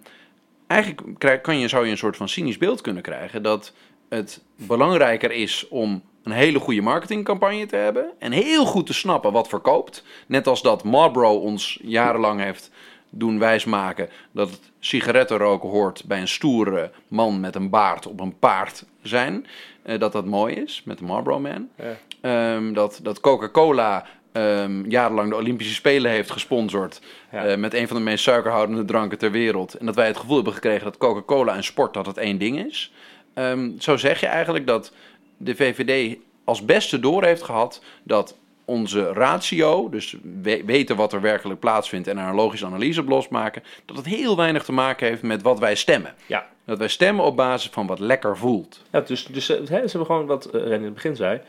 eigenlijk 0.66 1.42
kan 1.42 1.58
je, 1.58 1.68
zou 1.68 1.84
je 1.84 1.90
een 1.90 1.98
soort 1.98 2.16
van 2.16 2.28
cynisch 2.28 2.58
beeld 2.58 2.80
kunnen 2.80 3.02
krijgen 3.02 3.42
dat 3.42 3.72
het 4.08 4.42
belangrijker 4.56 5.30
is 5.30 5.68
om 5.68 6.02
een 6.22 6.32
hele 6.32 6.58
goede 6.58 6.80
marketingcampagne 6.80 7.66
te 7.66 7.76
hebben 7.76 8.12
en 8.18 8.32
heel 8.32 8.64
goed 8.64 8.86
te 8.86 8.94
snappen 8.94 9.32
wat 9.32 9.48
verkoopt. 9.48 10.04
Net 10.26 10.46
als 10.46 10.62
dat 10.62 10.84
Marlboro 10.84 11.36
ons 11.36 11.78
jarenlang 11.82 12.40
heeft 12.40 12.70
doen 13.14 13.38
wijsmaken 13.38 14.08
dat 14.32 14.50
het 14.50 14.70
sigaretten 14.78 15.36
roken 15.36 15.68
hoort 15.68 16.04
bij 16.06 16.20
een 16.20 16.28
stoere 16.28 16.90
man 17.08 17.40
met 17.40 17.54
een 17.54 17.70
baard 17.70 18.06
op 18.06 18.20
een 18.20 18.38
paard 18.38 18.84
zijn. 19.02 19.46
Eh, 19.82 19.98
dat 19.98 20.12
dat 20.12 20.24
mooi 20.24 20.54
is 20.54 20.82
met 20.84 20.98
de 20.98 21.04
Marlboro 21.04 21.40
Man. 21.40 21.68
Ja. 21.76 21.96
Ehm, 22.20 22.72
dat 22.72 23.00
dat 23.02 23.20
Coca-Cola 23.20 24.06
ehm, 24.32 24.90
jarenlang 24.90 25.30
de 25.30 25.36
Olympische 25.36 25.74
Spelen 25.74 26.10
heeft 26.10 26.30
gesponsord. 26.30 27.00
Ja. 27.32 27.44
eh, 27.44 27.56
met 27.56 27.74
een 27.74 27.88
van 27.88 27.96
de 27.96 28.02
meest 28.02 28.24
suikerhoudende 28.24 28.84
dranken 28.84 29.18
ter 29.18 29.30
wereld. 29.30 29.74
En 29.74 29.86
dat 29.86 29.94
wij 29.94 30.06
het 30.06 30.16
gevoel 30.16 30.34
hebben 30.34 30.52
gekregen 30.52 30.84
dat 30.84 30.96
Coca-Cola 30.96 31.54
en 31.54 31.64
sport 31.64 31.94
dat 31.94 32.06
het 32.06 32.16
één 32.16 32.38
ding 32.38 32.66
is. 32.66 32.92
Ehm, 33.34 33.70
zo 33.78 33.96
zeg 33.96 34.20
je 34.20 34.26
eigenlijk 34.26 34.66
dat 34.66 34.92
de 35.36 35.54
VVD 35.54 36.16
als 36.44 36.64
beste 36.64 37.00
door 37.00 37.24
heeft 37.24 37.42
gehad 37.42 37.82
dat 38.02 38.36
onze 38.64 39.12
ratio, 39.12 39.88
dus 39.88 40.16
we- 40.42 40.62
weten 40.64 40.96
wat 40.96 41.12
er 41.12 41.20
werkelijk 41.20 41.60
plaatsvindt 41.60 42.08
en 42.08 42.18
er 42.18 42.28
een 42.28 42.34
logische 42.34 42.66
analyse 42.66 43.00
op 43.00 43.08
losmaken, 43.08 43.62
dat 43.84 43.96
het 43.96 44.06
heel 44.06 44.36
weinig 44.36 44.64
te 44.64 44.72
maken 44.72 45.06
heeft 45.06 45.22
met 45.22 45.42
wat 45.42 45.58
wij 45.58 45.74
stemmen. 45.74 46.14
Ja, 46.26 46.46
Dat 46.64 46.78
wij 46.78 46.88
stemmen 46.88 47.24
op 47.24 47.36
basis 47.36 47.70
van 47.70 47.86
wat 47.86 47.98
lekker 47.98 48.36
voelt. 48.36 48.82
Ja, 48.92 49.00
dus, 49.00 49.26
dus 49.26 49.48
eh, 49.48 49.56
hè, 49.58 49.64
ze 49.64 49.72
hebben 49.74 50.06
gewoon 50.06 50.26
wat 50.26 50.44
eh, 50.44 50.60
Ren 50.62 50.78
in 50.78 50.84
het 50.84 50.94
begin 50.94 51.16
zei. 51.16 51.40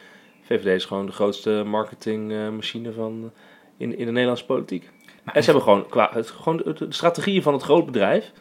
VVD 0.42 0.66
is 0.66 0.86
gewoon 0.86 1.06
de 1.06 1.12
grootste 1.12 1.64
marketingmachine 1.66 2.94
van 2.94 3.32
in, 3.78 3.98
in 3.98 4.06
de 4.06 4.12
Nederlandse 4.12 4.46
politiek. 4.46 4.90
en 5.26 5.44
ze 5.44 5.52
hebben 5.52 5.64
gewoon, 5.64 5.88
qua, 5.90 6.10
het, 6.14 6.30
gewoon 6.30 6.58
de, 6.58 6.74
de 6.74 6.86
strategieën 6.90 7.42
van 7.42 7.54
het 7.54 7.62
grootbedrijf 7.64 8.26
eh, 8.26 8.32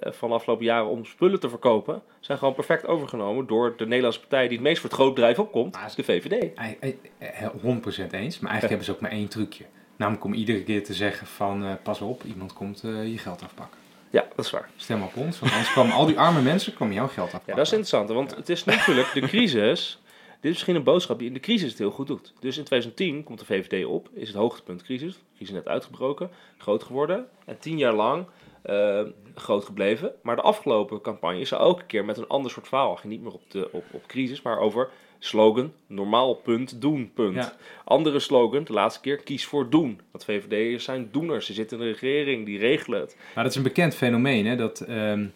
van 0.00 0.28
de 0.28 0.34
afgelopen 0.34 0.64
jaren 0.64 0.88
om 0.88 1.04
spullen 1.04 1.40
te 1.40 1.48
verkopen, 1.48 2.02
zijn 2.20 2.38
gewoon 2.38 2.54
perfect 2.54 2.86
overgenomen 2.86 3.46
door 3.46 3.74
de 3.76 3.86
Nederlandse 3.86 4.20
partij 4.20 4.42
die 4.48 4.56
het 4.56 4.66
meest 4.66 4.80
voor 4.80 4.90
het 4.90 4.98
grootbedrijf 4.98 5.38
opkomt, 5.38 5.74
Maar- 5.74 5.92
de 5.96 6.02
VVD. 6.04 6.54
Ei- 6.54 6.76
ei- 6.80 6.98
eh, 7.18 7.48
100% 7.62 8.12
eens, 8.12 8.38
maar 8.38 8.50
eigenlijk 8.50 8.60
hebben 8.68 8.84
ze 8.84 8.90
ook 8.92 9.00
maar 9.00 9.10
één 9.10 9.28
trucje. 9.28 9.64
Namelijk 9.96 10.24
om 10.24 10.32
iedere 10.34 10.62
keer 10.62 10.84
te 10.84 10.94
zeggen 10.94 11.26
van, 11.26 11.64
eh, 11.64 11.72
pas 11.82 12.00
op, 12.00 12.22
iemand 12.24 12.52
komt 12.52 12.82
eh, 12.84 13.06
je 13.10 13.18
geld 13.18 13.42
afpakken. 13.42 13.78
Ja, 14.10 14.26
dat 14.36 14.44
is 14.44 14.50
waar. 14.50 14.68
Stem 14.76 15.02
op 15.02 15.16
ons, 15.16 15.38
want 15.38 15.52
anders 15.52 15.72
kwamen 15.72 15.92
al 15.92 16.06
die 16.06 16.18
arme 16.18 16.42
mensen 16.42 16.74
komen 16.74 16.94
jouw 16.94 17.06
geld 17.08 17.26
afpakken. 17.26 17.50
Ja, 17.52 17.54
dat 17.58 17.66
is 17.66 17.72
interessant, 17.72 18.08
want 18.08 18.36
het 18.36 18.48
is 18.48 18.64
natuurlijk 18.64 19.12
de 19.12 19.20
crisis. 19.20 19.98
Dit 20.44 20.52
is 20.52 20.58
misschien 20.58 20.74
een 20.74 20.92
boodschap 20.92 21.18
die 21.18 21.28
in 21.28 21.34
de 21.34 21.40
crisis 21.40 21.68
het 21.70 21.78
heel 21.78 21.90
goed 21.90 22.06
doet. 22.06 22.32
Dus 22.40 22.56
in 22.58 22.64
2010 22.64 23.24
komt 23.24 23.38
de 23.38 23.44
VVD 23.44 23.84
op, 23.84 24.08
is 24.14 24.28
het 24.28 24.36
hoogtepunt 24.36 24.82
crisis. 24.82 25.18
Crisis 25.36 25.54
net 25.54 25.68
uitgebroken, 25.68 26.30
groot 26.58 26.82
geworden. 26.82 27.26
En 27.44 27.58
tien 27.58 27.78
jaar 27.78 27.92
lang 27.94 28.26
eh, 28.64 29.00
groot 29.34 29.64
gebleven. 29.64 30.12
Maar 30.22 30.36
de 30.36 30.42
afgelopen 30.42 31.00
campagne 31.00 31.40
is 31.40 31.50
er 31.50 31.58
elke 31.58 31.84
keer 31.84 32.04
met 32.04 32.16
een 32.16 32.28
ander 32.28 32.50
soort 32.50 32.68
verhaal. 32.68 32.96
Ging 32.96 33.12
niet 33.12 33.22
meer 33.22 33.32
op, 33.32 33.50
de, 33.50 33.68
op, 33.72 33.84
op 33.90 34.06
crisis, 34.06 34.42
maar 34.42 34.58
over 34.58 34.88
slogan, 35.18 35.72
normaal 35.86 36.34
punt, 36.34 36.80
doen 36.80 37.10
punt. 37.14 37.34
Ja. 37.34 37.56
Andere 37.84 38.18
slogan, 38.18 38.64
de 38.64 38.72
laatste 38.72 39.00
keer, 39.00 39.16
kies 39.16 39.44
voor 39.44 39.70
doen. 39.70 40.00
Want 40.10 40.24
VVD'ers 40.24 40.84
zijn 40.84 41.08
doeners, 41.12 41.46
ze 41.46 41.52
zitten 41.52 41.78
in 41.78 41.84
de 41.84 41.90
regering, 41.90 42.46
die 42.46 42.58
regelen 42.58 43.00
het. 43.00 43.16
Maar 43.34 43.44
dat 43.44 43.52
is 43.52 43.58
een 43.58 43.64
bekend 43.64 43.94
fenomeen, 43.94 44.46
hè, 44.46 44.56
dat 44.56 44.80
ehm, 44.80 45.26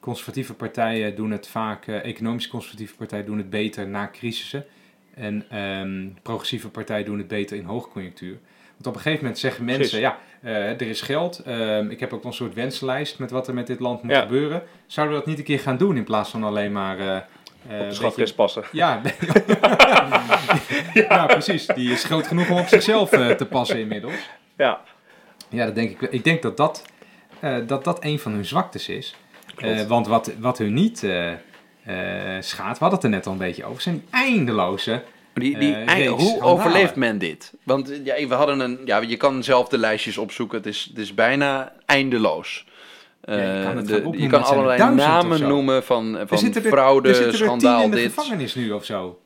conservatieve 0.00 0.54
partijen 0.54 1.14
doen 1.14 1.30
het 1.30 1.48
vaak, 1.48 1.86
eh, 1.86 2.04
economisch 2.04 2.48
conservatieve 2.48 2.96
partijen 2.96 3.26
doen 3.26 3.38
het 3.38 3.50
beter 3.50 3.88
na 3.88 4.10
crisissen. 4.12 4.64
En 5.14 5.44
ehm, 5.50 6.08
progressieve 6.22 6.68
partijen 6.68 7.04
doen 7.04 7.18
het 7.18 7.28
beter 7.28 7.56
in 7.56 7.64
hoogconjunctuur. 7.64 8.38
Want 8.76 8.86
op 8.86 8.94
een 8.94 9.00
gegeven 9.00 9.20
moment 9.24 9.38
zeggen 9.38 9.64
mensen, 9.64 10.00
ja, 10.00 10.18
eh, 10.42 10.68
er 10.68 10.82
is 10.82 11.00
geld. 11.00 11.38
ehm, 11.38 11.90
ik 11.90 12.00
heb 12.00 12.12
ook 12.12 12.24
een 12.24 12.32
soort 12.32 12.54
wensenlijst 12.54 13.18
met 13.18 13.30
wat 13.30 13.48
er 13.48 13.54
met 13.54 13.66
dit 13.66 13.80
land 13.80 14.02
moet 14.02 14.12
Ja. 14.12 14.20
gebeuren. 14.20 14.62
Zouden 14.86 15.14
we 15.16 15.20
dat 15.20 15.30
niet 15.30 15.38
een 15.38 15.44
keer 15.44 15.60
gaan 15.60 15.76
doen 15.76 15.96
in 15.96 16.04
plaats 16.04 16.30
van 16.30 16.44
alleen 16.44 16.72
maar... 16.72 16.98
eh, 16.98 17.16
Op 17.80 17.88
de 17.88 17.94
schatkist 17.94 18.34
passen. 18.34 18.62
Ja, 18.72 19.00
ja, 20.94 21.26
precies. 21.26 21.66
Die 21.66 21.92
is 21.92 22.04
groot 22.04 22.26
genoeg 22.26 22.50
om 22.50 22.58
op 22.58 22.66
zichzelf 22.66 23.08
te 23.10 23.46
passen 23.50 23.78
inmiddels. 23.80 24.28
Ja, 24.56 24.80
Ja, 25.48 25.64
dat 25.64 25.74
denk 25.74 26.00
ik. 26.00 26.10
Ik 26.10 26.24
denk 26.24 26.42
dat 26.42 26.56
dat, 26.56 26.82
dat, 27.66 27.84
dat 27.84 28.04
een 28.04 28.18
van 28.18 28.32
hun 28.32 28.44
zwaktes 28.44 28.88
is. 28.88 29.14
Want 29.88 30.06
wat, 30.06 30.32
wat 30.38 30.58
hun 30.58 30.74
niet 30.74 30.98
schaadt, 32.40 32.78
we 32.78 32.84
hadden 32.84 32.90
het 32.90 33.02
er 33.04 33.10
net 33.10 33.26
al 33.26 33.32
een 33.32 33.38
beetje 33.38 33.64
over, 33.64 33.82
zijn 33.82 33.94
die 33.94 34.04
eindeloze. 34.10 35.02
Die, 35.38 35.58
die, 35.58 35.74
Eh, 35.74 36.10
hoe 36.10 36.42
overleeft 36.42 36.94
men 36.96 37.18
dit? 37.18 37.52
Want 37.62 38.00
ja, 38.04 38.26
we 38.26 38.34
hadden 38.34 38.60
een, 38.60 38.78
ja, 38.84 38.98
je 39.00 39.16
kan 39.16 39.42
zelf 39.44 39.68
de 39.68 39.78
lijstjes 39.78 40.18
opzoeken. 40.18 40.56
Het 40.58 40.66
is, 40.66 40.86
het 40.88 40.98
is 40.98 41.14
bijna 41.14 41.72
eindeloos. 41.86 42.66
Ja, 43.24 43.34
je 43.36 43.40
Eh, 43.42 43.62
kan 43.64 43.76
het 43.76 43.86
de- 43.86 44.08
je 44.16 44.28
er 44.28 44.36
allerlei 44.42 44.94
namen 44.94 45.42
noemen 45.48 45.84
van, 45.84 46.16
Er 46.18 46.28
van 46.28 46.38
zitten 46.38 46.64
er, 46.64 46.70
fraude, 46.70 47.08
er 47.08 47.26
er 47.26 47.34
schandaal, 47.34 47.82
in 47.82 47.90
de 47.90 47.96
dit. 47.96 48.06
gevangenis 48.06 48.54
nu 48.54 48.70
of 48.72 48.84
zo. 48.84 49.18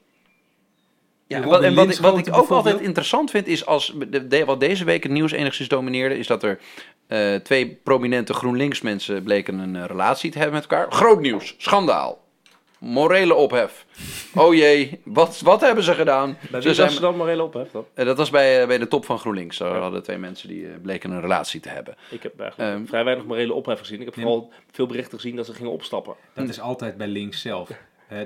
Ja, 1.26 1.42
wat, 1.42 1.62
en 1.62 1.74
wat, 1.74 1.84
ik, 1.90 1.98
wat 1.98 2.14
Linschoten 2.14 2.32
ik 2.32 2.38
ook 2.38 2.50
altijd 2.50 2.80
interessant 2.80 3.30
vind 3.30 3.46
is 3.46 3.66
als 3.66 3.94
de, 4.28 4.44
wat 4.44 4.60
deze 4.60 4.84
week 4.84 5.02
het 5.02 5.12
nieuws 5.12 5.32
enigszins 5.32 5.68
domineerde, 5.68 6.18
is 6.18 6.26
dat 6.26 6.42
er 6.42 6.58
eh, 7.06 7.34
twee 7.34 7.80
prominente 7.84 8.32
GroenLinks 8.34 8.80
mensen 8.80 9.22
bleken 9.22 9.58
een 9.58 9.86
relatie 9.86 10.30
te 10.30 10.38
hebben 10.38 10.54
met 10.60 10.70
elkaar. 10.70 10.92
Groot 10.92 11.20
nieuws, 11.20 11.54
schandaal, 11.58 12.24
morele 12.80 13.34
ophef. 13.34 13.86
Oh 14.34 14.54
jee, 14.54 15.00
wat, 15.04 15.40
wat 15.40 15.60
hebben 15.60 15.84
ze 15.84 15.94
gedaan? 15.94 16.36
Bij 16.50 16.60
Ze 16.60 16.66
wie 16.66 16.74
zijn, 16.76 16.86
was 16.86 16.96
ze 16.96 17.02
dan 17.02 17.16
morele 17.16 17.42
ophef 17.44 17.70
dan? 17.70 17.84
eh, 17.94 18.04
dat 18.06 18.16
was 18.16 18.30
bij, 18.30 18.60
eh, 18.60 18.66
bij 18.66 18.78
de 18.78 18.88
top 18.88 19.04
van 19.04 19.18
GroenLinks. 19.18 19.58
Daar 19.58 19.76
hadden 19.76 20.02
twee 20.02 20.18
mensen 20.18 20.48
die 20.48 20.66
eh, 20.66 20.70
bleken 20.82 21.10
een 21.10 21.20
relatie 21.20 21.60
te 21.60 21.68
hebben. 21.68 21.94
Ik 22.10 22.22
heb 22.22 22.40
eigenlijk 22.40 22.74
Ehm. 22.76 22.86
vrij 22.86 23.04
weinig 23.04 23.24
morele 23.24 23.52
ophef 23.54 23.78
gezien. 23.78 23.98
Ik 23.98 24.04
heb 24.04 24.14
vooral 24.14 24.52
veel 24.72 24.86
berichten 24.86 25.18
gezien 25.20 25.36
dat 25.36 25.46
ze 25.46 25.54
gingen 25.54 25.72
opstappen. 25.72 26.14
Dat 26.34 26.48
is 26.48 26.60
altijd 26.60 26.96
bij 26.96 27.06
links 27.08 27.40
zelf. 27.40 27.68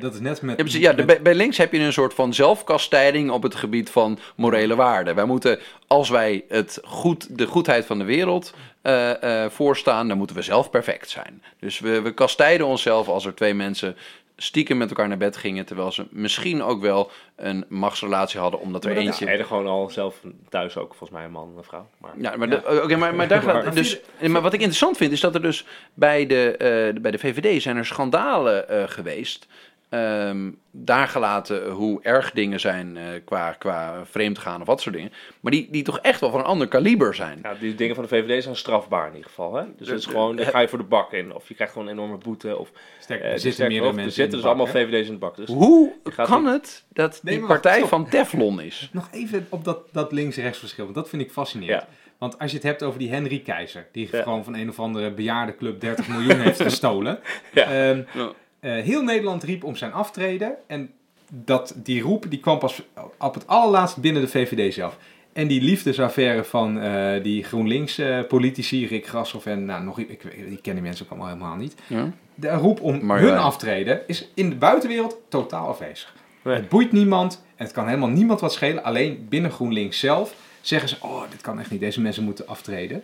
Dat 0.01 0.15
is 0.15 0.21
net 0.21 0.43
met... 0.43 0.57
Ja, 0.57 0.63
precies. 0.63 0.81
ja, 0.81 0.93
de- 0.93 1.21
bij, 1.23 1.35
links 1.35 1.57
heb 1.59 1.73
je 1.73 1.79
een 1.79 1.93
soort 1.93 2.15
van 2.15 2.35
zelfkastijding 2.35 3.31
op 3.31 3.43
het 3.43 3.55
gebied 3.55 3.91
van 3.91 4.19
morele 4.37 4.75
waarden. 4.75 5.15
Wij 5.15 5.25
moeten, 5.25 5.59
als 5.87 6.09
wij 6.09 6.45
het 6.49 6.79
goed, 6.85 7.39
de 7.39 7.47
goedheid 7.47 7.87
van 7.87 7.99
de 7.99 8.05
wereld 8.05 8.55
eh, 8.83 9.45
eh, 9.45 9.51
voorstaan, 9.51 10.09
dan 10.09 10.19
moeten 10.19 10.37
we 10.37 10.43
zelf 10.43 10.71
perfect 10.71 11.11
zijn. 11.11 11.43
Dus 11.61 11.79
we, 11.79 12.01
we 12.01 12.15
kastijden 12.15 12.67
onszelf 12.67 13.09
als 13.09 13.25
er 13.27 13.35
twee 13.35 13.55
mensen 13.55 13.97
stiekem 14.37 14.77
met 14.77 14.89
elkaar 14.89 15.09
naar 15.09 15.17
bed 15.17 15.37
gingen, 15.37 15.67
terwijl 15.67 15.93
ze 15.93 16.07
misschien 16.11 16.63
ook 16.63 16.81
wel 16.81 17.11
een 17.37 17.65
machtsrelatie 17.69 18.41
hadden, 18.41 18.61
omdat 18.61 18.85
er 18.85 18.97
eentje... 18.97 19.27
Er 19.27 19.45
gewoon 19.45 19.67
al 19.67 19.91
zelf 19.91 20.21
thuis 20.49 20.77
ook, 20.77 20.89
volgens 20.89 21.11
mij 21.11 21.25
een 21.25 21.31
man 21.31 21.51
en 21.53 21.57
een 21.59 21.65
vrouw. 21.65 21.89
Maar 21.99 22.13
Ja, 22.19 22.37
maar, 22.37 22.51
de- 22.51 22.97
maar, 22.97 23.15
maar, 23.15 23.29
daar 23.29 23.43
gaat, 23.63 23.75
dus, 23.75 24.01
maar 24.21 24.43
wat 24.43 24.53
ik 24.53 24.59
interessant 24.61 24.97
vind, 24.97 25.13
is 25.13 25.21
dat 25.21 25.35
er 25.35 25.43
dus 25.43 25.67
bij 25.95 26.27
de, 26.27 26.57
eh, 26.57 27.01
bij 27.03 27.11
de 27.11 27.19
VVD 27.19 27.63
zijn 27.63 27.77
er 27.77 27.87
schandalen 27.87 28.69
eh, 28.69 28.83
geweest. 28.87 29.47
Ehm, 29.95 30.51
daar 30.71 31.09
gelaten 31.09 31.71
hoe 31.71 32.03
erg 32.03 32.31
dingen 32.31 32.61
zijn 32.61 32.97
eh, 32.97 33.05
qua, 33.25 33.53
qua 33.53 34.03
vreemd 34.05 34.39
gaan 34.39 34.61
of 34.61 34.67
wat 34.67 34.81
soort 34.81 34.95
dingen. 34.95 35.13
Maar 35.41 35.53
die, 35.53 35.69
die 35.71 35.83
toch 35.83 35.99
echt 35.99 36.21
wel 36.21 36.31
van 36.31 36.39
een 36.41 36.47
ander 36.47 36.69
kaliber 36.69 37.15
zijn. 37.15 37.39
ja, 37.43 37.55
die 37.61 37.75
dingen 37.75 37.95
van 37.95 38.05
de 38.05 38.11
VVD 38.11 38.43
zijn 38.43 38.57
strafbaar 38.57 39.07
in 39.09 39.13
ieder 39.15 39.29
geval. 39.29 39.55
Hè? 39.55 39.65
Dus 39.79 39.89
het 39.89 39.99
is 39.99 40.07
gewoon, 40.07 40.37
dan 40.37 40.45
de- 40.45 40.51
ga 40.51 40.59
je 40.61 40.69
voor 40.69 40.79
de 40.79 40.85
bak 40.85 41.13
in. 41.13 41.35
Of 41.35 41.49
je 41.49 41.55
krijgt 41.55 41.73
gewoon 41.73 41.89
een 41.89 41.95
enorme 41.95 42.17
boete. 42.19 42.59
Of, 42.59 42.71
Sterk, 43.01 43.21
eh, 43.23 43.33
er 43.33 43.39
zitten 43.41 43.73
nog, 43.73 43.81
mensen 43.85 44.03
Er 44.05 44.11
zitten 44.11 44.25
in 44.25 44.31
dus 44.31 44.45
allemaal 44.45 44.67
hè? 44.67 44.73
VVD's 44.73 45.07
in 45.07 45.13
de 45.13 45.19
bak. 45.19 45.37
Dus 45.37 45.49
Hoe 45.49 45.93
kan 46.17 46.47
het 46.47 46.85
dat 46.93 47.21
die 47.23 47.37
wacht, 47.37 47.49
partij 47.53 47.77
stop. 47.77 47.89
van 47.89 48.09
Teflon 48.09 48.61
is? 48.61 48.89
Nog 48.93 49.09
even 49.13 49.47
op 49.49 49.65
dat, 49.65 49.79
dat 49.93 50.13
links-rechts 50.13 50.59
verschil, 50.59 50.85
want 50.85 50.97
dat 50.97 51.09
vind 51.09 51.23
ik 51.23 51.31
fascinerend. 51.33 51.83
Ja. 51.83 51.89
Want 52.19 52.39
als 52.39 52.51
je 52.51 52.57
het 52.57 52.67
hebt 52.67 52.83
over 52.83 52.99
die 52.99 53.11
Henry 53.11 53.39
Keizer, 53.41 53.87
die 53.93 54.09
Ja. 54.13 54.23
gewoon 54.23 54.45
van 54.45 54.55
een 54.57 54.69
of 54.69 54.79
andere 54.79 55.11
bejaardenclub 55.11 55.81
30 55.81 56.09
miljoen 56.09 56.41
heeft 56.41 56.63
gestolen. 56.71 57.19
Ja. 57.53 57.65
Ehm, 57.65 58.03
Ja. 58.13 58.33
Eh, 58.65 58.83
heel 58.83 59.03
Nederland 59.03 59.43
riep 59.43 59.65
om 59.65 59.77
zijn 59.77 59.93
aftreden. 59.93 60.55
En 60.67 60.91
dat, 61.31 61.75
die 61.77 62.03
roep 62.03 62.27
die 62.29 62.41
kwam 62.41 62.59
pas 62.59 62.83
op 63.19 63.35
het 63.35 63.47
allerlaatst 63.47 63.97
binnen 63.97 64.23
de 64.23 64.29
VVD 64.29 64.75
zelf. 64.75 64.99
En 65.33 65.47
die 65.47 65.63
liefdesaffaire 65.63 66.45
van 66.45 66.81
eh, 66.81 67.23
die 67.23 67.45
GroenLinks-politici, 67.45 68.87
Rick 68.87 69.07
Grashoff 69.07 69.47
en 69.47 69.65
nou, 69.65 69.85
nog, 69.85 69.99
ik, 69.99 70.25
ik, 70.25 70.63
ken 70.63 70.75
die 70.75 70.83
mensen 70.83 71.05
ook 71.05 71.11
allemaal 71.11 71.29
helemaal 71.29 71.57
niet. 71.57 71.75
Ja? 71.87 72.13
de 72.35 72.51
roep 72.51 72.81
om 72.81 73.11
hun 73.11 73.37
aftreden 73.37 74.01
is 74.07 74.29
in 74.35 74.49
de 74.51 74.57
buitenwereld 74.57 75.17
totaal 75.29 75.69
afwezig. 75.69 76.15
Nee. 76.43 76.55
Het 76.55 76.69
boeit 76.69 76.93
niemand 76.93 77.45
en 77.57 77.65
het 77.65 77.75
kan 77.75 77.87
helemaal 77.87 78.09
niemand 78.09 78.41
wat 78.41 78.53
schelen. 78.53 78.85
Alleen 78.85 79.27
binnen 79.29 79.51
GroenLinks 79.51 79.99
zelf 79.99 80.35
zeggen 80.61 80.89
ze, 80.89 80.97
oh, 81.01 81.23
dit 81.31 81.41
kan 81.41 81.61
echt 81.61 81.71
niet, 81.71 81.81
deze 81.81 82.01
mensen 82.01 82.25
moeten 82.25 82.47
aftreden. 82.47 83.03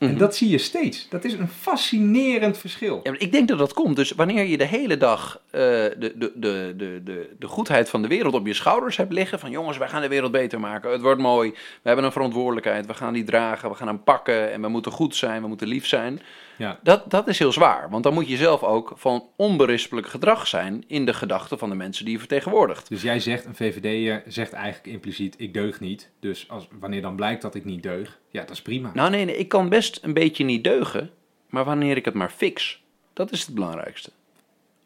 Mhm. 0.00 0.10
En 0.10 0.18
dat 0.18 0.36
zie 0.36 0.48
je 0.48 0.58
steeds. 0.58 1.08
Dat 1.08 1.24
is 1.24 1.32
een 1.32 1.48
fascinerend 1.48 2.58
verschil. 2.58 3.00
Ja, 3.02 3.14
ik 3.18 3.32
denk 3.32 3.48
dat 3.48 3.58
dat 3.58 3.72
komt. 3.72 3.96
Dus 3.96 4.10
wanneer 4.10 4.44
je 4.44 4.56
de 4.56 4.64
hele 4.64 4.96
dag 4.96 5.40
de, 5.50 5.96
de, 5.98 6.32
de, 6.34 6.74
de, 6.76 7.00
de, 7.04 7.30
de 7.38 7.46
goedheid 7.46 7.88
van 7.90 8.02
de 8.02 8.08
wereld 8.08 8.34
op 8.34 8.46
je 8.46 8.54
schouders 8.54 8.96
hebt 8.96 9.12
liggen. 9.12 9.38
Van 9.38 9.50
jongens, 9.50 9.78
wij 9.78 9.88
gaan 9.88 10.02
de 10.02 10.08
wereld 10.08 10.32
beter 10.32 10.60
maken. 10.60 10.90
Het 10.90 11.00
wordt 11.00 11.20
mooi. 11.20 11.50
We 11.50 11.56
hebben 11.82 12.04
een 12.04 12.12
verantwoordelijkheid. 12.12 12.86
We 12.86 12.94
gaan 12.94 13.12
die 13.12 13.24
dragen. 13.24 13.70
We 13.70 13.74
gaan 13.74 13.86
hem 13.86 14.02
pakken. 14.02 14.52
En 14.52 14.60
we 14.60 14.68
moeten 14.68 14.92
goed 14.92 15.16
zijn. 15.16 15.42
We 15.42 15.48
moeten 15.48 15.68
lief 15.68 15.86
zijn. 15.86 16.20
Ja. 16.60 16.78
Dat, 16.82 17.10
dat 17.10 17.28
is 17.28 17.38
heel 17.38 17.52
zwaar. 17.52 17.90
Want 17.90 18.02
dan 18.04 18.14
moet 18.14 18.28
je 18.28 18.36
zelf 18.36 18.62
ook 18.62 18.92
van 18.96 19.28
onberispelijk 19.36 20.06
gedrag 20.08 20.46
zijn 20.46 20.84
in 20.86 21.04
de 21.06 21.14
gedachten 21.14 21.58
van 21.58 21.68
de 21.68 21.74
mensen 21.74 22.04
die 22.04 22.12
je 22.14 22.18
vertegenwoordigt. 22.18 22.88
Dus 22.88 23.02
jij 23.02 23.20
zegt, 23.20 23.44
een 23.44 23.54
VVD'er 23.54 24.22
zegt 24.26 24.52
eigenlijk 24.52 24.86
impliciet, 24.94 25.34
ik 25.38 25.54
deug 25.54 25.80
niet. 25.80 26.10
Dus 26.20 26.48
als, 26.48 26.68
wanneer 26.80 27.02
dan 27.02 27.16
blijkt 27.16 27.42
dat 27.42 27.54
ik 27.54 27.64
niet 27.64 27.82
deug, 27.82 28.18
ja, 28.30 28.40
dat 28.40 28.50
is 28.50 28.62
prima. 28.62 28.90
Nou 28.94 29.10
nee, 29.10 29.24
nee, 29.24 29.36
ik 29.36 29.48
kan 29.48 29.68
best 29.68 29.98
een 30.02 30.14
beetje 30.14 30.44
niet 30.44 30.64
deugen. 30.64 31.10
Maar 31.48 31.64
wanneer 31.64 31.96
ik 31.96 32.04
het 32.04 32.14
maar 32.14 32.30
fix, 32.30 32.82
dat 33.12 33.32
is 33.32 33.46
het 33.46 33.54
belangrijkste. 33.54 34.10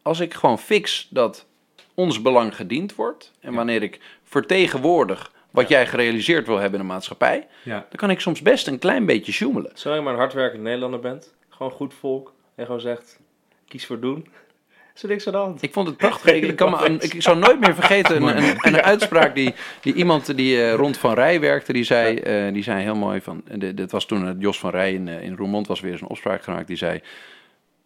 Als 0.02 0.20
ik 0.20 0.34
gewoon 0.34 0.58
fix 0.58 1.06
dat 1.10 1.46
ons 1.94 2.22
belang 2.22 2.56
gediend 2.56 2.94
wordt. 2.94 3.32
En 3.40 3.50
Ja. 3.50 3.56
wanneer 3.56 3.82
ik 3.82 4.00
vertegenwoordig 4.22 5.32
wat 5.50 5.68
jij 5.68 5.86
gerealiseerd 5.86 6.46
wil 6.46 6.56
hebben 6.58 6.80
in 6.80 6.86
de 6.86 6.92
maatschappij. 6.92 7.46
Ja. 7.62 7.74
Dan 7.74 7.96
kan 7.96 8.10
ik 8.10 8.20
soms 8.20 8.42
best 8.42 8.66
een 8.66 8.78
klein 8.78 9.06
beetje 9.06 9.32
sjoemelen. 9.32 9.70
Zolang 9.74 9.98
je 9.98 10.04
maar 10.04 10.14
een 10.14 10.20
hardwerkend 10.20 10.62
Nederlander 10.62 11.00
bent, 11.00 11.34
gewoon 11.56 11.72
goed 11.72 11.94
volk, 11.94 12.32
en 12.54 12.64
gewoon 12.66 12.80
zegt, 12.80 13.20
kies 13.68 13.86
voor 13.86 14.00
doen, 14.00 14.26
is 14.94 15.02
er 15.02 15.08
niks 15.08 15.26
aan 15.26 15.32
de 15.32 15.38
hand. 15.38 15.62
Ik 15.62 15.72
vond 15.72 15.86
het 15.86 15.96
prachtig. 15.96 16.34
Ik, 16.34 16.42
ik 16.42 16.56
kan 16.56 16.70
me 16.70 16.76
aan- 16.76 17.00
ik 17.00 17.22
zou 17.22 17.38
nooit 17.38 17.60
meer 17.60 17.74
vergeten 17.74 18.22
een, 18.22 18.36
een, 18.44 18.56
een 18.60 18.82
uitspraak 18.82 19.34
die, 19.34 19.54
die 19.80 19.94
iemand 19.94 20.36
die 20.36 20.62
eh, 20.62 20.74
rond 20.74 20.98
Van 20.98 21.14
Rij 21.14 21.40
werkte, 21.40 21.72
die 21.72 21.84
zei, 21.84 22.16
eh, 22.16 22.52
die 22.52 22.62
zei 22.62 22.82
heel 22.82 22.94
mooi 22.96 23.20
van, 23.20 23.42
eh, 23.48 23.70
dit 23.74 23.90
was 23.90 24.06
toen 24.06 24.40
Jos 24.40 24.58
van 24.58 24.70
Rij 24.70 24.92
in, 24.92 25.08
in 25.08 25.36
Roermond 25.36 25.66
was 25.66 25.80
weer 25.80 25.92
eens 25.92 26.00
een 26.00 26.08
opspraak 26.08 26.42
gemaakt, 26.42 26.66
die 26.66 26.76
zei, 26.76 27.00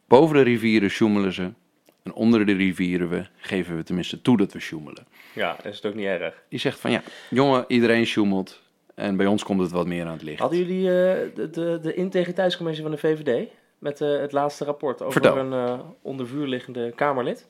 boven 0.09 0.37
de 0.37 0.42
rivieren 0.42 0.90
sjoemelen 0.90 1.33
ze 1.33 1.50
en 2.02 2.12
onder 2.12 2.46
de 2.46 2.52
rivieren 2.52 3.09
we, 3.09 3.26
geven 3.37 3.76
we 3.76 3.83
tenminste 3.83 4.22
toe 4.22 4.37
dat 4.37 4.52
we 4.52 4.61
sjoemelen. 4.61 5.07
Ja, 5.33 5.57
is 5.64 5.76
het 5.76 5.87
ook 5.87 5.94
niet 5.94 6.07
erg. 6.07 6.42
Die 6.48 6.59
zegt 6.59 6.81
van 6.81 6.90
ja, 6.90 7.02
jongen, 7.31 7.64
iedereen 7.68 8.07
sjoemelt 8.07 8.62
en 8.99 9.17
bij 9.17 9.27
ons 9.27 9.43
komt 9.45 9.61
het 9.61 9.71
wat 9.71 9.87
meer 9.87 10.05
aan 10.07 10.13
het 10.13 10.23
licht. 10.23 10.39
Hadden 10.41 10.59
jullie 10.59 10.87
eh, 10.89 11.17
de, 11.35 11.51
de, 11.51 11.79
de 11.83 11.95
integriteitscommissie 11.95 12.85
van 12.85 12.93
de 12.95 12.99
VVD 12.99 13.49
met 13.79 14.01
eh, 14.01 14.19
het 14.19 14.33
laatste 14.33 14.65
rapport 14.65 15.01
over 15.03 15.13
Vertel. 15.13 15.37
een 15.37 15.53
eh, 15.53 15.79
onder 16.03 16.27
vuur 16.27 16.47
liggende 16.47 16.93
Kamerlid? 16.95 17.47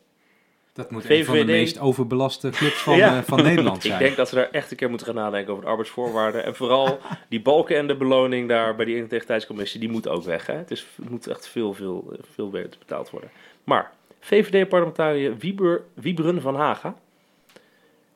Dat 0.73 0.91
moet 0.91 1.11
een 1.11 1.25
van 1.25 1.35
de 1.35 1.41
VVD. 1.41 1.51
meest 1.51 1.79
overbelaste 1.81 2.51
clubs 2.51 2.83
van, 2.83 2.97
Ja. 3.07 3.23
van 3.23 3.43
Nederland 3.43 3.77
Ik 3.77 3.83
zijn. 3.83 3.99
denk 4.03 4.17
dat 4.17 4.29
ze 4.29 4.35
daar 4.35 4.51
echt 4.51 4.71
een 4.71 4.77
keer 4.77 4.89
moeten 4.89 5.07
gaan 5.07 5.15
nadenken 5.17 5.51
over 5.53 5.65
de 5.65 5.71
arbeidsvoorwaarden. 5.71 6.45
En 6.45 6.55
vooral 6.55 6.99
die 7.29 7.43
balken 7.43 7.77
en 7.77 7.87
de 7.87 7.97
beloning 7.97 8.49
daar 8.49 8.77
bij 8.77 8.85
die 8.85 8.97
integriteitscommissie, 8.97 9.81
die 9.81 9.89
moet 9.91 10.09
ook 10.09 10.23
weg. 10.23 10.47
Hè? 10.47 10.55
Het, 10.55 10.71
is, 10.71 10.87
het 10.97 11.11
moet 11.11 11.27
echt 11.27 11.49
veel, 11.49 11.75
veel, 11.75 12.13
veel 12.35 12.51
beter 12.51 12.79
betaald 12.79 13.11
worden. 13.11 13.31
Maar 13.65 13.91
VVD-parlementariër 14.21 15.37
Wieber, 15.37 15.83
Wieberen 15.95 16.41
van 16.41 16.55
Haga 16.55 16.95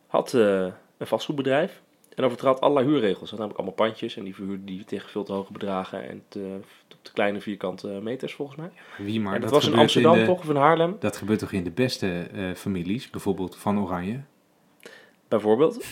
had 0.07 0.35
eh, 0.35 0.67
een 0.99 1.07
vastgoedbedrijf 1.07 1.81
en 2.15 2.25
overtrad 2.25 2.61
allerlei 2.61 2.87
huurregels. 2.87 3.31
Dat 3.31 3.39
namelijk 3.39 3.59
allemaal 3.59 3.87
pandjes 3.87 4.17
en 4.17 4.25
die 4.25 4.35
verhuurde 4.35 4.65
die 4.65 4.85
tegen 4.85 5.11
veel 5.11 5.25
te 5.25 5.33
hoge 5.33 5.53
bedragen 5.53 6.09
en 6.09 6.23
te, 6.29 6.59
op 6.93 6.99
te 7.03 7.13
kleine 7.13 7.41
vierkante 7.41 7.89
meters 7.89 8.35
volgens 8.35 8.59
mij. 8.59 8.71
Wie 8.99 9.21
maar, 9.21 9.35
en 9.35 9.41
dat, 9.41 9.51
dat, 9.51 9.63
was 9.63 9.73
in 9.73 9.79
Amsterdam 9.79 10.19
de- 10.19 10.25
toch 10.25 10.39
of 10.39 10.49
in 10.49 10.57
Haarlem 10.57 10.97
Dat 10.99 11.17
gebeurt 11.17 11.39
toch 11.39 11.53
in 11.53 11.65
de 11.65 11.71
beste 11.71 12.27
eh, 12.33 12.53
families, 12.55 13.11
bijvoorbeeld 13.11 13.57
van 13.57 13.81
Oranje. 13.81 14.21
bijvoorbeeld. 15.29 15.85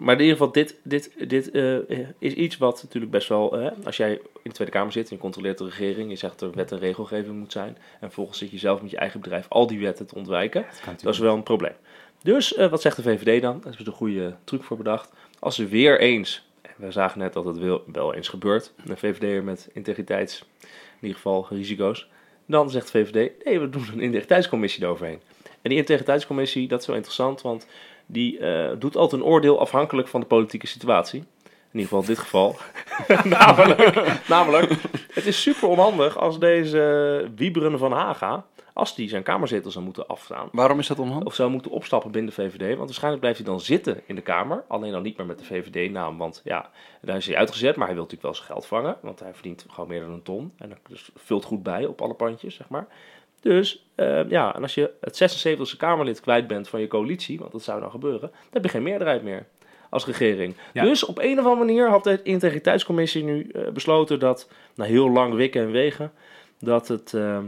Maar 0.00 0.14
in 0.14 0.20
ieder 0.20 0.36
geval, 0.36 0.52
dit, 0.52 0.76
dit, 0.82 1.28
dit 1.28 1.50
eh, 1.50 1.98
is 2.18 2.32
iets 2.32 2.56
wat 2.56 2.82
natuurlijk 2.82 3.12
best 3.12 3.28
wel... 3.28 3.58
eh, 3.58 3.72
als 3.84 3.96
jij 3.96 4.12
in 4.12 4.20
de 4.42 4.50
Tweede 4.50 4.72
Kamer 4.72 4.92
zit 4.92 5.08
en 5.08 5.16
je 5.16 5.22
controleert 5.22 5.58
de 5.58 5.64
regering... 5.64 6.10
je 6.10 6.16
zegt 6.16 6.38
dat 6.38 6.50
er 6.50 6.56
wet 6.56 6.72
en 6.72 6.78
regelgeving 6.78 7.38
moet 7.38 7.52
zijn... 7.52 7.76
en 7.76 7.98
vervolgens 8.00 8.38
zit 8.38 8.50
je 8.50 8.58
zelf 8.58 8.82
met 8.82 8.90
je 8.90 8.96
eigen 8.96 9.20
bedrijf 9.20 9.46
al 9.48 9.66
die 9.66 9.80
wetten 9.80 10.06
te 10.06 10.14
ontwijken... 10.14 10.66
Dat, 11.02 11.12
is 11.12 11.18
wel 11.18 11.34
een 11.34 11.42
probleem. 11.42 11.74
Dus 12.22 12.54
eh, 12.54 12.70
wat 12.70 12.80
zegt 12.80 12.96
de 12.96 13.02
VVD 13.02 13.42
dan? 13.42 13.60
Daar 13.60 13.72
is 13.78 13.86
een 13.86 13.92
goede 13.92 14.36
truc 14.44 14.62
voor 14.62 14.76
bedacht. 14.76 15.12
Als 15.40 15.54
ze 15.54 15.66
weer 15.66 16.00
eens... 16.00 16.48
en 16.62 16.74
we 16.76 16.90
zagen 16.90 17.18
net 17.18 17.32
dat 17.32 17.44
het 17.44 17.58
wel, 17.92 18.14
eens 18.14 18.28
gebeurt... 18.28 18.72
een 18.86 18.96
VVD'er 18.96 19.44
met 19.44 19.68
integriteits... 19.72 20.44
in 20.60 20.68
ieder 21.00 21.16
geval 21.16 21.46
risico's... 21.50 22.08
dan 22.46 22.70
zegt 22.70 22.92
de 22.92 23.04
VVD... 23.04 23.44
nee, 23.44 23.60
we 23.60 23.68
doen 23.68 23.88
een 23.92 24.00
integriteitscommissie 24.00 24.84
eroverheen. 24.84 25.20
En 25.62 25.70
die 25.70 25.78
integriteitscommissie, 25.78 26.68
dat 26.68 26.80
is 26.80 26.86
wel 26.86 26.96
interessant... 26.96 27.42
want 27.42 27.66
die 28.06 28.38
eh, 28.38 28.70
doet 28.78 28.96
altijd 28.96 29.22
een 29.22 29.28
oordeel 29.28 29.60
afhankelijk 29.60 30.08
van 30.08 30.20
de 30.20 30.26
politieke 30.26 30.66
situatie. 30.66 31.24
In 31.72 31.78
ieder 31.78 31.82
geval 31.82 32.00
in 32.00 32.06
dit 32.06 32.18
geval. 32.18 32.56
namelijk, 33.38 34.12
namelijk, 34.28 34.72
het 35.12 35.26
is 35.26 35.42
super 35.42 35.68
onhandig 35.68 36.18
als 36.18 36.38
deze 36.38 37.30
Wieberen 37.34 37.78
van 37.78 37.92
Haga, 37.92 38.44
als 38.72 38.94
die 38.94 39.08
zijn 39.08 39.22
kamerzetel 39.22 39.70
zou 39.70 39.84
moeten 39.84 40.06
afstaan, 40.06 40.48
Waarom 40.52 40.78
is 40.78 40.86
dat 40.86 40.98
onhandig? 40.98 41.26
of 41.26 41.34
zou 41.34 41.50
moeten 41.50 41.70
opstappen 41.70 42.10
binnen 42.10 42.34
de 42.34 42.42
VVD, 42.42 42.68
want 42.68 42.78
waarschijnlijk 42.78 43.20
blijft 43.20 43.38
hij 43.38 43.46
dan 43.46 43.60
zitten 43.60 44.00
in 44.06 44.14
de 44.14 44.20
Kamer, 44.20 44.64
alleen 44.68 44.92
dan 44.92 45.02
niet 45.02 45.16
meer 45.16 45.26
met 45.26 45.38
de 45.38 45.44
VVD-naam, 45.44 46.18
want 46.18 46.40
ja, 46.44 46.70
daar 47.00 47.16
is 47.16 47.26
hij 47.26 47.36
uitgezet, 47.36 47.76
maar 47.76 47.86
hij 47.86 47.94
wil 47.94 48.04
natuurlijk 48.04 48.32
wel 48.32 48.34
zijn 48.34 48.46
geld 48.46 48.66
vangen, 48.66 48.96
want 49.02 49.20
hij 49.20 49.34
verdient 49.34 49.66
gewoon 49.68 49.88
meer 49.88 50.00
dan 50.00 50.10
een 50.10 50.22
ton 50.22 50.52
en 50.58 50.68
dat 50.68 50.78
dus 50.88 51.10
vult 51.16 51.44
goed 51.44 51.62
bij 51.62 51.86
op 51.86 52.02
alle 52.02 52.14
pandjes, 52.14 52.54
zeg 52.54 52.68
maar. 52.68 52.86
Dus 53.40 53.86
eh, 53.94 54.30
ja, 54.30 54.54
en 54.54 54.62
als 54.62 54.74
je 54.74 54.90
het 55.00 55.46
76e 55.48 55.76
Kamerlid 55.76 56.20
kwijt 56.20 56.46
bent 56.46 56.68
van 56.68 56.80
je 56.80 56.88
coalitie, 56.88 57.38
want 57.38 57.52
dat 57.52 57.62
zou 57.62 57.80
dan 57.80 57.90
gebeuren, 57.90 58.20
dan 58.20 58.30
heb 58.50 58.64
je 58.64 58.68
geen 58.68 58.82
meerderheid 58.82 59.22
meer 59.22 59.46
als 59.90 60.06
regering. 60.06 60.54
Ja. 60.72 60.82
Dus 60.82 61.04
op 61.04 61.18
een 61.18 61.38
of 61.38 61.44
andere 61.44 61.66
manier 61.66 61.88
had 61.88 62.04
de 62.04 62.22
integriteitscommissie 62.22 63.24
nu 63.24 63.48
eh, 63.48 63.68
besloten 63.68 64.18
dat, 64.18 64.48
na 64.74 64.84
heel 64.84 65.10
lang 65.10 65.34
wikken 65.34 65.62
en 65.62 65.70
wegen, 65.70 66.12
dat 66.58 66.88
het, 66.88 67.14
ehm, 67.14 67.44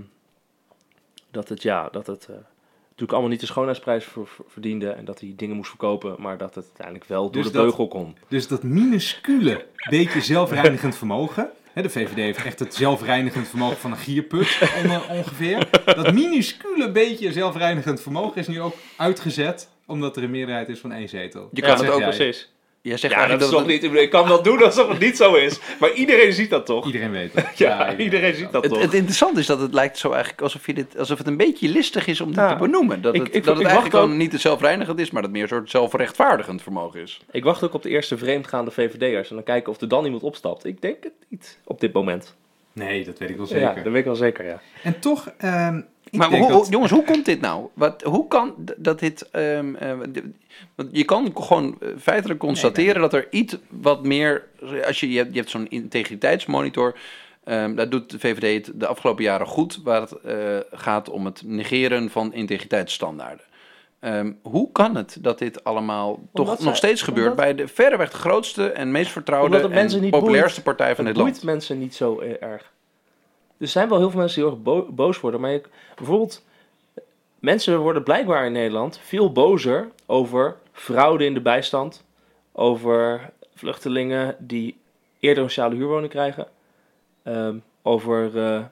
dat 1.33 1.49
het, 1.49 1.63
ja, 1.63 1.89
dat 1.93 2.07
het 2.07 2.23
eh, 2.23 2.35
natuurlijk 2.83 3.13
allemaal 3.13 3.31
niet 3.31 3.41
de 3.41 3.47
schoonheidsprijs 3.47 4.05
ver- 4.05 4.27
ver- 4.27 4.45
verdiende 4.49 4.91
en 4.91 5.05
dat 5.05 5.21
hij 5.21 5.33
dingen 5.37 5.57
moest 5.57 5.69
verkopen, 5.69 6.15
maar 6.19 6.39
dat 6.39 6.55
het 6.55 6.65
uiteindelijk 6.65 7.05
wel 7.07 7.23
door 7.31 7.43
Dus 7.43 7.53
de 7.53 7.59
beugel 7.59 7.89
kon. 7.89 8.17
Dus 8.29 8.49
dat 8.49 8.63
minuscule 8.63 9.67
beetje 9.91 10.21
zelfreinigend 10.21 10.97
vermogen. 10.97 11.51
Hè, 11.73 11.83
de 11.83 11.91
VVD 11.91 12.15
heeft 12.17 12.45
echt 12.45 12.59
het 12.59 12.75
zelfreinigend 12.75 13.49
vermogen 13.49 13.77
van 13.77 13.91
een 13.91 13.97
gierput 13.97 14.59
onder, 14.83 15.09
ongeveer. 15.11 15.69
Dat 15.85 16.13
minuscule 16.13 16.91
beetje 16.91 17.33
zelfreinigend 17.33 18.01
vermogen 18.01 18.37
is 18.41 18.49
nu 18.49 18.61
ook 18.61 18.75
uitgezet. 18.97 19.71
Omdat 19.87 20.17
er 20.17 20.23
een 20.23 20.31
meerderheid 20.31 20.69
is 20.69 20.79
van 20.81 20.93
één 20.93 21.09
zetel. 21.09 21.49
Je 21.53 21.63
kan 21.63 21.79
het 21.79 21.91
ook 21.91 21.99
jij. 21.99 22.09
precies. 22.09 22.53
Jij 22.85 22.97
zegt 22.97 23.13
Ja, 23.13 23.19
dat 23.19 23.29
eigenlijk 23.29 23.41
is 23.41 23.57
dat, 23.59 23.67
toch 23.67 23.83
het- 23.83 23.93
niet. 23.93 24.03
Ik 24.03 24.11
kan 24.11 24.29
wel 24.29 24.43
doen 24.43 24.63
alsof 24.65 24.89
het 24.89 24.99
niet 24.99 25.17
zo 25.17 25.35
is, 25.35 25.59
maar 25.81 25.93
iedereen 25.93 26.33
ziet 26.33 26.51
dat 26.51 26.67
toch? 26.67 26.87
Iedereen 26.87 27.11
weet 27.11 27.33
het. 27.35 27.59
Ja, 27.59 27.97
iedereen 27.97 28.35
ziet 28.35 28.53
dat 28.53 28.63
Het, 28.63 28.73
toch? 28.73 28.83
het 28.83 28.95
interessante 28.95 29.41
is 29.41 29.47
dat 29.47 29.61
het 29.61 29.75
lijkt 29.75 29.99
zo 29.99 30.11
eigenlijk 30.11 30.43
alsof, 30.43 30.67
je 30.67 30.75
dit, 30.75 30.99
alsof 30.99 31.19
het 31.19 31.27
een 31.27 31.37
beetje 31.37 31.69
listig 31.69 32.07
is 32.07 32.21
om 32.21 32.27
dit 32.27 32.37
Ja. 32.37 32.53
te 32.53 32.59
benoemen. 32.59 33.03
Dat 33.03 33.15
Ik- 33.15 33.21
het, 33.23 33.35
ik- 33.35 33.45
dat 33.45 33.45
ik 33.45 33.47
het 33.49 33.57
wacht 33.57 33.67
eigenlijk 33.75 33.95
ook- 33.95 34.01
gewoon 34.03 34.17
niet 34.17 34.31
te 34.31 34.39
zelfreinigend 34.39 34.99
is, 34.99 35.11
maar 35.11 35.23
dat 35.23 35.31
het 35.31 35.41
meer 35.41 35.43
een 35.51 35.57
soort 35.57 35.71
zelfrechtvaardigend 35.71 36.63
vermogen 36.63 37.01
is. 37.01 37.21
Ik 37.31 37.45
wacht 37.45 37.63
ook 37.63 37.75
op 37.75 37.83
de 37.83 37.89
eerste 37.89 38.19
vreemdgaande 38.19 38.71
VVD'ers 38.71 39.29
en 39.29 39.35
dan 39.35 39.45
kijken 39.45 39.73
of 39.73 39.81
er 39.81 39.89
dan 39.89 40.05
iemand 40.05 40.23
opstapt. 40.23 40.65
Ik 40.65 40.81
denk 40.83 41.03
het 41.03 41.13
niet 41.29 41.59
op 41.65 41.81
dit 41.81 41.93
moment. 41.93 42.35
Nee, 42.73 43.05
dat 43.05 43.19
weet 43.19 43.31
ik 43.31 43.37
wel 43.37 43.47
Ja, 43.47 43.53
zeker. 43.53 43.75
dat 43.83 43.93
weet 43.93 44.01
ik 44.01 44.05
wel 44.05 44.15
zeker, 44.17 44.45
ja. 44.45 44.61
En 44.83 44.99
toch, 45.01 45.33
ehm, 45.39 45.81
maar 46.17 46.39
hoe, 46.39 46.49
dat... 46.49 46.69
jongens, 46.71 46.93
hoe 46.93 47.05
komt 47.05 47.25
dit 47.25 47.41
nou? 47.41 47.67
Wat, 47.75 48.03
hoe 48.03 48.29
kan 48.29 48.55
dat 48.77 48.99
dit... 48.99 49.31
ehm, 49.31 49.75
eh, 49.75 49.93
want 50.75 50.89
je 50.93 51.05
kan 51.05 51.31
gewoon 51.35 51.77
eh, 51.81 51.89
feitelijk 52.01 52.41
constateren 52.41 53.01
dat 53.01 53.13
er 53.13 53.27
iets 53.31 53.57
wat 53.69 54.05
meer... 54.05 54.49
Als 54.87 55.01
je, 55.01 55.11
je 55.11 55.17
hebt, 55.17 55.31
je 55.33 55.39
hebt 55.39 55.51
zo'n 55.51 55.69
integriteitsmonitor... 55.69 56.99
ehm 57.45 57.75
daar 57.75 57.89
doet 57.89 58.11
de 58.11 58.19
VVD 58.19 58.67
het 58.67 58.81
de 58.81 58.87
afgelopen 58.87 59.25
jaren 59.25 59.47
goed... 59.47 59.81
waar 59.85 60.01
het 60.01 60.13
eh, 60.13 60.37
gaat 60.71 61.11
om 61.11 61.25
het 61.25 61.43
negeren 61.45 62.11
van 62.11 62.35
integriteitsstandaarden. 62.35 63.45
Ehm, 64.01 64.33
hoe 64.43 64.73
kan 64.73 64.97
het 64.97 65.17
dat 65.21 65.39
dit 65.39 65.65
allemaal 65.65 66.21
toch 66.33 66.59
nog 66.59 66.77
steeds 66.77 67.03
gebeurt... 67.03 67.31
omdat- 67.31 67.45
bij 67.45 67.55
de 67.55 67.69
verreweg 67.69 68.11
de 68.11 68.17
grootste 68.17 68.71
en 68.71 68.91
meest 68.91 69.11
vertrouwde... 69.11 69.57
Het 69.57 69.95
en 69.95 70.11
populairste 70.11 70.63
partij 70.63 70.95
van 70.95 71.05
Het 71.05 71.15
dit 71.15 71.23
boeit 71.23 71.35
land? 71.35 71.47
mensen 71.47 71.79
niet 71.79 71.95
zo 71.95 72.21
erg. 72.41 72.73
Er 73.63 73.69
zijn 73.69 73.89
wel 73.89 73.99
heel 73.99 74.11
veel 74.11 74.19
mensen 74.21 74.41
die 74.43 74.51
heel 74.51 74.59
erg 74.59 74.65
bo- 74.65 74.93
boos 74.93 75.21
worden. 75.21 75.41
Maar 75.41 75.61
bijvoorbeeld, 75.97 76.45
mensen 77.39 77.79
worden 77.81 78.03
blijkbaar 78.03 78.47
in 78.47 78.53
Nederland 78.53 78.99
veel 78.99 79.33
bozer 79.33 79.91
over 80.07 80.57
fraude 80.73 81.25
in 81.25 81.35
de 81.35 81.41
bijstand. 81.41 82.05
Over 82.53 83.31
vluchtelingen 83.55 84.37
die 84.39 84.77
eerder 85.21 85.43
een 85.43 85.49
sociale 85.49 85.75
huurwoning 85.75 86.11
krijgen. 86.11 86.47
ehm, 87.23 87.57
over 87.83 88.39
eh, 88.39 88.65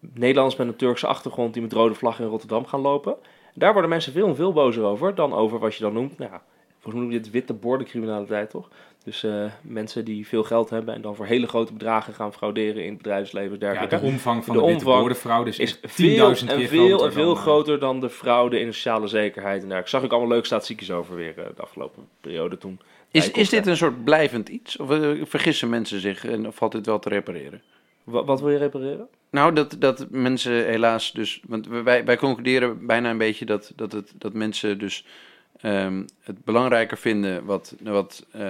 Nederlanders 0.00 0.56
met 0.56 0.66
een 0.68 0.76
Turkse 0.76 1.06
achtergrond 1.06 1.52
die 1.52 1.62
met 1.62 1.72
rode 1.72 1.94
vlag 1.94 2.20
in 2.20 2.26
Rotterdam 2.26 2.66
gaan 2.66 2.80
lopen. 2.80 3.16
Daar 3.54 3.72
worden 3.72 3.90
mensen 3.90 4.12
veel 4.12 4.26
en 4.28 4.36
veel 4.36 4.52
bozer 4.52 4.84
over 4.84 5.14
dan 5.14 5.32
over 5.32 5.58
wat 5.58 5.74
je 5.74 5.82
dan 5.82 5.92
noemt. 5.92 6.18
Nou, 6.18 6.30
volgens 6.30 6.92
mij 6.94 7.02
noem 7.02 7.10
je 7.10 7.18
het 7.18 7.30
witte 7.30 7.52
bordencriminaliteit, 7.52 8.50
toch? 8.50 8.68
Dus 9.06 9.22
eh, 9.24 9.44
mensen 9.62 10.04
die 10.04 10.26
veel 10.26 10.42
geld 10.44 10.70
hebben 10.70 10.94
en 10.94 11.00
dan 11.00 11.16
voor 11.16 11.26
hele 11.26 11.46
grote 11.46 11.72
bedragen 11.72 12.14
gaan 12.14 12.32
frauderen 12.32 12.82
in 12.82 12.88
het 12.88 12.96
bedrijfsleven 12.96 13.50
en 13.50 13.66
Ja, 13.66 13.72
dergelijke. 13.72 13.96
de 14.06 14.12
omvang 14.12 14.44
van 14.44 14.54
De 14.56 14.60
de, 14.60 14.66
witte 14.66 15.48
is, 15.48 15.58
is 15.58 15.80
echt 15.80 15.92
10.000 15.92 15.94
veel 15.96 16.34
keer 16.34 16.54
en 16.54 16.68
veel 16.68 16.88
groter 16.88 17.06
en 17.06 17.12
veel 17.12 17.24
dan, 17.26 17.36
eh, 17.36 17.42
groter 17.42 17.78
dan 17.78 18.00
de 18.00 18.10
fraude 18.10 18.60
in 18.60 18.66
de 18.66 18.72
sociale 18.72 19.06
zekerheid. 19.06 19.62
En 19.62 19.68
daar 19.68 19.78
ik 19.78 19.86
zag 19.86 20.02
ik 20.02 20.10
allemaal 20.10 20.28
leuke 20.28 20.46
statistiekjes 20.46 20.90
over 20.90 21.14
weer 21.16 21.38
eh, 21.38 21.44
de 21.56 21.62
afgelopen 21.62 22.08
periode 22.20 22.58
toen. 22.58 22.80
Is, 23.10 23.30
is 23.30 23.48
dit 23.48 23.66
een 23.66 23.76
soort 23.76 24.04
blijvend 24.04 24.48
iets? 24.48 24.76
Of 24.76 24.88
vergissen 25.22 25.68
mensen 25.68 26.00
zich 26.00 26.24
en 26.26 26.46
of 26.46 26.54
valt 26.54 26.72
dit 26.72 26.86
wel 26.86 26.98
te 26.98 27.08
repareren? 27.08 27.62
Wa- 28.04 28.24
wat 28.24 28.40
wil 28.40 28.50
je 28.50 28.58
repareren? 28.58 29.08
Nou, 29.30 29.52
dat, 29.52 29.76
dat 29.78 30.06
mensen 30.10 30.66
helaas 30.66 31.12
dus... 31.12 31.40
Want 31.46 31.66
wij, 31.68 32.04
wij 32.04 32.16
concluderen 32.16 32.86
bijna 32.86 33.10
een 33.10 33.18
beetje 33.18 33.44
dat, 33.44 33.72
dat, 33.76 33.92
het, 33.92 34.12
dat 34.18 34.32
mensen 34.32 34.78
dus 34.78 35.04
ehm, 35.60 36.02
het 36.22 36.44
belangrijker 36.44 36.98
vinden 36.98 37.44
wat, 37.44 37.74
wat 37.82 38.26
eh, 38.30 38.42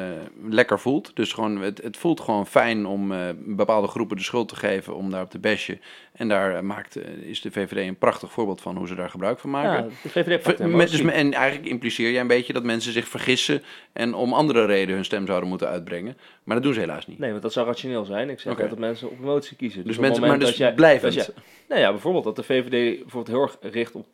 lekker 0.48 0.80
voelt. 0.80 1.10
Dus 1.14 1.32
gewoon, 1.32 1.60
het, 1.60 1.82
het 1.82 1.96
voelt 1.96 2.20
gewoon 2.20 2.46
fijn 2.46 2.86
om 2.86 3.12
eh, 3.12 3.18
bepaalde 3.36 3.88
groepen 3.88 4.16
de 4.16 4.22
schuld 4.22 4.48
te 4.48 4.56
geven 4.56 4.96
om 4.96 5.10
daarop 5.10 5.30
te 5.30 5.38
bashen. 5.38 5.80
En 6.12 6.28
daar 6.28 6.54
eh, 6.54 6.60
maakt, 6.60 6.98
is 7.22 7.40
de 7.40 7.50
VVD 7.50 7.76
een 7.88 7.98
prachtig 7.98 8.32
voorbeeld 8.32 8.60
van 8.60 8.76
hoe 8.76 8.86
ze 8.86 8.94
daar 8.94 9.10
gebruik 9.10 9.38
van 9.38 9.50
maken. 9.50 9.84
Ja, 9.84 9.90
de 10.02 10.08
VVD 10.08 10.42
pakt 10.42 10.90
dus, 10.90 11.00
en 11.00 11.32
eigenlijk 11.32 11.68
impliceer 11.68 12.10
jij 12.10 12.20
een 12.20 12.26
beetje 12.26 12.52
dat 12.52 12.62
mensen 12.62 12.92
zich 12.92 13.08
vergissen 13.08 13.62
en 13.92 14.14
om 14.14 14.32
andere 14.32 14.64
redenen 14.64 14.94
hun 14.94 15.04
stem 15.04 15.26
zouden 15.26 15.48
moeten 15.48 15.68
uitbrengen. 15.68 16.16
Maar 16.44 16.54
dat 16.54 16.64
doen 16.64 16.74
ze 16.74 16.80
helaas 16.80 17.06
niet. 17.06 17.18
Nee, 17.18 17.30
want 17.30 17.42
dat 17.42 17.52
zou 17.52 17.66
rationeel 17.66 18.04
zijn. 18.04 18.30
Ik 18.30 18.40
zeg 18.40 18.56
net 18.56 18.68
dat 18.68 18.78
mensen 18.78 19.10
op 19.10 19.18
emotie 19.20 19.56
kiezen. 19.56 19.84
Dus 19.84 19.96
op 19.96 20.02
het 20.02 20.12
mensen, 20.12 20.28
maar 20.28 20.38
dus 20.38 20.48
dat 20.48 20.56
jij- 20.56 20.74
blijvend. 20.74 21.14
dat 21.14 21.26
jij- 21.26 21.34
nou 21.68 21.80
ja, 21.80 21.90
bijvoorbeeld 21.90 22.24
dat 22.24 22.36
de 22.36 22.42
VVD 22.42 22.70
bijvoorbeeld 23.00 23.36
heel 23.36 23.42
erg 23.42 23.72
richt 23.72 23.94
op 23.94 24.06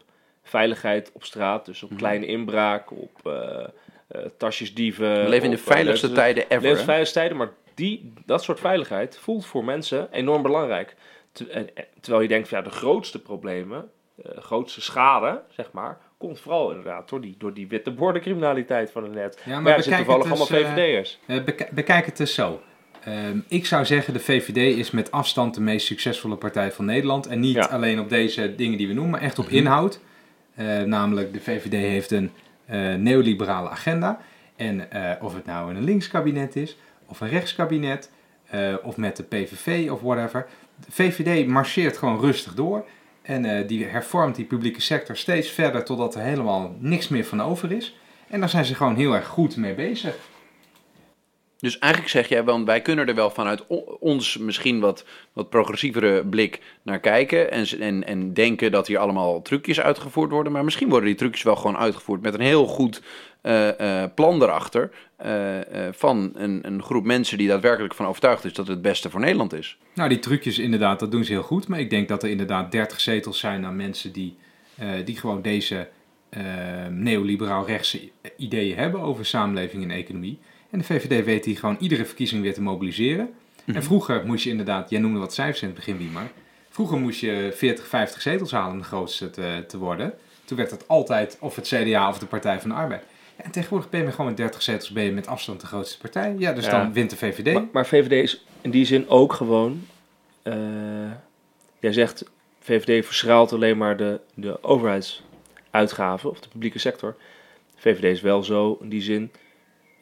veiligheid 0.42 1.10
op 1.12 1.24
straat. 1.24 1.66
Dus 1.66 1.82
op 1.82 1.90
Mhm. 1.90 1.98
kleine 1.98 2.26
inbraak, 2.26 2.90
op 2.90 3.20
eh 3.26 3.64
eh, 4.08 4.20
tasjesdieven. 4.38 5.22
We 5.22 5.28
leven 5.28 5.44
in 5.44 5.50
de 5.50 5.56
op, 5.60 5.66
eh, 5.66 5.72
veiligste 5.72 6.12
tijden 6.12 6.42
ever. 6.42 6.54
hè? 6.56 6.62
levensveiligste 6.68 7.18
tijden. 7.18 7.36
Maar 7.36 7.50
die, 7.74 8.12
dat 8.26 8.42
soort 8.42 8.60
veiligheid 8.60 9.18
voelt 9.18 9.46
voor 9.46 9.64
mensen 9.64 10.08
enorm 10.12 10.42
belangrijk. 10.42 10.94
Terwijl 12.00 12.22
je 12.22 12.28
denkt, 12.28 12.48
van, 12.48 12.58
ja, 12.58 12.64
de 12.64 12.70
grootste 12.70 13.22
problemen, 13.22 13.90
de 14.14 14.40
grootste 14.40 14.80
schade, 14.80 15.42
zeg 15.50 15.72
maar, 15.72 15.98
komt 16.18 16.40
vooral 16.40 16.68
inderdaad 16.68 17.08
door 17.08 17.20
die, 17.20 17.34
door 17.38 17.54
die 17.54 17.68
witte 17.68 17.90
bordencriminaliteit 17.90 18.90
van 18.90 19.02
het 19.02 19.12
net. 19.12 19.42
Ja, 19.44 19.52
Maar, 19.52 19.62
maar 19.62 19.70
ja, 19.70 19.76
er 19.76 19.82
zitten 19.84 20.04
toevallig 20.04 20.28
het 20.30 20.38
allemaal 20.38 20.58
dus, 20.60 20.68
eh, 20.68 20.74
VVD'ers. 20.74 21.18
Eh, 21.26 21.44
bek- 21.44 21.70
bekijk 21.70 22.06
het 22.06 22.16
dus 22.16 22.34
zo. 22.34 22.60
Ehm, 23.04 23.38
ik 23.48 23.66
zou 23.66 23.84
zeggen, 23.84 24.12
de 24.12 24.20
VVD 24.20 24.76
is 24.78 24.90
met 24.90 25.10
afstand 25.10 25.54
de 25.54 25.60
meest 25.60 25.86
succesvolle 25.86 26.36
partij 26.36 26.72
van 26.72 26.84
Nederland. 26.84 27.26
En 27.26 27.40
niet 27.40 27.54
Ja. 27.54 27.64
alleen 27.64 28.00
op 28.00 28.08
deze 28.08 28.54
dingen 28.54 28.78
die 28.78 28.88
we 28.88 28.92
noemen, 28.94 29.12
maar 29.12 29.20
echt 29.20 29.38
op 29.38 29.48
inhoud. 29.48 30.00
Eh, 30.54 30.82
namelijk, 30.82 31.32
de 31.32 31.40
VVD 31.40 31.72
heeft 31.72 32.10
een 32.10 32.30
eh, 32.66 32.94
neoliberale 32.94 33.68
agenda. 33.68 34.20
En 34.56 34.90
eh, 34.90 35.22
of 35.22 35.34
het 35.34 35.46
nou 35.46 35.74
een 35.74 35.84
linkskabinet 35.84 36.56
is, 36.56 36.78
of 37.06 37.20
een 37.20 37.28
rechtskabinet, 37.28 38.10
of 38.82 38.96
met 38.96 39.16
de 39.16 39.22
PVV 39.22 39.90
of 39.90 40.00
whatever. 40.00 40.46
De 40.86 40.92
VVD 40.92 41.46
marcheert 41.46 41.96
gewoon 41.96 42.20
rustig 42.20 42.54
door. 42.54 42.84
En 43.22 43.66
die 43.66 43.84
hervormt 43.84 44.36
die 44.36 44.44
publieke 44.44 44.80
sector 44.80 45.16
steeds 45.16 45.50
verder 45.50 45.84
totdat 45.84 46.14
er 46.14 46.20
helemaal 46.20 46.76
niks 46.78 47.08
meer 47.08 47.24
van 47.24 47.42
over 47.42 47.72
is. 47.72 47.98
En 48.28 48.40
daar 48.40 48.48
zijn 48.48 48.64
ze 48.64 48.74
gewoon 48.74 48.96
heel 48.96 49.14
erg 49.14 49.26
goed 49.26 49.56
mee 49.56 49.74
bezig. 49.74 50.16
Dus 51.62 51.78
eigenlijk 51.78 52.12
zeg 52.12 52.28
jij, 52.28 52.44
want 52.44 52.66
wij 52.66 52.80
kunnen 52.80 53.08
er 53.08 53.14
wel 53.14 53.30
vanuit 53.30 53.66
ons 54.00 54.36
misschien 54.36 54.80
wat, 54.80 55.04
wat 55.32 55.50
progressievere 55.50 56.26
blik 56.26 56.60
naar 56.82 57.00
kijken. 57.00 57.50
En, 57.50 57.66
en, 57.80 58.06
en 58.06 58.34
denken 58.34 58.70
dat 58.70 58.86
hier 58.86 58.98
allemaal 58.98 59.42
trucjes 59.42 59.80
uitgevoerd 59.80 60.30
worden. 60.30 60.52
Maar 60.52 60.64
misschien 60.64 60.88
worden 60.88 61.08
die 61.08 61.16
trucjes 61.16 61.42
wel 61.42 61.56
gewoon 61.56 61.76
uitgevoerd 61.76 62.22
met 62.22 62.34
een 62.34 62.40
heel 62.40 62.66
goed 62.66 63.02
eh, 63.40 64.02
eh, 64.02 64.10
plan 64.14 64.42
erachter. 64.42 64.90
eh, 65.16 65.88
van 65.92 66.32
een, 66.34 66.58
een 66.62 66.82
groep 66.82 67.04
mensen 67.04 67.38
die 67.38 67.48
daadwerkelijk 67.48 67.94
van 67.94 68.06
overtuigd 68.06 68.44
is 68.44 68.52
dat 68.52 68.66
het 68.66 68.74
het 68.74 68.82
beste 68.82 69.10
voor 69.10 69.20
Nederland 69.20 69.52
is. 69.52 69.78
Nou, 69.94 70.08
die 70.08 70.18
trucjes 70.18 70.58
inderdaad, 70.58 71.00
dat 71.00 71.10
doen 71.10 71.24
ze 71.24 71.32
heel 71.32 71.42
goed. 71.42 71.68
Maar 71.68 71.80
ik 71.80 71.90
denk 71.90 72.08
dat 72.08 72.22
er 72.22 72.30
inderdaad 72.30 72.72
30 72.72 73.00
zetels 73.00 73.38
zijn 73.38 73.64
aan 73.64 73.76
mensen 73.76 74.12
die, 74.12 74.36
die 75.04 75.16
gewoon 75.16 75.42
deze 75.42 75.88
neoliberaal-rechtse 76.90 78.10
ideeën 78.36 78.76
hebben 78.76 79.00
over 79.00 79.26
samenleving 79.26 79.82
en 79.82 79.90
economie. 79.90 80.38
En 80.72 80.78
de 80.78 80.84
VVD 80.84 81.24
weet 81.24 81.44
die 81.44 81.56
gewoon 81.56 81.76
iedere 81.80 82.04
verkiezing 82.04 82.42
weer 82.42 82.54
te 82.54 82.62
mobiliseren. 82.62 83.34
En 83.66 83.82
vroeger 83.82 84.26
moest 84.26 84.44
je 84.44 84.50
inderdaad, 84.50 84.90
jij 84.90 85.00
noemde 85.00 85.18
wat 85.18 85.34
cijfers 85.34 85.60
in 85.62 85.66
het 85.66 85.76
begin, 85.76 85.96
Wiemar. 85.98 86.30
Vroeger 86.70 86.98
moest 86.98 87.20
je 87.20 87.52
40, 87.54 87.86
50 87.86 88.22
zetels 88.22 88.50
halen 88.52 88.72
om 88.72 88.78
de 88.78 88.84
grootste 88.84 89.30
te, 89.30 89.64
te 89.68 89.78
worden. 89.78 90.14
Toen 90.44 90.56
werd 90.56 90.70
het 90.70 90.88
altijd 90.88 91.36
of 91.40 91.56
het 91.56 91.66
CDA 91.66 92.08
of 92.08 92.18
de 92.18 92.26
Partij 92.26 92.60
van 92.60 92.70
de 92.70 92.76
Arbeid. 92.76 93.02
En 93.36 93.50
tegenwoordig 93.50 93.90
ben 93.90 94.02
je 94.04 94.10
gewoon 94.10 94.26
met 94.26 94.36
30 94.36 94.62
zetels 94.62 94.90
ben 94.90 95.04
je 95.04 95.12
met 95.12 95.26
afstand 95.26 95.60
de 95.60 95.66
grootste 95.66 95.98
partij. 95.98 96.34
Ja, 96.38 96.52
dus 96.52 96.64
Ja. 96.64 96.70
dan 96.70 96.92
wint 96.92 97.10
de 97.10 97.16
VVD. 97.16 97.52
Maar, 97.54 97.64
maar 97.72 97.86
VVD 97.86 98.12
is 98.22 98.44
in 98.60 98.70
die 98.70 98.84
zin 98.84 99.08
ook 99.08 99.32
gewoon. 99.32 99.86
eh, 100.42 100.54
jij 101.80 101.92
zegt 101.92 102.24
VVD 102.60 103.04
verschraalt 103.06 103.52
alleen 103.52 103.76
maar 103.78 103.96
de, 103.96 104.20
de 104.34 104.62
overheidsuitgaven 104.62 106.30
of 106.30 106.40
de 106.40 106.48
publieke 106.48 106.78
sector. 106.78 107.16
VVD 107.76 108.04
is 108.04 108.20
wel 108.20 108.42
zo 108.42 108.78
in 108.80 108.88
die 108.88 109.02
zin 109.02 109.30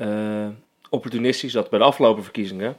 eh, 0.00 0.46
opportunistisch 0.90 1.52
dat 1.52 1.70
bij 1.70 1.78
de 1.78 1.84
afgelopen 1.84 2.22
verkiezingen 2.22 2.76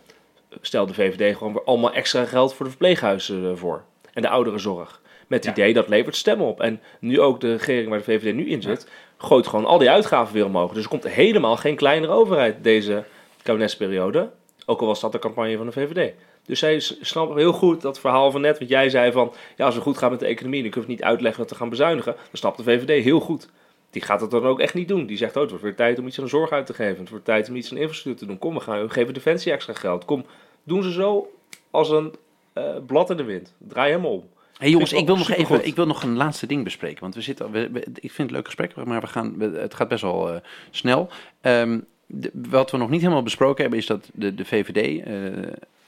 stelde 0.62 0.94
VVD 0.94 1.38
gewoon 1.38 1.54
weer 1.54 1.64
allemaal 1.64 1.94
extra 1.94 2.26
geld 2.26 2.54
voor 2.54 2.66
de 2.66 2.72
verpleeghuizen 2.72 3.50
eh, 3.52 3.56
voor 3.56 3.84
en 4.14 4.22
de 4.22 4.30
ouderenzorg. 4.30 5.02
Met 5.28 5.46
het 5.46 5.56
Ja. 5.58 5.64
idee 5.64 5.74
dat 5.74 5.88
levert 5.88 6.16
stemmen 6.16 6.48
op. 6.48 6.62
En 6.62 6.82
nu 7.00 7.20
ook 7.20 7.40
de 7.40 7.52
regering 7.56 7.90
waar 7.90 7.98
de 7.98 8.04
VVD 8.04 8.34
nu 8.36 8.50
in 8.50 8.62
zit, 8.62 8.90
gooit 9.18 9.48
gewoon 9.48 9.66
al 9.66 9.78
die 9.78 9.90
uitgaven 9.90 10.34
weer 10.34 10.46
omhoog. 10.46 10.74
Dus 10.74 10.84
er 10.84 10.90
komt 10.90 11.08
helemaal 11.08 11.58
geen 11.58 11.76
kleinere 11.76 12.14
overheid 12.14 12.64
deze 12.64 13.04
kabinetsperiode. 13.44 14.30
Ook 14.66 14.80
al 14.82 14.88
was 14.88 15.00
dat 15.00 15.12
de 15.12 15.20
campagne 15.20 15.58
van 15.58 15.66
de 15.66 15.72
VVD. 15.72 16.14
Dus 16.46 16.60
zij 16.60 16.80
snappen 16.80 17.38
heel 17.38 17.54
goed 17.54 17.82
dat 17.82 18.00
verhaal 18.00 18.32
van 18.32 18.42
net, 18.42 18.60
wat 18.60 18.70
jij 18.70 18.90
zei 18.90 19.12
van... 19.12 19.34
ja, 19.58 19.66
als 19.66 19.74
het 19.76 19.84
goed 19.84 19.98
gaat 19.98 20.10
met 20.12 20.20
de 20.20 20.26
economie, 20.26 20.62
dan 20.62 20.72
kun 20.72 20.82
je 20.82 20.88
het 20.88 20.98
niet 20.98 21.06
uitleggen 21.08 21.42
dat 21.42 21.52
we 21.52 21.58
gaan 21.58 21.70
bezuinigen. 21.70 22.14
Dan 22.16 22.26
snapt 22.32 22.58
de 22.58 22.64
VVD 22.64 23.04
heel 23.04 23.20
goed. 23.20 23.50
Die 23.92 24.02
gaat 24.02 24.22
het 24.22 24.32
dan 24.32 24.46
ook 24.46 24.60
echt 24.60 24.74
niet 24.74 24.88
doen. 24.88 25.06
Die 25.06 25.18
zegt, 25.18 25.36
oh, 25.36 25.42
het 25.42 25.50
wordt 25.50 25.66
weer 25.66 25.76
tijd 25.76 26.00
om 26.00 26.08
iets 26.08 26.18
aan 26.18 26.24
de 26.24 26.30
zorg 26.30 26.52
uit 26.52 26.66
te 26.66 26.74
geven. 26.74 27.00
Het 27.00 27.10
wordt 27.10 27.26
tijd 27.26 27.50
om 27.50 27.56
iets 27.56 27.72
aan 27.72 27.78
infrastructuur 27.78 28.22
te 28.22 28.26
doen. 28.32 28.40
Kom, 28.40 28.54
we, 28.54 28.60
gaan, 28.60 28.82
we 28.82 28.90
geven 28.90 29.14
Defensie 29.14 29.52
extra 29.52 29.74
geld. 29.74 30.06
Kom, 30.06 30.26
doen 30.64 30.84
ze 30.84 30.92
zo 30.92 31.32
als 31.72 31.90
een 31.90 32.14
eh, 32.54 32.64
blad 32.86 33.10
in 33.10 33.18
de 33.18 33.24
wind. 33.24 33.54
Draai 33.58 33.92
hem 33.92 34.06
om. 34.06 34.24
Hey 34.58 34.70
jongens, 34.70 34.94
ik 34.94 35.06
wil, 35.06 35.18
nog 35.18 35.30
even, 35.32 35.66
ik 35.66 35.76
wil 35.76 35.86
nog 35.86 36.04
een 36.04 36.16
laatste 36.16 36.48
ding 36.48 36.64
bespreken. 36.64 37.02
Want 37.02 37.16
we 37.16 37.22
zitten, 37.22 37.52
we, 37.52 37.70
we- 37.72 37.80
ik 37.80 37.86
vind 38.00 38.18
het 38.18 38.20
een 38.28 38.32
leuk 38.32 38.46
gesprek, 38.46 38.76
maar 38.76 39.02
we 39.02 39.08
gaan, 39.08 39.38
we- 39.38 39.58
het 39.60 39.74
gaat 39.74 39.88
best 39.88 40.02
wel 40.02 40.30
eh, 40.34 40.40
snel. 40.72 41.10
Ehm, 41.42 41.80
de- 42.06 42.32
wat 42.34 42.72
we 42.72 42.78
nog 42.78 42.90
niet 42.90 43.02
helemaal 43.02 43.24
besproken 43.24 43.62
hebben, 43.62 43.80
is 43.80 43.86
dat 43.86 44.10
de, 44.14 44.36
de 44.36 44.46
VVD, 44.46 45.04
eh, 45.04 45.14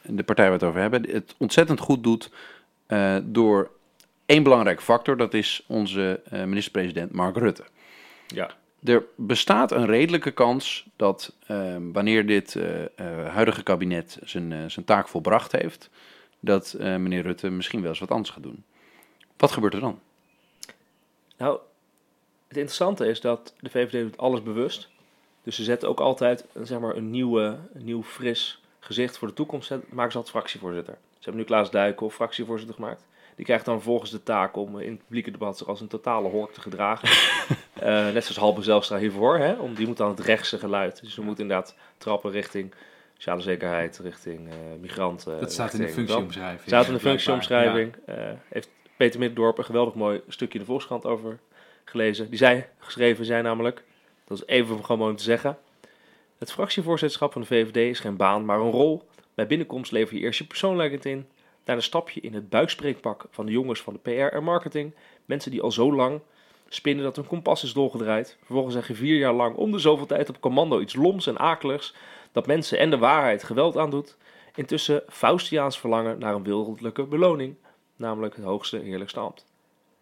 de 0.02 0.24
partij 0.24 0.50
waar 0.50 0.60
we 0.60 0.66
het 0.66 0.76
over 0.76 0.82
hebben, 0.82 1.10
het 1.10 1.36
ontzettend 1.38 1.80
goed 1.80 2.04
doet 2.04 2.30
door 3.24 3.70
één 4.26 4.44
belangrijke 4.44 4.82
factor. 4.82 5.18
Dat 5.18 5.34
is 5.34 5.64
onze 5.68 6.20
minister-president 6.46 7.12
Mark 7.12 7.38
Rutte. 7.38 7.64
Ja. 8.34 8.56
Er 8.84 9.06
bestaat 9.16 9.72
een 9.72 9.86
redelijke 9.86 10.32
kans 10.32 10.86
dat 10.96 11.36
ehm, 11.48 11.92
wanneer 11.92 12.26
dit 12.26 12.56
eh, 12.56 12.84
eh, 12.84 13.34
huidige 13.34 13.64
kabinet 13.64 14.18
zijn, 14.24 14.52
eh, 14.52 14.60
zijn 14.68 14.86
taak 14.86 15.08
volbracht 15.08 15.52
heeft, 15.52 15.90
dat 16.40 16.76
meneer 16.80 17.22
Rutte 17.22 17.50
misschien 17.50 17.82
wel 17.82 17.90
eens 17.90 18.00
wat 18.00 18.12
anders 18.12 18.30
gaat 18.30 18.44
doen. 18.44 18.64
Wat 19.38 19.52
gebeurt 19.52 19.74
er 19.74 19.80
dan? 19.80 20.00
Nou, 21.38 21.60
het 22.48 22.58
interessante 22.58 23.08
is 23.08 23.22
dat 23.22 23.54
de 23.60 23.70
VVD 23.70 23.92
doet 23.92 24.18
alles 24.18 24.44
bewust. 24.44 24.90
Dus 25.44 25.56
ze 25.56 25.64
zetten 25.64 25.90
ook 25.90 26.00
altijd 26.00 26.46
zeg 26.64 26.80
maar, 26.80 26.96
een, 26.96 27.10
nieuwe, 27.10 27.58
een 27.74 27.84
nieuw 27.84 28.04
fris 28.04 28.62
gezicht 28.80 29.18
voor 29.18 29.28
de 29.28 29.34
toekomst. 29.34 29.70
Maken 29.70 30.12
ze 30.12 30.18
altijd 30.18 30.30
fractievoorzitter. 30.30 30.94
Ze 30.94 31.20
hebben 31.30 31.42
nu 31.42 31.48
Klaas 31.48 31.72
Duiken 31.72 32.12
fractievoorzitter 32.12 32.76
gemaakt. 32.76 33.04
Die 33.36 33.46
krijgt 33.46 33.66
dan 33.66 33.82
volgens 33.82 34.12
de 34.12 34.24
taak 34.24 34.56
om 34.56 34.80
in 34.80 34.92
het 34.92 35.04
publieke 35.04 35.32
debat 35.32 35.58
zich 35.58 35.68
als 35.68 35.82
een 35.82 35.88
totale 35.88 36.30
hork 36.30 36.52
te 36.52 36.62
gedragen. 36.62 37.10
Eh, 37.74 37.90
net 37.90 38.24
zoals 38.24 38.38
Halbe 38.38 38.62
Zelstra 38.62 38.98
hiervoor. 38.98 39.38
Hè? 39.38 39.54
Om, 39.54 39.74
die 39.74 39.88
moet 39.88 39.98
dan 39.98 40.10
het 40.10 40.20
rechtse 40.20 40.58
geluid. 40.60 41.02
Dus 41.02 41.14
ze 41.14 41.22
moet 41.22 41.40
inderdaad 41.40 41.76
trappen 41.98 42.32
richting 42.32 42.74
sociale 43.14 43.42
zekerheid, 43.42 44.00
richting 44.04 44.50
eh, 44.50 44.56
migranten. 44.82 45.40
Dat 45.40 45.52
staat 45.52 45.74
in 45.74 45.80
de 45.80 45.90
functieomschrijving. 45.90 46.68
Staat 46.68 46.88
in 46.88 46.94
de 46.94 47.00
functieomschrijving. 47.00 47.96
Eh, 48.06 48.16
heeft 48.50 48.70
Peter 48.98 49.20
Middendorp 49.20 49.58
een 49.58 49.66
geweldig 49.66 49.94
mooi 49.94 50.22
stukje 50.28 50.54
in 50.54 50.60
de 50.60 50.66
Volkskrant 50.66 51.06
over 51.06 51.40
gelezen. 51.86 52.30
Die 52.30 52.38
zij 52.38 52.70
geschreven 52.80 53.26
zijn 53.26 53.44
namelijk, 53.44 53.84
dat 54.28 54.38
is 54.38 54.46
even 54.46 54.86
gewoon 54.86 55.10
om 55.10 55.16
te 55.16 55.24
zeggen. 55.24 55.58
Het 56.38 56.52
fractievoorzitterschap 56.52 57.32
van 57.32 57.42
de 57.42 57.48
VVD 57.48 57.76
is 57.76 58.00
geen 58.00 58.18
baan, 58.18 58.46
maar 58.46 58.60
een 58.60 58.72
rol. 58.72 59.08
Bij 59.34 59.48
binnenkomst 59.48 59.92
lever 59.92 60.16
je 60.16 60.22
eerst 60.22 60.40
je 60.40 60.46
persoonlijkheid 60.46 61.06
in. 61.06 61.28
Daarna 61.64 61.82
stap 61.82 62.10
je 62.10 62.22
in 62.22 62.34
het 62.34 62.50
buikspreekpak 62.50 63.26
van 63.30 63.46
de 63.46 63.52
jongens 63.52 63.82
van 63.82 63.94
de 63.94 64.00
PR 64.00 64.36
en 64.36 64.44
marketing. 64.44 64.96
Mensen 65.26 65.52
die 65.52 65.62
al 65.62 65.72
zo 65.72 65.94
lang 65.94 66.22
spinnen 66.68 67.04
dat 67.04 67.16
hun 67.16 67.28
kompas 67.28 67.64
is 67.64 67.74
doorgedraaid. 67.74 68.38
Vervolgens 68.44 68.76
zeg 68.76 68.88
je 68.88 68.96
vier 68.96 69.18
jaar 69.18 69.34
lang 69.34 69.56
om 69.56 69.72
de 69.72 69.80
zoveel 69.80 70.06
tijd 70.06 70.30
op 70.30 70.40
commando 70.40 70.80
iets 70.80 70.96
loms 70.96 71.28
en 71.28 71.38
akeligs. 71.38 71.96
Dat 72.32 72.48
mensen 72.48 72.80
en 72.80 72.90
de 72.90 72.98
waarheid 72.98 73.44
geweld 73.44 73.78
aandoet. 73.78 74.18
Intussen 74.56 75.04
Faustiaans 75.08 75.80
verlangen 75.80 76.20
naar 76.20 76.36
een 76.36 76.44
wereldlijke 76.44 77.04
beloning 77.04 77.56
namelijk 77.96 78.36
het 78.36 78.46
hoogste 78.46 78.78
heerlijkste 78.78 79.20
ambt. 79.20 79.46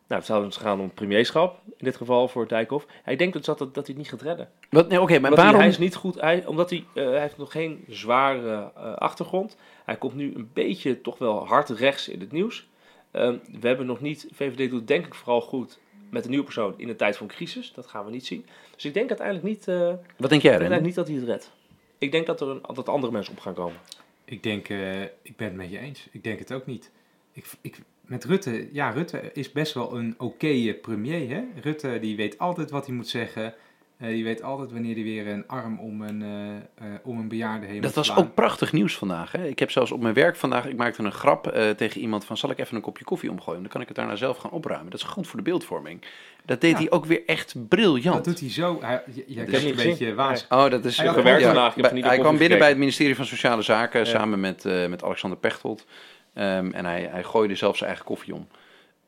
Nou, 0.07 0.23
het 0.23 0.31
zou 0.31 0.45
dus 0.45 0.57
gaan 0.57 0.79
om 0.79 0.93
premierschap, 0.93 1.59
in 1.65 1.85
dit 1.85 1.95
geval 1.95 2.27
voor 2.27 2.47
Dijkhoff. 2.47 2.85
Hij 3.03 3.15
denkt 3.15 3.33
dus 3.33 3.45
dat, 3.45 3.57
dat, 3.57 3.73
dat 3.73 3.87
hij 3.87 3.95
het 3.95 4.03
niet 4.03 4.11
gaat 4.11 4.21
redden. 4.21 4.49
Wat, 4.69 4.89
nee, 4.89 5.01
oké, 5.01 5.19
maar 5.19 5.29
Omdat 5.29 5.35
hij, 5.35 5.43
waarom... 5.43 5.61
hij 5.61 5.69
is 5.69 5.77
niet 5.77 5.95
goed, 5.95 6.21
hij, 6.21 6.45
omdat 6.45 6.69
hij, 6.69 6.85
eh, 6.93 7.05
hij 7.05 7.19
heeft 7.19 7.37
nog 7.37 7.51
geen 7.51 7.83
zware 7.87 8.71
eh, 8.75 8.93
achtergrond. 8.93 9.57
Hij 9.91 9.99
komt 9.99 10.15
nu 10.15 10.35
een 10.35 10.49
beetje 10.53 11.01
toch 11.01 11.17
wel 11.17 11.47
hard 11.47 11.69
rechts 11.69 12.07
in 12.07 12.19
het 12.19 12.31
nieuws. 12.31 12.67
Ehm, 13.11 13.37
we 13.59 13.67
hebben 13.67 13.85
nog 13.85 14.01
niet, 14.01 14.27
VVD 14.31 14.69
doet 14.69 14.87
denk 14.87 15.05
ik 15.05 15.13
vooral 15.13 15.41
goed 15.41 15.79
met 16.09 16.23
een 16.23 16.29
nieuwe 16.29 16.45
persoon 16.45 16.73
in 16.77 16.89
een 16.89 16.95
tijd 16.95 17.17
van 17.17 17.27
crisis. 17.27 17.73
Dat 17.73 17.87
gaan 17.87 18.05
we 18.05 18.11
niet 18.11 18.25
zien. 18.25 18.45
Dus 18.75 18.85
ik 18.85 18.93
denk 18.93 19.09
uiteindelijk 19.09 19.47
niet, 19.47 19.67
eh, 19.67 19.93
Wat 20.17 20.29
denk 20.29 20.41
jij, 20.41 20.51
uiteindelijk 20.51 20.83
niet 20.83 20.95
dat 20.95 21.07
hij 21.07 21.15
het 21.15 21.25
redt. 21.25 21.51
Ik 21.97 22.11
denk 22.11 22.25
dat 22.25 22.41
er 22.41 22.47
een, 22.47 22.61
dat 22.73 22.89
andere 22.89 23.13
mensen 23.13 23.33
op 23.33 23.39
gaan 23.39 23.53
komen. 23.53 23.79
Ik 24.25 24.43
denk, 24.43 24.69
eh, 24.69 25.01
ik 25.01 25.35
ben 25.35 25.47
het 25.47 25.55
met 25.55 25.69
je 25.69 25.77
eens. 25.77 26.07
Ik 26.11 26.23
denk 26.23 26.39
het 26.39 26.53
ook 26.53 26.65
niet. 26.65 26.91
Ik, 27.31 27.45
ik, 27.61 27.79
met 28.01 28.23
Rutte, 28.23 28.67
ja, 28.71 28.89
Rutte 28.89 29.29
is 29.33 29.51
best 29.51 29.73
wel 29.73 29.97
een 29.97 30.15
oké 30.17 30.73
premier. 30.73 31.29
Hè? 31.29 31.43
Rutte 31.61 31.99
die 31.99 32.15
weet 32.15 32.37
altijd 32.37 32.69
wat 32.69 32.85
hij 32.85 32.95
moet 32.95 33.07
zeggen. 33.07 33.53
Eh, 34.01 34.07
die 34.07 34.23
weet 34.23 34.43
altijd 34.43 34.71
wanneer 34.71 34.93
hij 34.95 35.03
weer 35.03 35.27
een 35.27 35.47
arm 35.47 35.79
om 35.79 36.01
een, 36.01 36.21
eh, 36.21 36.55
eh, 36.87 36.93
om 37.03 37.19
een 37.19 37.27
bejaarde 37.27 37.65
heen 37.65 37.81
Dat 37.81 37.93
was 37.93 38.05
slaan. 38.05 38.17
ook 38.17 38.33
prachtig 38.33 38.71
nieuws 38.73 38.97
vandaag. 38.97 39.31
Hè? 39.31 39.47
Ik 39.47 39.59
heb 39.59 39.71
zelfs 39.71 39.91
op 39.91 40.01
mijn 40.01 40.13
werk 40.13 40.35
vandaag, 40.35 40.65
ik 40.65 40.77
maakte 40.77 41.03
een 41.03 41.11
grap 41.11 41.47
eh, 41.47 41.69
tegen 41.69 42.01
iemand 42.01 42.25
van, 42.25 42.37
zal 42.37 42.49
ik 42.49 42.59
even 42.59 42.75
een 42.75 42.81
kopje 42.81 43.03
koffie 43.03 43.29
omgooien? 43.31 43.61
Dan 43.61 43.71
kan 43.71 43.81
ik 43.81 43.87
het 43.87 43.95
daarna 43.95 44.15
zelf 44.15 44.37
gaan 44.37 44.51
opruimen. 44.51 44.91
Dat 44.91 44.99
is 44.99 45.05
goed 45.05 45.27
voor 45.27 45.37
de 45.37 45.43
beeldvorming. 45.45 46.01
Dat 46.45 46.61
deed 46.61 46.71
Ja. 46.71 46.77
hij 46.77 46.91
ook 46.91 47.05
weer 47.05 47.21
echt 47.25 47.53
Dat 47.53 47.67
briljant. 47.67 48.25
doet 48.25 48.39
hij 48.39 48.49
zo. 48.49 48.77
Hij, 48.81 49.03
je, 49.13 49.23
je 49.27 49.69
een 49.69 49.75
beetje 49.75 50.13
waas. 50.13 50.45
Oh, 50.49 50.69
dat 50.69 50.85
is 50.85 50.97
Hij 50.97 51.05
had 51.05 51.15
gewerkt 51.15 51.39
ja, 51.41 51.45
vandaag, 51.45 51.69
ik 51.69 51.75
heb 51.75 51.83
bij- 51.83 51.93
niet 51.93 52.05
Hij 52.05 52.17
kwam 52.19 52.37
binnen 52.37 52.57
bij 52.59 52.67
het 52.69 52.77
ministerie 52.77 53.15
van 53.15 53.25
Sociale 53.25 53.61
Zaken 53.61 53.99
Ja. 53.99 54.05
samen 54.05 54.39
met, 54.39 54.65
eh, 54.65 54.87
met 54.87 55.03
Alexander 55.03 55.39
Pechtold. 55.39 55.85
Ehm, 56.33 56.71
en 56.71 56.85
hij, 56.85 57.07
hij 57.11 57.23
gooide 57.23 57.55
zelf 57.55 57.75
zijn 57.77 57.89
eigen 57.89 58.07
koffie 58.07 58.33
om. 58.33 58.47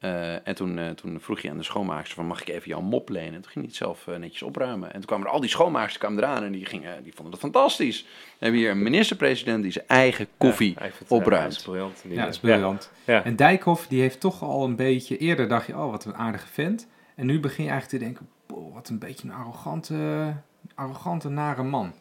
Eh, 0.04 0.47
en 0.47 0.56
toen, 0.56 0.78
eh, 0.80 0.89
toen 0.89 1.20
vroeg 1.20 1.41
hij 1.41 1.51
aan 1.51 1.58
de 1.58 1.64
schoonmaakster 1.64 2.16
van, 2.16 2.26
mag 2.26 2.41
ik 2.41 2.47
even 2.49 2.68
jouw 2.68 2.82
mop 2.82 3.10
lenen? 3.10 3.34
En 3.34 3.41
toen 3.41 3.51
ging 3.51 3.56
hij 3.56 3.64
het 3.66 3.76
zelf 3.76 4.08
eh, 4.08 4.16
netjes 4.16 4.41
opruimen. 4.41 4.88
En 4.88 4.93
toen 4.93 5.06
kwamen 5.06 5.28
er 5.28 5.32
al 5.34 5.39
die 5.39 5.49
schoonmaaksters 5.49 5.97
kwamen 5.97 6.24
eraan 6.24 6.43
en 6.43 6.51
die, 6.51 6.66
gingen, 6.66 7.04
die 7.04 7.14
vonden 7.14 7.32
dat 7.32 7.39
fantastisch. 7.41 8.01
Dan 8.04 8.10
hebben 8.39 8.60
we 8.60 8.66
hier 8.66 8.76
een 8.76 8.84
minister-president 8.84 9.64
die 9.64 9.72
zijn 9.72 9.88
eigen 9.88 10.28
koffie 10.38 10.76
Ja, 10.80 10.89
opruimt. 11.08 11.43
hij 11.43 11.47
is 11.56 11.62
briljant. 11.64 12.01
Die- 12.04 12.14
Ja, 12.14 12.24
dat 12.24 12.34
is 12.34 12.39
briljant. 12.39 12.91
Ja. 13.06 13.24
En 13.24 13.36
Dijkhoff, 13.36 13.88
die 13.88 14.01
heeft 14.01 14.20
toch 14.20 14.41
al 14.41 14.64
een 14.64 14.76
beetje... 14.76 15.18
Eerder 15.18 15.47
dacht 15.47 15.68
je, 15.68 15.74
oh, 15.78 15.91
wat 15.91 16.06
een 16.06 16.16
aardige 16.16 16.47
vent. 16.47 16.88
En 17.16 17.26
nu 17.26 17.39
begin 17.39 17.64
je 17.64 17.70
eigenlijk 17.70 17.99
te 18.01 18.10
denken, 18.10 18.28
boh, 18.47 18.74
wat 18.74 18.89
een 18.89 18.99
beetje 18.99 19.28
een 19.28 19.34
arrogante, 19.34 20.34
arrogante 20.76 21.30
nare 21.30 21.64
man. 21.64 21.93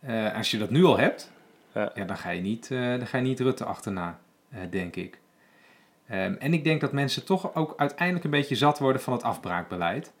Eh, 0.00 0.34
als 0.36 0.50
je 0.50 0.58
dat 0.58 0.70
nu 0.70 0.84
al 0.84 0.98
hebt, 0.98 1.30
Ja. 1.74 1.90
ja. 1.94 2.04
dan, 2.04 2.16
ga 2.16 2.30
je 2.30 2.40
niet, 2.40 2.70
eh, 2.70 2.78
dan 2.88 3.06
ga 3.06 3.16
je 3.18 3.22
niet 3.24 3.40
Rutte 3.40 3.64
achterna, 3.64 4.18
eh, 4.50 4.60
denk 4.70 4.96
ik. 4.96 5.18
Ehm, 6.10 6.34
en 6.38 6.52
ik 6.52 6.64
denk 6.64 6.80
dat 6.80 6.92
mensen 6.92 7.24
toch 7.24 7.54
ook 7.54 7.74
uiteindelijk 7.76 8.24
een 8.24 8.30
beetje 8.30 8.54
zat 8.54 8.78
worden 8.78 9.02
van 9.02 9.12
het 9.12 9.22
afbraakbeleid 9.22 10.12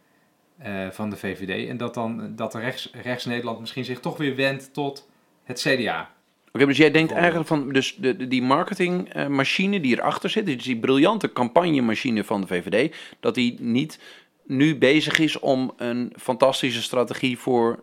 eh, 0.58 0.88
van 0.90 1.10
de 1.10 1.16
VVD. 1.16 1.68
En 1.68 1.76
dat 1.76 1.94
dan 1.94 2.32
dat 2.36 2.54
rechts, 2.54 2.90
rechts 3.02 3.24
Nederland 3.24 3.60
misschien 3.60 3.84
zich 3.84 4.00
toch 4.00 4.16
weer 4.16 4.36
wendt 4.36 4.72
tot 4.74 5.08
het 5.44 5.60
CDA. 5.60 6.10
Oké, 6.52 6.66
dus 6.66 6.76
jij 6.76 6.90
denkt 6.90 7.12
eigenlijk 7.12 7.46
van 7.46 7.72
dus 7.72 7.96
de, 7.96 8.16
de- 8.16 8.28
die 8.28 8.42
marketingmachine 8.42 9.80
die 9.80 9.96
erachter 9.98 10.30
zit, 10.30 10.46
dus 10.46 10.62
die 10.62 10.78
briljante 10.78 11.32
campagnemachine 11.32 12.24
van 12.24 12.40
de 12.40 12.46
VVD, 12.46 12.96
dat 13.20 13.34
die 13.34 13.60
niet 13.60 13.98
nu 14.46 14.78
bezig 14.78 15.18
is 15.18 15.38
om 15.38 15.72
een 15.76 16.12
fantastische 16.16 16.82
strategie 16.82 17.38
voor 17.38 17.82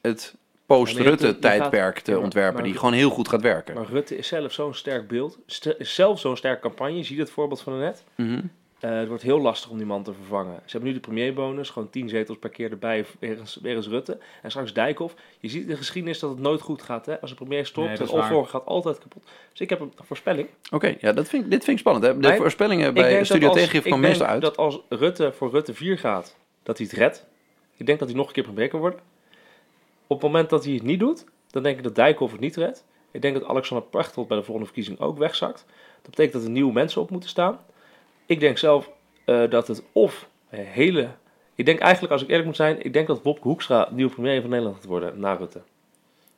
het 0.00 0.36
Post-Rutte-tijdperk 0.68 1.98
te 1.98 2.18
ontwerpen, 2.18 2.54
maar- 2.54 2.62
die 2.62 2.74
gewoon 2.78 2.92
heel 2.92 3.10
goed 3.10 3.28
gaat 3.28 3.42
werken. 3.42 3.74
Maar 3.74 3.86
Rutte 3.86 4.16
is 4.16 4.28
zelf 4.28 4.52
zo'n 4.52 4.74
sterk 4.74 5.08
beeld. 5.08 5.38
Is 5.78 5.94
zelf 5.94 6.20
zo'n 6.20 6.36
sterke 6.36 6.60
campagne. 6.60 6.96
Je 6.96 7.04
ziet 7.04 7.18
het 7.18 7.30
voorbeeld 7.30 7.60
van 7.60 7.78
net. 7.78 8.04
Mhm. 8.14 8.40
Eh, 8.80 8.90
het 8.90 9.08
wordt 9.08 9.22
heel 9.22 9.40
lastig 9.40 9.70
om 9.70 9.76
die 9.76 9.86
man 9.86 10.02
te 10.02 10.12
vervangen. 10.12 10.54
Ze 10.64 10.70
hebben 10.70 10.88
nu 10.88 10.94
de 10.94 11.00
premierbonus, 11.00 11.70
gewoon 11.70 11.90
10 11.90 12.08
zetels 12.08 12.38
per 12.38 12.50
keer 12.50 12.70
erbij, 12.70 13.04
wegens, 13.18 13.58
wegens 13.62 13.86
Rutte. 13.88 14.18
En 14.42 14.50
straks 14.50 14.72
Dijkhoff. 14.72 15.14
Je 15.40 15.48
ziet 15.48 15.62
in 15.62 15.68
de 15.68 15.76
geschiedenis 15.76 16.18
dat 16.18 16.30
het 16.30 16.38
nooit 16.38 16.60
goed 16.60 16.82
gaat. 16.82 17.06
Hè? 17.06 17.20
Als 17.20 17.30
een 17.30 17.36
premier 17.36 17.56
Nee, 17.56 17.64
stopt, 17.66 17.88
dat 17.88 17.98
het 17.98 18.10
opvolger 18.10 18.48
gaat 18.50 18.66
altijd 18.66 18.98
kapot. 18.98 19.22
Dus 19.50 19.60
ik 19.60 19.70
heb 19.70 19.80
een 19.80 19.92
voorspelling. 20.04 20.48
Oké, 20.70 20.96
ja, 21.00 21.12
dat 21.12 21.28
vind, 21.28 21.50
dit 21.50 21.64
vind 21.64 21.76
ik 21.76 21.78
spannend. 21.78 22.04
Hè? 22.06 22.12
De 22.12 22.18
Mijn- 22.18 22.36
voorspellingen 22.40 22.94
bij 22.94 23.24
Studio 23.24 23.50
Tegengif 23.52 23.82
denk 23.82 23.96
meestal 23.96 24.26
uit. 24.26 24.42
dat 24.42 24.56
als 24.56 24.80
Rutte 24.88 25.32
voor 25.32 25.50
Rutte 25.50 25.74
4 25.74 25.98
gaat, 25.98 26.36
dat 26.62 26.78
hij 26.78 26.86
het 26.90 26.98
redt. 26.98 27.26
Ik 27.76 27.86
denk 27.86 27.98
dat 27.98 28.08
hij 28.08 28.16
nog 28.16 28.26
een 28.26 28.32
keer 28.32 28.42
premier 28.42 28.68
kan 28.68 28.80
worden. 28.80 29.00
Op 30.08 30.22
het 30.22 30.30
moment 30.30 30.50
dat 30.50 30.64
hij 30.64 30.74
het 30.74 30.82
niet 30.82 30.98
doet, 30.98 31.24
dan 31.50 31.62
denk 31.62 31.76
ik 31.76 31.82
dat 31.82 31.94
Dijkhoff 31.94 32.32
het 32.32 32.40
niet 32.40 32.56
redt. 32.56 32.84
Ik 33.10 33.22
denk 33.22 33.34
dat 33.34 33.48
Alexander 33.48 33.88
Pechtold 33.88 34.28
bij 34.28 34.36
de 34.36 34.42
volgende 34.42 34.66
verkiezing 34.66 35.00
ook 35.00 35.18
wegzakt. 35.18 35.64
Dat 36.02 36.10
betekent 36.10 36.32
dat 36.32 36.44
er 36.44 36.50
nieuwe 36.50 36.72
mensen 36.72 37.00
op 37.00 37.10
moeten 37.10 37.28
staan. 37.28 37.60
Ik 38.26 38.40
denk 38.40 38.58
zelf 38.58 38.90
eh, 39.24 39.50
dat 39.50 39.68
het 39.68 39.82
of 39.92 40.28
een 40.50 40.64
hele... 40.64 41.08
Ik 41.54 41.66
denk 41.66 41.78
eigenlijk, 41.78 42.12
als 42.12 42.22
ik 42.22 42.28
eerlijk 42.28 42.46
moet 42.46 42.56
zijn, 42.56 42.84
ik 42.84 42.92
denk 42.92 43.06
dat 43.06 43.22
Wopke 43.22 43.48
Hoekstra 43.48 43.88
nieuwe 43.92 44.12
premier 44.12 44.40
van 44.40 44.50
Nederland 44.50 44.76
gaat 44.76 44.84
worden 44.84 45.20
na 45.20 45.34
Rutte. 45.34 45.62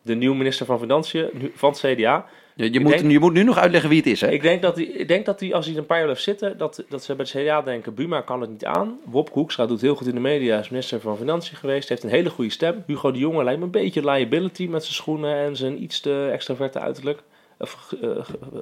De 0.03 0.15
nieuwe 0.15 0.37
minister 0.37 0.67
van 0.67 0.79
Financiën 0.79 1.53
van 1.55 1.71
het 1.71 1.81
CDA. 1.81 2.27
Je, 2.65 2.73
je, 2.73 2.81
moet, 2.81 2.93
denk- 2.93 3.11
je 3.11 3.19
moet 3.19 3.33
nu 3.33 3.43
nog 3.43 3.59
uitleggen 3.59 3.91
wie 3.91 3.99
het 3.99 4.07
is, 4.07 4.21
hè? 4.21 4.31
Ik 4.31 4.43
denk 4.43 4.63
dat 4.63 4.77
hij, 4.77 4.85
ik 4.85 5.09
denk 5.09 5.27
dat 5.27 5.41
hij 5.41 5.55
als 5.55 5.65
hij 5.65 5.75
er 5.75 5.81
een 5.81 5.87
paar 5.87 5.97
jaar 5.97 6.07
blijft 6.07 6.25
zitten, 6.25 6.59
dat, 6.59 6.85
dat 6.89 7.05
ze 7.05 7.15
bij 7.15 7.27
het 7.33 7.43
CDA 7.43 7.63
denken, 7.63 7.95
Buma 7.95 8.21
kan 8.21 8.41
het 8.41 8.51
niet 8.51 8.65
aan. 8.65 8.99
Wopke 9.05 9.33
Hoekstra 9.33 9.67
doet 9.67 9.81
heel 9.81 9.95
goed 9.95 10.07
in 10.07 10.15
de 10.15 10.21
media, 10.21 10.59
is 10.59 10.69
minister 10.69 11.01
van 11.01 11.17
Financiën 11.17 11.57
geweest, 11.57 11.89
heeft 11.89 12.03
een 12.03 12.11
hele 12.11 12.31
goede 12.31 12.51
stem. 12.51 12.83
Hugo 12.87 13.11
de 13.13 13.19
Jonge 13.19 13.45
lijkt 13.45 13.59
me 13.59 13.65
een 13.65 13.71
beetje 13.71 14.11
liability 14.11 14.67
met 14.67 14.83
zijn 14.83 14.95
schoenen 14.95 15.37
en 15.37 15.57
zijn 15.57 15.83
iets 15.83 16.01
te 16.01 16.29
extraverte 16.33 16.79
uiterlijk. 16.81 17.23
Of 17.59 17.95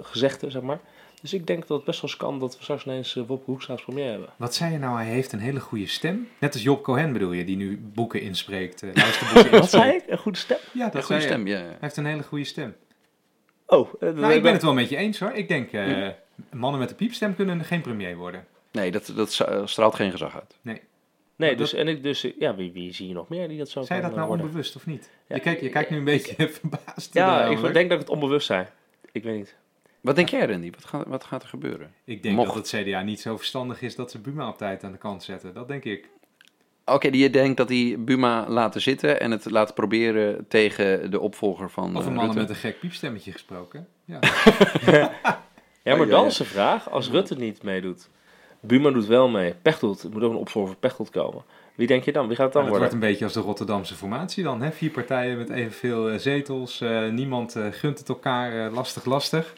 gezegde, 0.03 0.51
zeg 0.51 0.63
maar. 0.63 0.79
Dus 1.21 1.33
ik 1.33 1.47
denk 1.47 1.67
dat 1.67 1.77
het 1.77 1.87
best 1.87 2.01
wel 2.01 2.11
eens 2.11 2.19
kan 2.19 2.39
dat 2.39 2.57
we 2.57 2.63
straks 2.63 2.85
ineens 2.85 3.17
eh, 3.17 3.23
Wopke 3.27 3.51
Hoekstra 3.51 3.73
als 3.73 3.83
premier 3.83 4.11
hebben. 4.11 4.29
Wat 4.37 4.55
zei 4.55 4.73
je 4.73 4.79
nou? 4.79 4.97
Hij 4.97 5.07
heeft 5.07 5.33
een 5.33 5.39
hele 5.39 5.61
goede 5.61 5.87
stem. 5.87 6.29
Net 6.39 6.53
als 6.53 6.63
Job 6.63 6.83
Cohen 6.83 7.13
bedoel 7.13 7.33
je, 7.33 7.45
die 7.45 7.57
nu 7.57 7.81
boeken 7.95 8.21
inspreekt. 8.21 8.83
luisterboeken 8.95 9.51
Wat 9.61 9.71
zei 9.71 9.93
ik? 9.93 10.03
Een 10.07 10.19
goede 10.19 10.39
stem? 10.39 10.57
Ja, 10.73 10.85
dat 10.85 10.95
Een 10.95 11.03
goede 11.03 11.21
stem, 11.21 11.47
ja. 11.47 11.57
Hij 11.59 11.77
heeft 11.81 11.97
een 11.97 12.07
hele 12.07 12.23
goede 12.23 12.45
stem. 12.45 12.75
Oh, 13.71 13.89
eh, 14.01 14.11
Nou, 14.11 14.33
ik 14.33 14.43
ben 14.43 14.53
het 14.53 14.63
wel 14.63 14.73
met 14.75 14.89
je 14.89 14.97
eens 14.97 15.19
hoor. 15.21 15.33
Ik 15.33 15.49
denk, 15.49 15.73
eh, 15.73 16.09
mannen 16.53 16.81
met 16.81 16.91
een 16.91 16.97
piepstem 16.97 17.35
kunnen 17.37 17.65
geen 17.65 17.81
premier 17.81 18.17
worden. 18.17 18.47
Nee, 18.73 18.91
dat, 18.91 19.13
dat 19.17 19.33
sa- 19.33 19.67
straalt 19.67 19.95
geen 19.95 20.11
gezag 20.11 20.35
uit. 20.35 20.57
Nee, 20.61 20.81
Maar 21.37 21.57
dus, 21.57 21.73
en 21.75 21.89
ik, 21.89 22.03
dus, 22.03 22.27
ja, 22.39 22.55
wie, 22.55 22.73
wie 22.73 22.93
zie 22.93 23.09
je 23.09 23.15
nog 23.15 23.29
meer 23.29 23.49
die 23.49 23.59
dat 23.59 23.69
zo 23.69 23.85
kan 23.85 24.01
dat 24.01 24.11
eh, 24.11 24.17
nou 24.17 24.29
worden? 24.29 24.47
onbewust 24.47 24.77
of 24.77 24.87
niet? 24.87 25.11
Ja, 25.27 25.35
je, 25.35 25.41
kijkt, 25.43 25.61
je 25.61 25.69
kijkt 25.69 25.91
nu 25.91 25.97
een 25.97 26.05
beetje 26.05 26.49
verbaasd. 26.61 27.15
Ja, 27.15 27.45
ik 27.45 27.61
denk 27.61 27.75
dat 27.75 28.01
ik 28.01 28.07
het 28.07 28.09
onbewust 28.09 28.47
zei. 28.47 28.67
Ik 29.13 29.23
weet 29.23 29.37
niet. 29.37 29.57
Wat 30.01 30.17
denk 30.17 30.29
jij, 30.29 30.47
Randy? 30.47 30.71
Wat 30.71 30.85
gaat, 30.85 31.07
wat 31.07 31.25
gaat 31.25 31.43
er 31.43 31.49
gebeuren? 31.49 31.93
Ik 32.05 32.23
denk 32.23 32.37
Mocht. 32.37 32.55
dat 32.55 32.71
het 32.73 32.83
CDA 32.83 33.03
niet 33.03 33.21
zo 33.21 33.37
verstandig 33.37 33.83
is 33.83 33.95
dat 33.95 34.11
ze 34.11 34.19
Buma 34.19 34.49
op 34.49 34.59
tijd 34.59 34.85
aan 34.85 34.93
de 34.93 34.99
kant 34.99 35.23
zetten. 35.23 35.55
Dat 35.55 35.69
denk 35.69 35.85
ik. 35.85 36.09
Oké, 36.93 37.09
je 37.13 37.31
denkt 37.31 37.57
dat 37.57 37.69
die 37.69 37.99
Buma 37.99 38.49
laten 38.49 38.81
zitten 38.81 39.21
en 39.21 39.31
het 39.31 39.51
laat 39.51 39.75
proberen 39.75 40.45
tegen 40.49 41.11
de 41.11 41.21
opvolger 41.21 41.71
van 41.71 41.97
Of 41.97 42.03
eh, 42.03 42.09
een 42.09 42.15
man 42.15 42.35
met 42.35 42.49
een 42.49 42.55
gek 42.55 42.81
piepstemmetje 42.81 43.33
gesproken. 43.33 43.87
Ja. 44.05 44.19
Ja, 45.83 45.97
maar 45.97 46.07
ja, 46.07 46.13
dan 46.13 46.21
ja. 46.23 46.27
is 46.29 46.37
de 46.37 46.45
vraag, 46.45 46.91
als 46.91 47.11
Rutte 47.11 47.35
niet 47.37 47.63
meedoet, 47.63 48.09
Buma 48.61 48.91
doet 48.91 49.07
wel 49.07 49.29
mee, 49.29 49.55
Pechtold, 49.63 50.03
er 50.03 50.11
moet 50.11 50.23
ook 50.23 50.31
een 50.31 50.37
opvolger 50.37 50.71
voor 50.71 50.79
Pechtold 50.81 51.11
komen. 51.11 51.43
Wie 51.75 51.87
denk 51.87 52.05
je 52.05 52.13
dan? 52.13 52.27
Wie 52.27 52.37
gaat 52.37 52.45
het 52.45 52.53
dan 52.55 52.63
Maar 52.63 52.71
dat 52.71 52.81
wordt 52.81 52.93
worden? 52.93 53.09
een 53.09 53.13
beetje 53.13 53.25
als 53.25 53.35
de 53.45 53.49
Rotterdamse 53.51 53.95
formatie 53.95 54.45
dan. 54.45 54.63
Hè? 54.63 54.73
Vier 54.73 54.91
partijen 54.91 55.39
met 55.39 55.51
evenveel 55.51 56.09
eh, 56.11 56.19
zetels. 56.19 56.81
eh, 56.81 57.09
niemand 57.09 57.57
eh, 57.57 57.65
gunt 57.71 57.99
het 57.99 58.09
elkaar. 58.09 58.67
eh, 58.67 58.73
lastig, 58.75 59.05
lastig. 59.05 59.55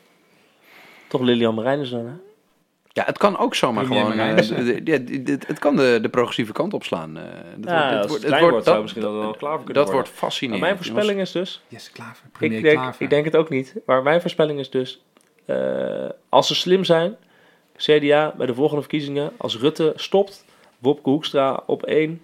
Toch 1.09 1.21
Lilian 1.21 1.55
Marijnissen 1.55 1.99
dan, 1.99 2.07
hè? 2.07 2.13
Ja, 2.93 3.05
het 3.05 3.19
kan 3.19 3.39
ook 3.39 3.55
zomaar 3.55 3.85
gewoon... 3.85 4.13
eh, 4.19 4.35
het 5.47 5.59
kan 5.59 5.77
de, 5.77 5.99
de 6.03 6.09
progressieve 6.09 6.53
kant 6.53 6.75
opslaan. 6.75 7.17
eh. 7.17 7.23
dat 7.25 7.33
Ja, 7.33 7.41
wordt- 7.55 7.65
als 7.65 7.71
het 7.71 8.09
wordt- 8.09 8.13
het 8.13 8.13
het 8.13 8.21
klein 8.25 8.41
wordt, 8.41 8.51
wordt 8.51 8.65
zou 8.65 8.75
dat- 8.77 8.83
misschien 8.83 9.03
dat 9.03 9.13
wel 9.13 9.31
klaar 9.35 9.55
voor 9.57 9.65
kunnen 9.65 9.75
Dat 9.75 9.85
worden. 9.85 9.93
wordt 10.03 10.09
fascinerend. 10.19 10.61
Maar 10.63 10.71
mijn 10.75 10.83
voorspelling 10.85 11.21
is 11.21 11.33
dus, 11.33 11.63
Yes, 11.69 11.91
Klaver. 11.93 12.29
Premier 12.33 12.59
ik 12.59 12.65
denk, 12.65 12.77
Klaver. 12.77 13.03
ik 13.03 13.11
denk 13.11 13.25
het 13.25 13.37
ook 13.37 13.49
niet, 13.49 13.75
maar 13.87 14.03
mijn 14.03 14.21
voorspelling 14.21 14.59
is 14.59 14.71
dus, 14.71 15.03
eh, 15.45 16.09
als 16.29 16.47
ze 16.47 16.55
slim 16.55 16.85
zijn, 16.85 17.17
CDA 17.77 18.35
bij 18.37 18.47
de 18.47 18.55
volgende 18.55 18.81
verkiezingen, 18.81 19.33
als 19.37 19.59
Rutte 19.59 19.93
stopt, 19.97 20.45
Wopke 20.79 21.11
Hoekstra 21.11 21.63
op 21.67 21.83
één, 21.83 22.21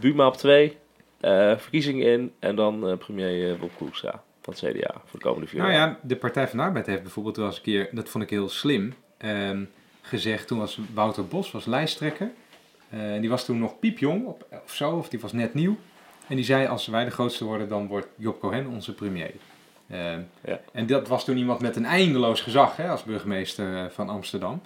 Buma 0.00 0.26
op 0.26 0.36
twee, 0.36 0.76
eh, 1.20 1.56
verkiezingen 1.56 2.06
in 2.06 2.32
en 2.38 2.56
dan 2.56 2.88
eh, 2.88 2.96
premier 2.96 3.58
Wopke 3.58 3.84
Hoekstra 3.84 4.22
van 4.42 4.54
het 4.58 4.62
CDA 4.76 4.94
voor 5.04 5.18
de 5.18 5.24
komende 5.24 5.46
vier 5.48 5.60
Nou 5.60 5.72
jaar. 5.72 5.88
ja, 5.88 5.98
de 6.02 6.16
Partij 6.16 6.48
van 6.48 6.58
de 6.58 6.64
Arbeid 6.64 6.86
heeft 6.86 7.02
bijvoorbeeld 7.02 7.36
wel 7.36 7.46
eens 7.46 7.56
een 7.56 7.62
keer, 7.62 7.88
dat 7.92 8.08
vond 8.08 8.24
ik 8.24 8.30
heel 8.30 8.48
slim, 8.48 8.94
ehm, 9.18 9.64
gezegd. 10.08 10.46
Toen 10.46 10.58
was 10.58 10.78
Wouter 10.94 11.26
Bos 11.26 11.50
was 11.50 11.64
lijsttrekker. 11.64 12.30
Eh, 12.88 13.20
die 13.20 13.28
was 13.28 13.44
toen 13.44 13.58
nog 13.58 13.78
piepjong 13.78 14.26
op, 14.26 14.46
of 14.64 14.74
zo, 14.74 14.90
of 14.96 15.08
die 15.08 15.20
was 15.20 15.32
net 15.32 15.54
nieuw. 15.54 15.76
En 16.28 16.36
die 16.36 16.44
zei, 16.44 16.66
als 16.66 16.86
wij 16.86 17.04
de 17.04 17.10
grootste 17.10 17.44
worden, 17.44 17.68
dan 17.68 17.86
wordt 17.86 18.06
Job 18.16 18.40
Cohen 18.40 18.66
onze 18.66 18.94
premier. 18.94 19.30
Ehm, 19.88 20.20
Ja. 20.44 20.60
En 20.72 20.86
dat 20.86 21.08
was 21.08 21.24
toen 21.24 21.36
iemand 21.36 21.60
met 21.60 21.76
een 21.76 21.84
eindeloos 21.84 22.40
gezag 22.40 22.76
hè, 22.76 22.88
als 22.88 23.02
burgemeester 23.02 23.84
eh, 23.84 23.90
van 23.90 24.08
Amsterdam. 24.08 24.60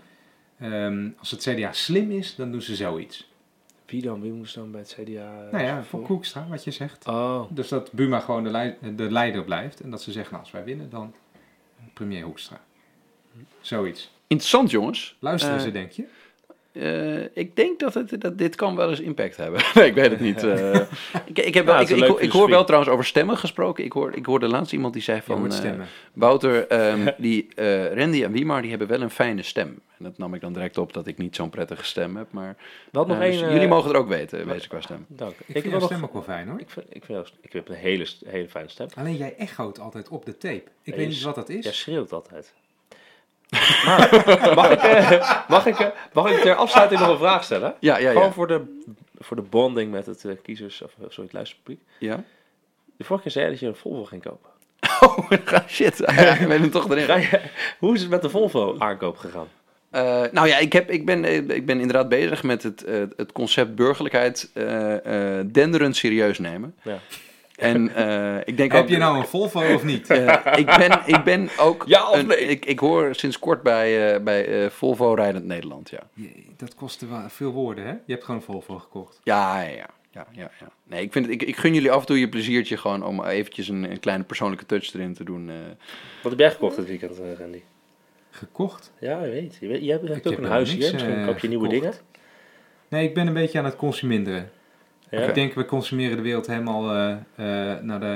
Ehm, 0.60 1.08
als 1.18 1.30
het 1.30 1.40
CDA 1.42 1.72
slim 1.72 2.10
is, 2.10 2.34
dan 2.34 2.50
doen 2.52 2.62
ze 2.62 2.76
zoiets. 2.76 3.28
Wie 3.86 4.02
dan? 4.02 4.20
Wie 4.20 4.32
moest 4.32 4.54
dan 4.54 4.70
bij 4.70 4.80
het 4.80 4.96
CDA? 5.00 5.44
eh, 5.46 5.52
nou 5.52 5.64
ja, 5.64 5.82
voor- 5.82 6.02
Koekstra, 6.02 6.46
wat 6.48 6.64
je 6.64 6.70
zegt. 6.70 7.06
Oh, 7.06 7.42
Dus 7.48 7.68
dat 7.68 7.92
Buma 7.92 8.20
gewoon 8.20 8.44
de, 8.44 8.50
lei- 8.50 8.76
de 8.96 9.10
leider 9.10 9.44
blijft. 9.44 9.80
En 9.80 9.90
dat 9.90 10.02
ze 10.02 10.12
zeggen, 10.12 10.30
nou, 10.32 10.42
als 10.44 10.52
wij 10.52 10.64
winnen, 10.64 10.90
dan 10.90 11.14
premier 11.94 12.24
Hoekstra. 12.24 12.60
Zoiets. 13.60 14.10
Interessant, 14.30 14.70
jongens. 14.70 15.16
Luisteren 15.20 15.56
Eh, 15.56 15.62
ze, 15.62 15.70
denk 15.72 15.90
je? 15.90 16.04
eh, 16.72 17.42
ik 17.44 17.56
denk 17.56 17.78
dat, 17.78 17.94
het, 17.94 18.20
dat 18.20 18.38
dit 18.38 18.54
kan 18.56 18.76
wel 18.76 18.90
eens 18.90 19.00
impact 19.00 19.36
hebben. 19.36 19.60
nee, 19.74 19.86
ik 19.86 19.94
weet 19.94 20.10
het 20.10 20.20
niet. 20.20 20.42
eh. 20.44 20.74
ik, 21.26 21.38
ik, 21.38 21.54
heb 21.54 21.64
wel, 21.64 21.74
Ja, 21.74 21.80
ik, 21.80 21.88
het 21.88 21.96
is 21.96 22.02
een 22.02 22.02
ik, 22.02 22.08
leuke 22.08 22.22
ik 22.22 22.30
hoor 22.32 22.48
wel 22.48 22.64
trouwens 22.64 22.92
over 22.92 23.04
stemmen 23.04 23.36
gesproken. 23.36 23.84
Ik, 23.84 23.92
hoor, 23.92 24.14
ik 24.14 24.26
hoorde 24.26 24.48
laatst 24.48 24.72
iemand 24.72 24.92
die 24.92 25.02
zei 25.02 25.20
van... 25.22 25.52
eh. 25.52 25.72
Wouter, 26.12 26.66
ehm, 26.66 27.10
die, 27.18 27.48
eh, 27.54 27.92
Randy 27.94 28.22
en 28.24 28.32
Wiemar, 28.32 28.60
die 28.60 28.70
hebben 28.70 28.88
wel 28.88 29.00
een 29.00 29.10
fijne 29.10 29.42
stem. 29.42 29.80
En 29.98 30.04
dat 30.04 30.18
nam 30.18 30.34
ik 30.34 30.40
dan 30.40 30.52
direct 30.52 30.78
op 30.78 30.92
dat 30.92 31.06
ik 31.06 31.18
niet 31.18 31.36
zo'n 31.36 31.50
prettige 31.50 31.84
stem 31.84 32.16
heb. 32.16 32.26
Maar 32.32 32.56
Wat 32.92 33.06
nog 33.06 33.16
eh, 33.20 33.22
dus 33.26 33.34
één... 33.34 33.44
eh, 33.46 33.52
jullie 33.52 33.68
mogen 33.68 33.90
er 33.90 33.96
ook 33.96 34.08
weten, 34.08 34.46
wees 34.46 34.62
ik 34.62 34.68
qua 34.68 34.80
stem. 34.80 35.04
Dank. 35.08 35.30
Ik, 35.32 35.38
Ik, 35.46 35.60
vind 35.62 35.64
jouw 35.74 35.80
stem 35.80 36.04
ook 36.04 36.12
wel 36.12 36.22
fijn 36.22 36.48
hoor. 36.48 36.60
Ik 36.60 36.70
vind, 36.70 36.86
ik, 36.88 37.04
vind, 37.04 37.18
jou- 37.18 37.26
ik 37.40 37.52
heb 37.52 37.68
een 37.68 37.74
hele, 37.74 38.06
hele 38.26 38.48
fijne 38.48 38.68
stem. 38.68 38.86
Alleen 38.94 39.16
jij 39.16 39.34
echoot 39.36 39.78
altijd 39.80 40.08
op 40.08 40.24
de 40.24 40.36
tape. 40.36 40.54
Ik 40.54 40.64
Nee, 40.84 40.96
weet 40.96 41.08
niet 41.08 41.22
wat 41.22 41.34
dat 41.34 41.48
is. 41.48 41.64
Jij 41.64 41.72
schreeuwt 41.72 42.12
altijd. 42.12 42.52
Maar, 43.84 44.22
mag, 44.54 44.70
ik, 44.70 44.82
eh, 44.82 45.40
mag, 45.48 45.66
ik, 45.66 45.78
eh, 45.78 45.86
mag 46.12 46.30
ik 46.30 46.38
ter 46.40 46.54
afsluiting 46.54 47.00
nog 47.00 47.08
een 47.10 47.18
vraag 47.18 47.44
stellen? 47.44 47.74
Ja, 47.80 47.98
ja, 47.98 48.08
Gewoon 48.10 48.26
ja. 48.26 48.32
voor 48.32 48.46
de, 48.46 48.80
voor 49.18 49.36
de 49.36 49.42
bonding 49.42 49.90
met 49.90 50.06
het 50.06 50.24
eh, 50.24 50.32
kiezers, 50.42 50.82
of 50.82 50.90
eh, 50.98 51.04
sorry, 51.08 51.22
het 51.24 51.32
luisterpubliek. 51.32 51.80
ja? 51.98 52.24
De 52.96 53.04
vorige 53.04 53.22
keer 53.24 53.32
zei 53.32 53.44
je 53.44 53.50
dat 53.50 53.60
je 53.60 53.66
een 53.66 53.74
Volvo 53.76 54.04
ging 54.04 54.22
kopen. 54.22 54.50
Oh, 55.00 55.30
shit. 55.68 55.98
Ja, 55.98 56.34
ik 56.34 56.48
ben 56.48 56.60
hem 56.60 56.70
toch 56.70 56.90
erin. 56.90 57.04
Ga 57.04 57.16
je, 57.16 57.40
hoe 57.78 57.94
is 57.94 58.00
het 58.00 58.10
met 58.10 58.22
de 58.22 58.30
Volvo 58.30 58.74
aankoop 58.78 59.16
gegaan? 59.16 59.48
Eh, 59.90 60.22
nou 60.32 60.48
ja, 60.48 60.58
ik, 60.58 60.72
heb, 60.72 60.90
ik, 60.90 61.04
ben, 61.06 61.24
eh, 61.24 61.36
ik 61.36 61.66
ben 61.66 61.80
inderdaad 61.80 62.08
bezig 62.08 62.42
met 62.42 62.62
het, 62.62 62.84
eh, 62.84 63.02
het 63.16 63.32
concept 63.32 63.74
burgerlijkheid 63.74 64.50
eh 64.54 65.38
eh, 65.38 65.46
denderend 65.52 65.96
serieus 65.96 66.38
nemen. 66.38 66.74
Ja. 66.82 66.98
En 67.60 67.94
eh, 67.94 68.36
ik 68.44 68.56
denk 68.56 68.72
Heb 68.72 68.82
ook, 68.82 68.88
je 68.88 68.96
nou 68.96 69.18
een 69.18 69.26
Volvo 69.26 69.74
of 69.74 69.84
niet? 69.84 70.10
eh, 70.10 70.36
ik, 70.56 70.66
ben, 70.66 71.00
ik 71.06 71.24
ben 71.24 71.48
ook... 71.58 71.84
Ja 71.86 72.10
of 72.10 72.18
een- 72.18 72.26
nee? 72.26 72.38
ik, 72.38 72.64
ik 72.64 72.78
hoor 72.78 73.14
sinds 73.14 73.38
kort 73.38 73.62
bij, 73.62 74.14
eh, 74.14 74.20
bij 74.22 74.46
eh, 74.64 74.70
Volvo 74.70 75.14
Rijdend 75.14 75.44
Nederland, 75.44 75.90
ja. 75.90 76.00
Je- 76.14 76.28
Dat 76.56 76.74
kostte 76.74 77.06
wel 77.06 77.28
veel 77.28 77.50
woorden 77.50 77.84
hè? 77.84 77.90
Je 77.90 78.12
hebt 78.12 78.24
gewoon 78.24 78.40
een 78.40 78.46
Volvo 78.46 78.78
gekocht. 78.78 79.20
Ja, 79.22 79.60
ja, 79.62 79.68
ja. 79.70 79.86
ja, 80.10 80.26
ja, 80.32 80.50
ja. 80.60 80.68
Nee, 80.84 81.02
ik, 81.02 81.12
vind 81.12 81.24
het, 81.24 81.34
ik, 81.34 81.42
ik 81.42 81.56
gun 81.56 81.74
jullie 81.74 81.90
af 81.90 82.00
en 82.00 82.06
toe 82.06 82.18
je 82.20 82.28
pleziertje 82.28 82.76
gewoon 82.76 83.04
om 83.04 83.24
eventjes 83.24 83.68
een, 83.68 83.90
een 83.90 84.00
kleine 84.00 84.24
persoonlijke 84.24 84.66
touch 84.66 84.94
erin 84.94 85.14
te 85.14 85.24
doen. 85.24 85.48
eh. 85.50 85.54
Wat 86.22 86.30
heb 86.32 86.40
jij 86.40 86.50
gekocht 86.50 86.76
dit 86.76 86.86
weekend, 86.86 87.20
Randy? 87.38 87.62
Gekocht? 88.30 88.92
Ja, 88.98 89.24
je 89.24 89.30
weet. 89.30 89.56
Je, 89.60 89.66
weet, 89.68 89.84
je 89.84 89.90
hebt, 89.90 90.02
je 90.02 90.08
hebt 90.12 90.20
Ik 90.20 90.26
ook 90.26 90.32
heb 90.32 90.44
een 90.44 90.50
helemaal 90.50 90.50
huis 90.50 90.70
niks, 90.70 90.84
hier. 90.84 90.92
Misschien 90.94 91.24
koop 91.26 91.38
je 91.38 91.48
nieuwe 91.48 91.64
gekocht. 91.68 91.82
dingen. 91.82 91.98
Nee, 92.88 93.08
ik 93.08 93.14
ben 93.14 93.26
een 93.26 93.32
beetje 93.32 93.58
aan 93.58 93.64
het 93.64 93.76
consuminderen. 93.76 94.50
Ja? 95.10 95.20
Ik 95.20 95.34
denk, 95.34 95.54
we 95.54 95.64
consumeren 95.64 96.16
de 96.16 96.22
wereld 96.22 96.46
helemaal 96.46 96.90
eh, 96.94 97.10
eh, 97.10 97.80
naar 97.82 98.00
de... 98.00 98.06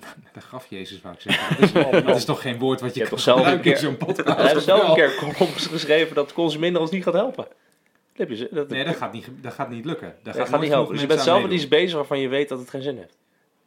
naar 0.00 0.32
de 0.32 0.40
graf 0.40 0.66
Jezus, 0.68 1.00
wou 1.00 1.14
ik 1.14 1.20
zeggen. 1.20 1.56
Dat 1.72 1.92
is, 1.92 2.04
dat 2.04 2.16
is 2.16 2.24
toch 2.24 2.40
geen 2.42 2.58
woord 2.58 2.80
wat 2.80 2.94
je, 2.94 3.00
Je 3.02 3.08
kan 3.08 3.18
zelf 3.18 3.38
een 3.38 3.44
gebruiken 3.44 3.70
in 3.70 3.76
keer- 3.78 3.88
zo'n 3.88 3.96
podcast? 4.06 4.36
Hij 4.38 4.44
heeft 4.44 4.56
of 4.56 4.62
zelf 4.62 4.88
een 4.88 4.94
keer 4.94 5.14
columns 5.14 5.66
geschreven 5.66 6.14
dat 6.14 6.32
consumeren 6.32 6.80
ons 6.80 6.90
niet 6.90 7.02
gaat 7.02 7.14
helpen. 7.14 7.44
Dat, 7.44 8.28
heb 8.28 8.28
je, 8.28 8.36
ze- 8.36 8.48
dat, 8.52 8.68
Nee, 8.68 8.84
dat 8.84 8.96
gaat 8.96 9.12
niet, 9.12 9.28
dat 9.40 9.52
gaat 9.52 9.70
niet 9.70 9.84
lukken. 9.84 10.14
Daar 10.22 10.34
dat 10.34 10.42
gaat 10.42 10.50
nooit 10.50 10.62
niet 10.62 10.72
helpen. 10.72 10.92
Dus 10.92 11.00
je 11.00 11.06
bent 11.08 11.20
zelf 11.20 11.48
iets 11.50 11.68
bezig 11.68 11.94
waarvan 11.96 12.18
je 12.20 12.28
weet 12.28 12.48
dat 12.48 12.58
het 12.58 12.70
geen 12.70 12.82
zin 12.82 12.96
heeft. 12.96 13.16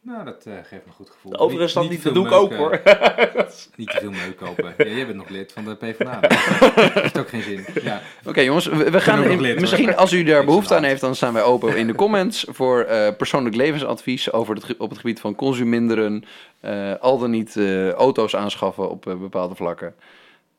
Nou, 0.04 0.24
dat 0.24 0.46
eh, 0.46 0.52
geeft 0.54 0.70
me 0.70 0.78
een 0.86 0.92
goed 0.92 1.10
gevoel. 1.10 1.36
Overigens, 1.38 1.72
dat, 1.72 1.82
te 1.82 1.88
niet, 1.88 2.02
dat 2.02 2.12
veel 2.12 2.22
doe 2.22 2.32
ik 2.32 2.38
ook 2.38 2.54
hoor. 2.54 2.70
eh, 2.72 3.26
Niet 3.76 3.90
te 3.90 3.96
veel 4.00 4.10
meuk 4.10 4.36
kopen. 4.36 4.74
Ja, 4.78 4.84
jij 4.84 5.06
bent 5.06 5.16
nog 5.18 5.28
lid 5.28 5.52
van 5.52 5.64
de 5.64 5.74
PvdA. 5.76 6.20
Dat 6.20 6.94
heeft 6.94 7.18
ook 7.18 7.28
geen 7.28 7.42
zin. 7.42 7.64
Ja. 7.82 8.00
Oké 8.26 8.40
jongens, 8.40 8.66
we, 8.66 8.90
we 8.90 9.00
gaan 9.00 9.24
in- 9.24 9.40
lid, 9.40 9.50
hoor. 9.52 9.60
misschien 9.60 9.96
als 9.96 10.12
u 10.12 10.22
daar 10.22 10.44
behoefte 10.44 10.74
aan 10.74 10.82
de 10.82 10.88
heeft, 10.88 11.00
dan 11.00 11.14
staan 11.14 11.32
wij 11.32 11.42
open 11.42 11.76
in 11.76 11.86
de 11.86 11.94
comments 11.94 12.46
voor 12.48 12.80
eh, 12.80 13.16
persoonlijk 13.16 13.54
levensadvies 13.56 14.32
over 14.32 14.54
het, 14.54 14.76
op 14.76 14.88
het 14.90 14.98
gebied 14.98 15.20
van 15.20 15.34
consuminderen, 15.34 16.24
eh, 16.60 16.94
al 17.00 17.18
dan 17.18 17.30
niet 17.30 17.56
eh, 17.56 17.90
auto's 17.90 18.36
aanschaffen 18.36 18.90
op 18.90 19.06
eh, 19.06 19.14
bepaalde 19.16 19.54
vlakken. 19.54 19.94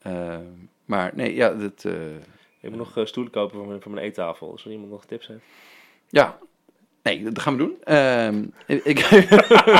Eh, 0.02 0.36
maar 0.86 1.12
nee, 1.16 1.36
ja, 1.36 1.50
dat, 1.50 1.84
eh, 1.86 1.92
Ik 2.60 2.70
moet 2.70 2.78
nog 2.78 2.98
eh, 2.98 3.06
stoelen 3.06 3.34
kopen 3.34 3.58
voor 3.58 3.68
mijn, 3.68 3.82
voor 3.82 3.92
mijn 3.92 4.06
eettafel. 4.06 4.52
Als 4.52 4.66
er 4.66 4.72
iemand 4.72 4.92
nog 4.92 5.06
tips 5.06 5.28
heeft. 5.28 5.40
ja, 6.10 6.38
nee, 7.04 7.24
dat 7.24 7.40
gaan 7.40 7.58
we 7.58 7.64
doen. 7.64 7.76
Ehm, 7.84 8.44
ik, 8.92 9.00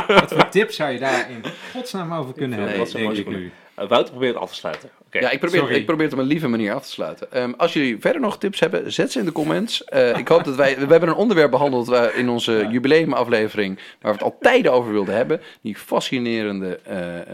Wat 0.06 0.32
voor 0.32 0.48
tips 0.48 0.76
zou 0.76 0.92
je 0.92 0.98
daar 0.98 1.30
in 1.30 1.42
godsnaam 1.72 2.12
over 2.14 2.34
kunnen 2.34 2.58
Nee, 2.58 2.68
hebben? 2.68 3.04
wat 3.04 3.16
ik 3.18 3.28
nu. 3.28 3.52
Uh, 3.78 3.88
Wouter 3.88 4.10
probeert 4.10 4.34
het 4.34 4.42
af 4.42 4.48
te 4.50 4.54
sluiten. 4.56 4.90
Oké. 5.06 5.18
Ja, 5.18 5.30
ik 5.30 5.38
probeer, 5.40 5.60
sorry. 5.60 5.74
ik 5.74 5.86
probeer 5.86 6.04
het 6.04 6.14
op 6.14 6.20
een 6.20 6.26
lieve 6.26 6.48
manier 6.48 6.74
af 6.74 6.82
te 6.82 6.90
sluiten. 6.90 7.32
Ehm, 7.32 7.52
als 7.56 7.72
jullie 7.72 7.96
verder 8.00 8.20
nog 8.20 8.38
tips 8.38 8.60
hebben, 8.60 8.92
zet 8.92 9.12
ze 9.12 9.18
in 9.18 9.24
de 9.24 9.32
comments. 9.32 9.84
Eh, 9.84 10.18
ik 10.18 10.28
hoop 10.28 10.44
dat 10.44 10.54
wij... 10.56 10.74
We 10.78 10.86
hebben 10.86 11.08
een 11.08 11.14
onderwerp 11.14 11.50
behandeld 11.50 11.86
waar, 11.86 12.14
in 12.14 12.28
onze 12.28 12.52
Ja. 12.52 12.70
jubileumaflevering... 12.70 13.76
waar 13.76 14.12
we 14.12 14.18
het 14.18 14.22
al 14.22 14.36
tijden 14.40 14.72
over 14.72 14.92
wilden 14.92 15.14
hebben. 15.14 15.40
Die 15.62 15.76
fascinerende 15.76 16.80
eh, 16.84 17.18
eh, 17.20 17.24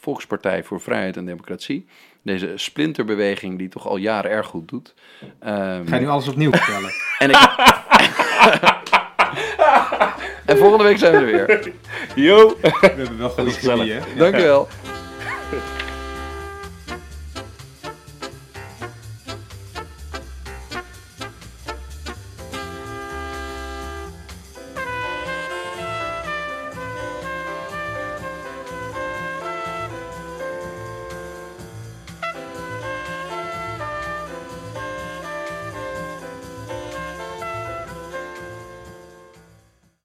Volkspartij 0.00 0.64
voor 0.64 0.80
Vrijheid 0.80 1.16
en 1.16 1.24
Democratie. 1.24 1.86
Deze 2.22 2.52
splinterbeweging 2.54 3.58
die 3.58 3.68
toch 3.68 3.86
al 3.88 3.96
jaren 3.96 4.30
erg 4.30 4.46
goed 4.46 4.68
doet. 4.68 4.94
Ehm, 5.40 5.86
Ga 5.86 5.94
je 5.94 6.00
nu 6.00 6.08
alles 6.08 6.28
opnieuw 6.28 6.50
vertellen? 6.50 6.90
en, 7.18 7.30
ik... 7.30 7.36
en 10.50 10.56
volgende 10.56 10.84
week 10.84 10.98
zijn 10.98 11.12
we 11.12 11.18
er 11.18 11.46
weer. 11.46 11.72
Yo! 12.26 12.56
We 12.60 12.70
hebben 12.80 13.18
wel 13.18 13.28
gezellig. 13.28 13.54
gezellig. 13.54 13.88
hè? 13.92 13.98
Dankjewel. 14.16 14.68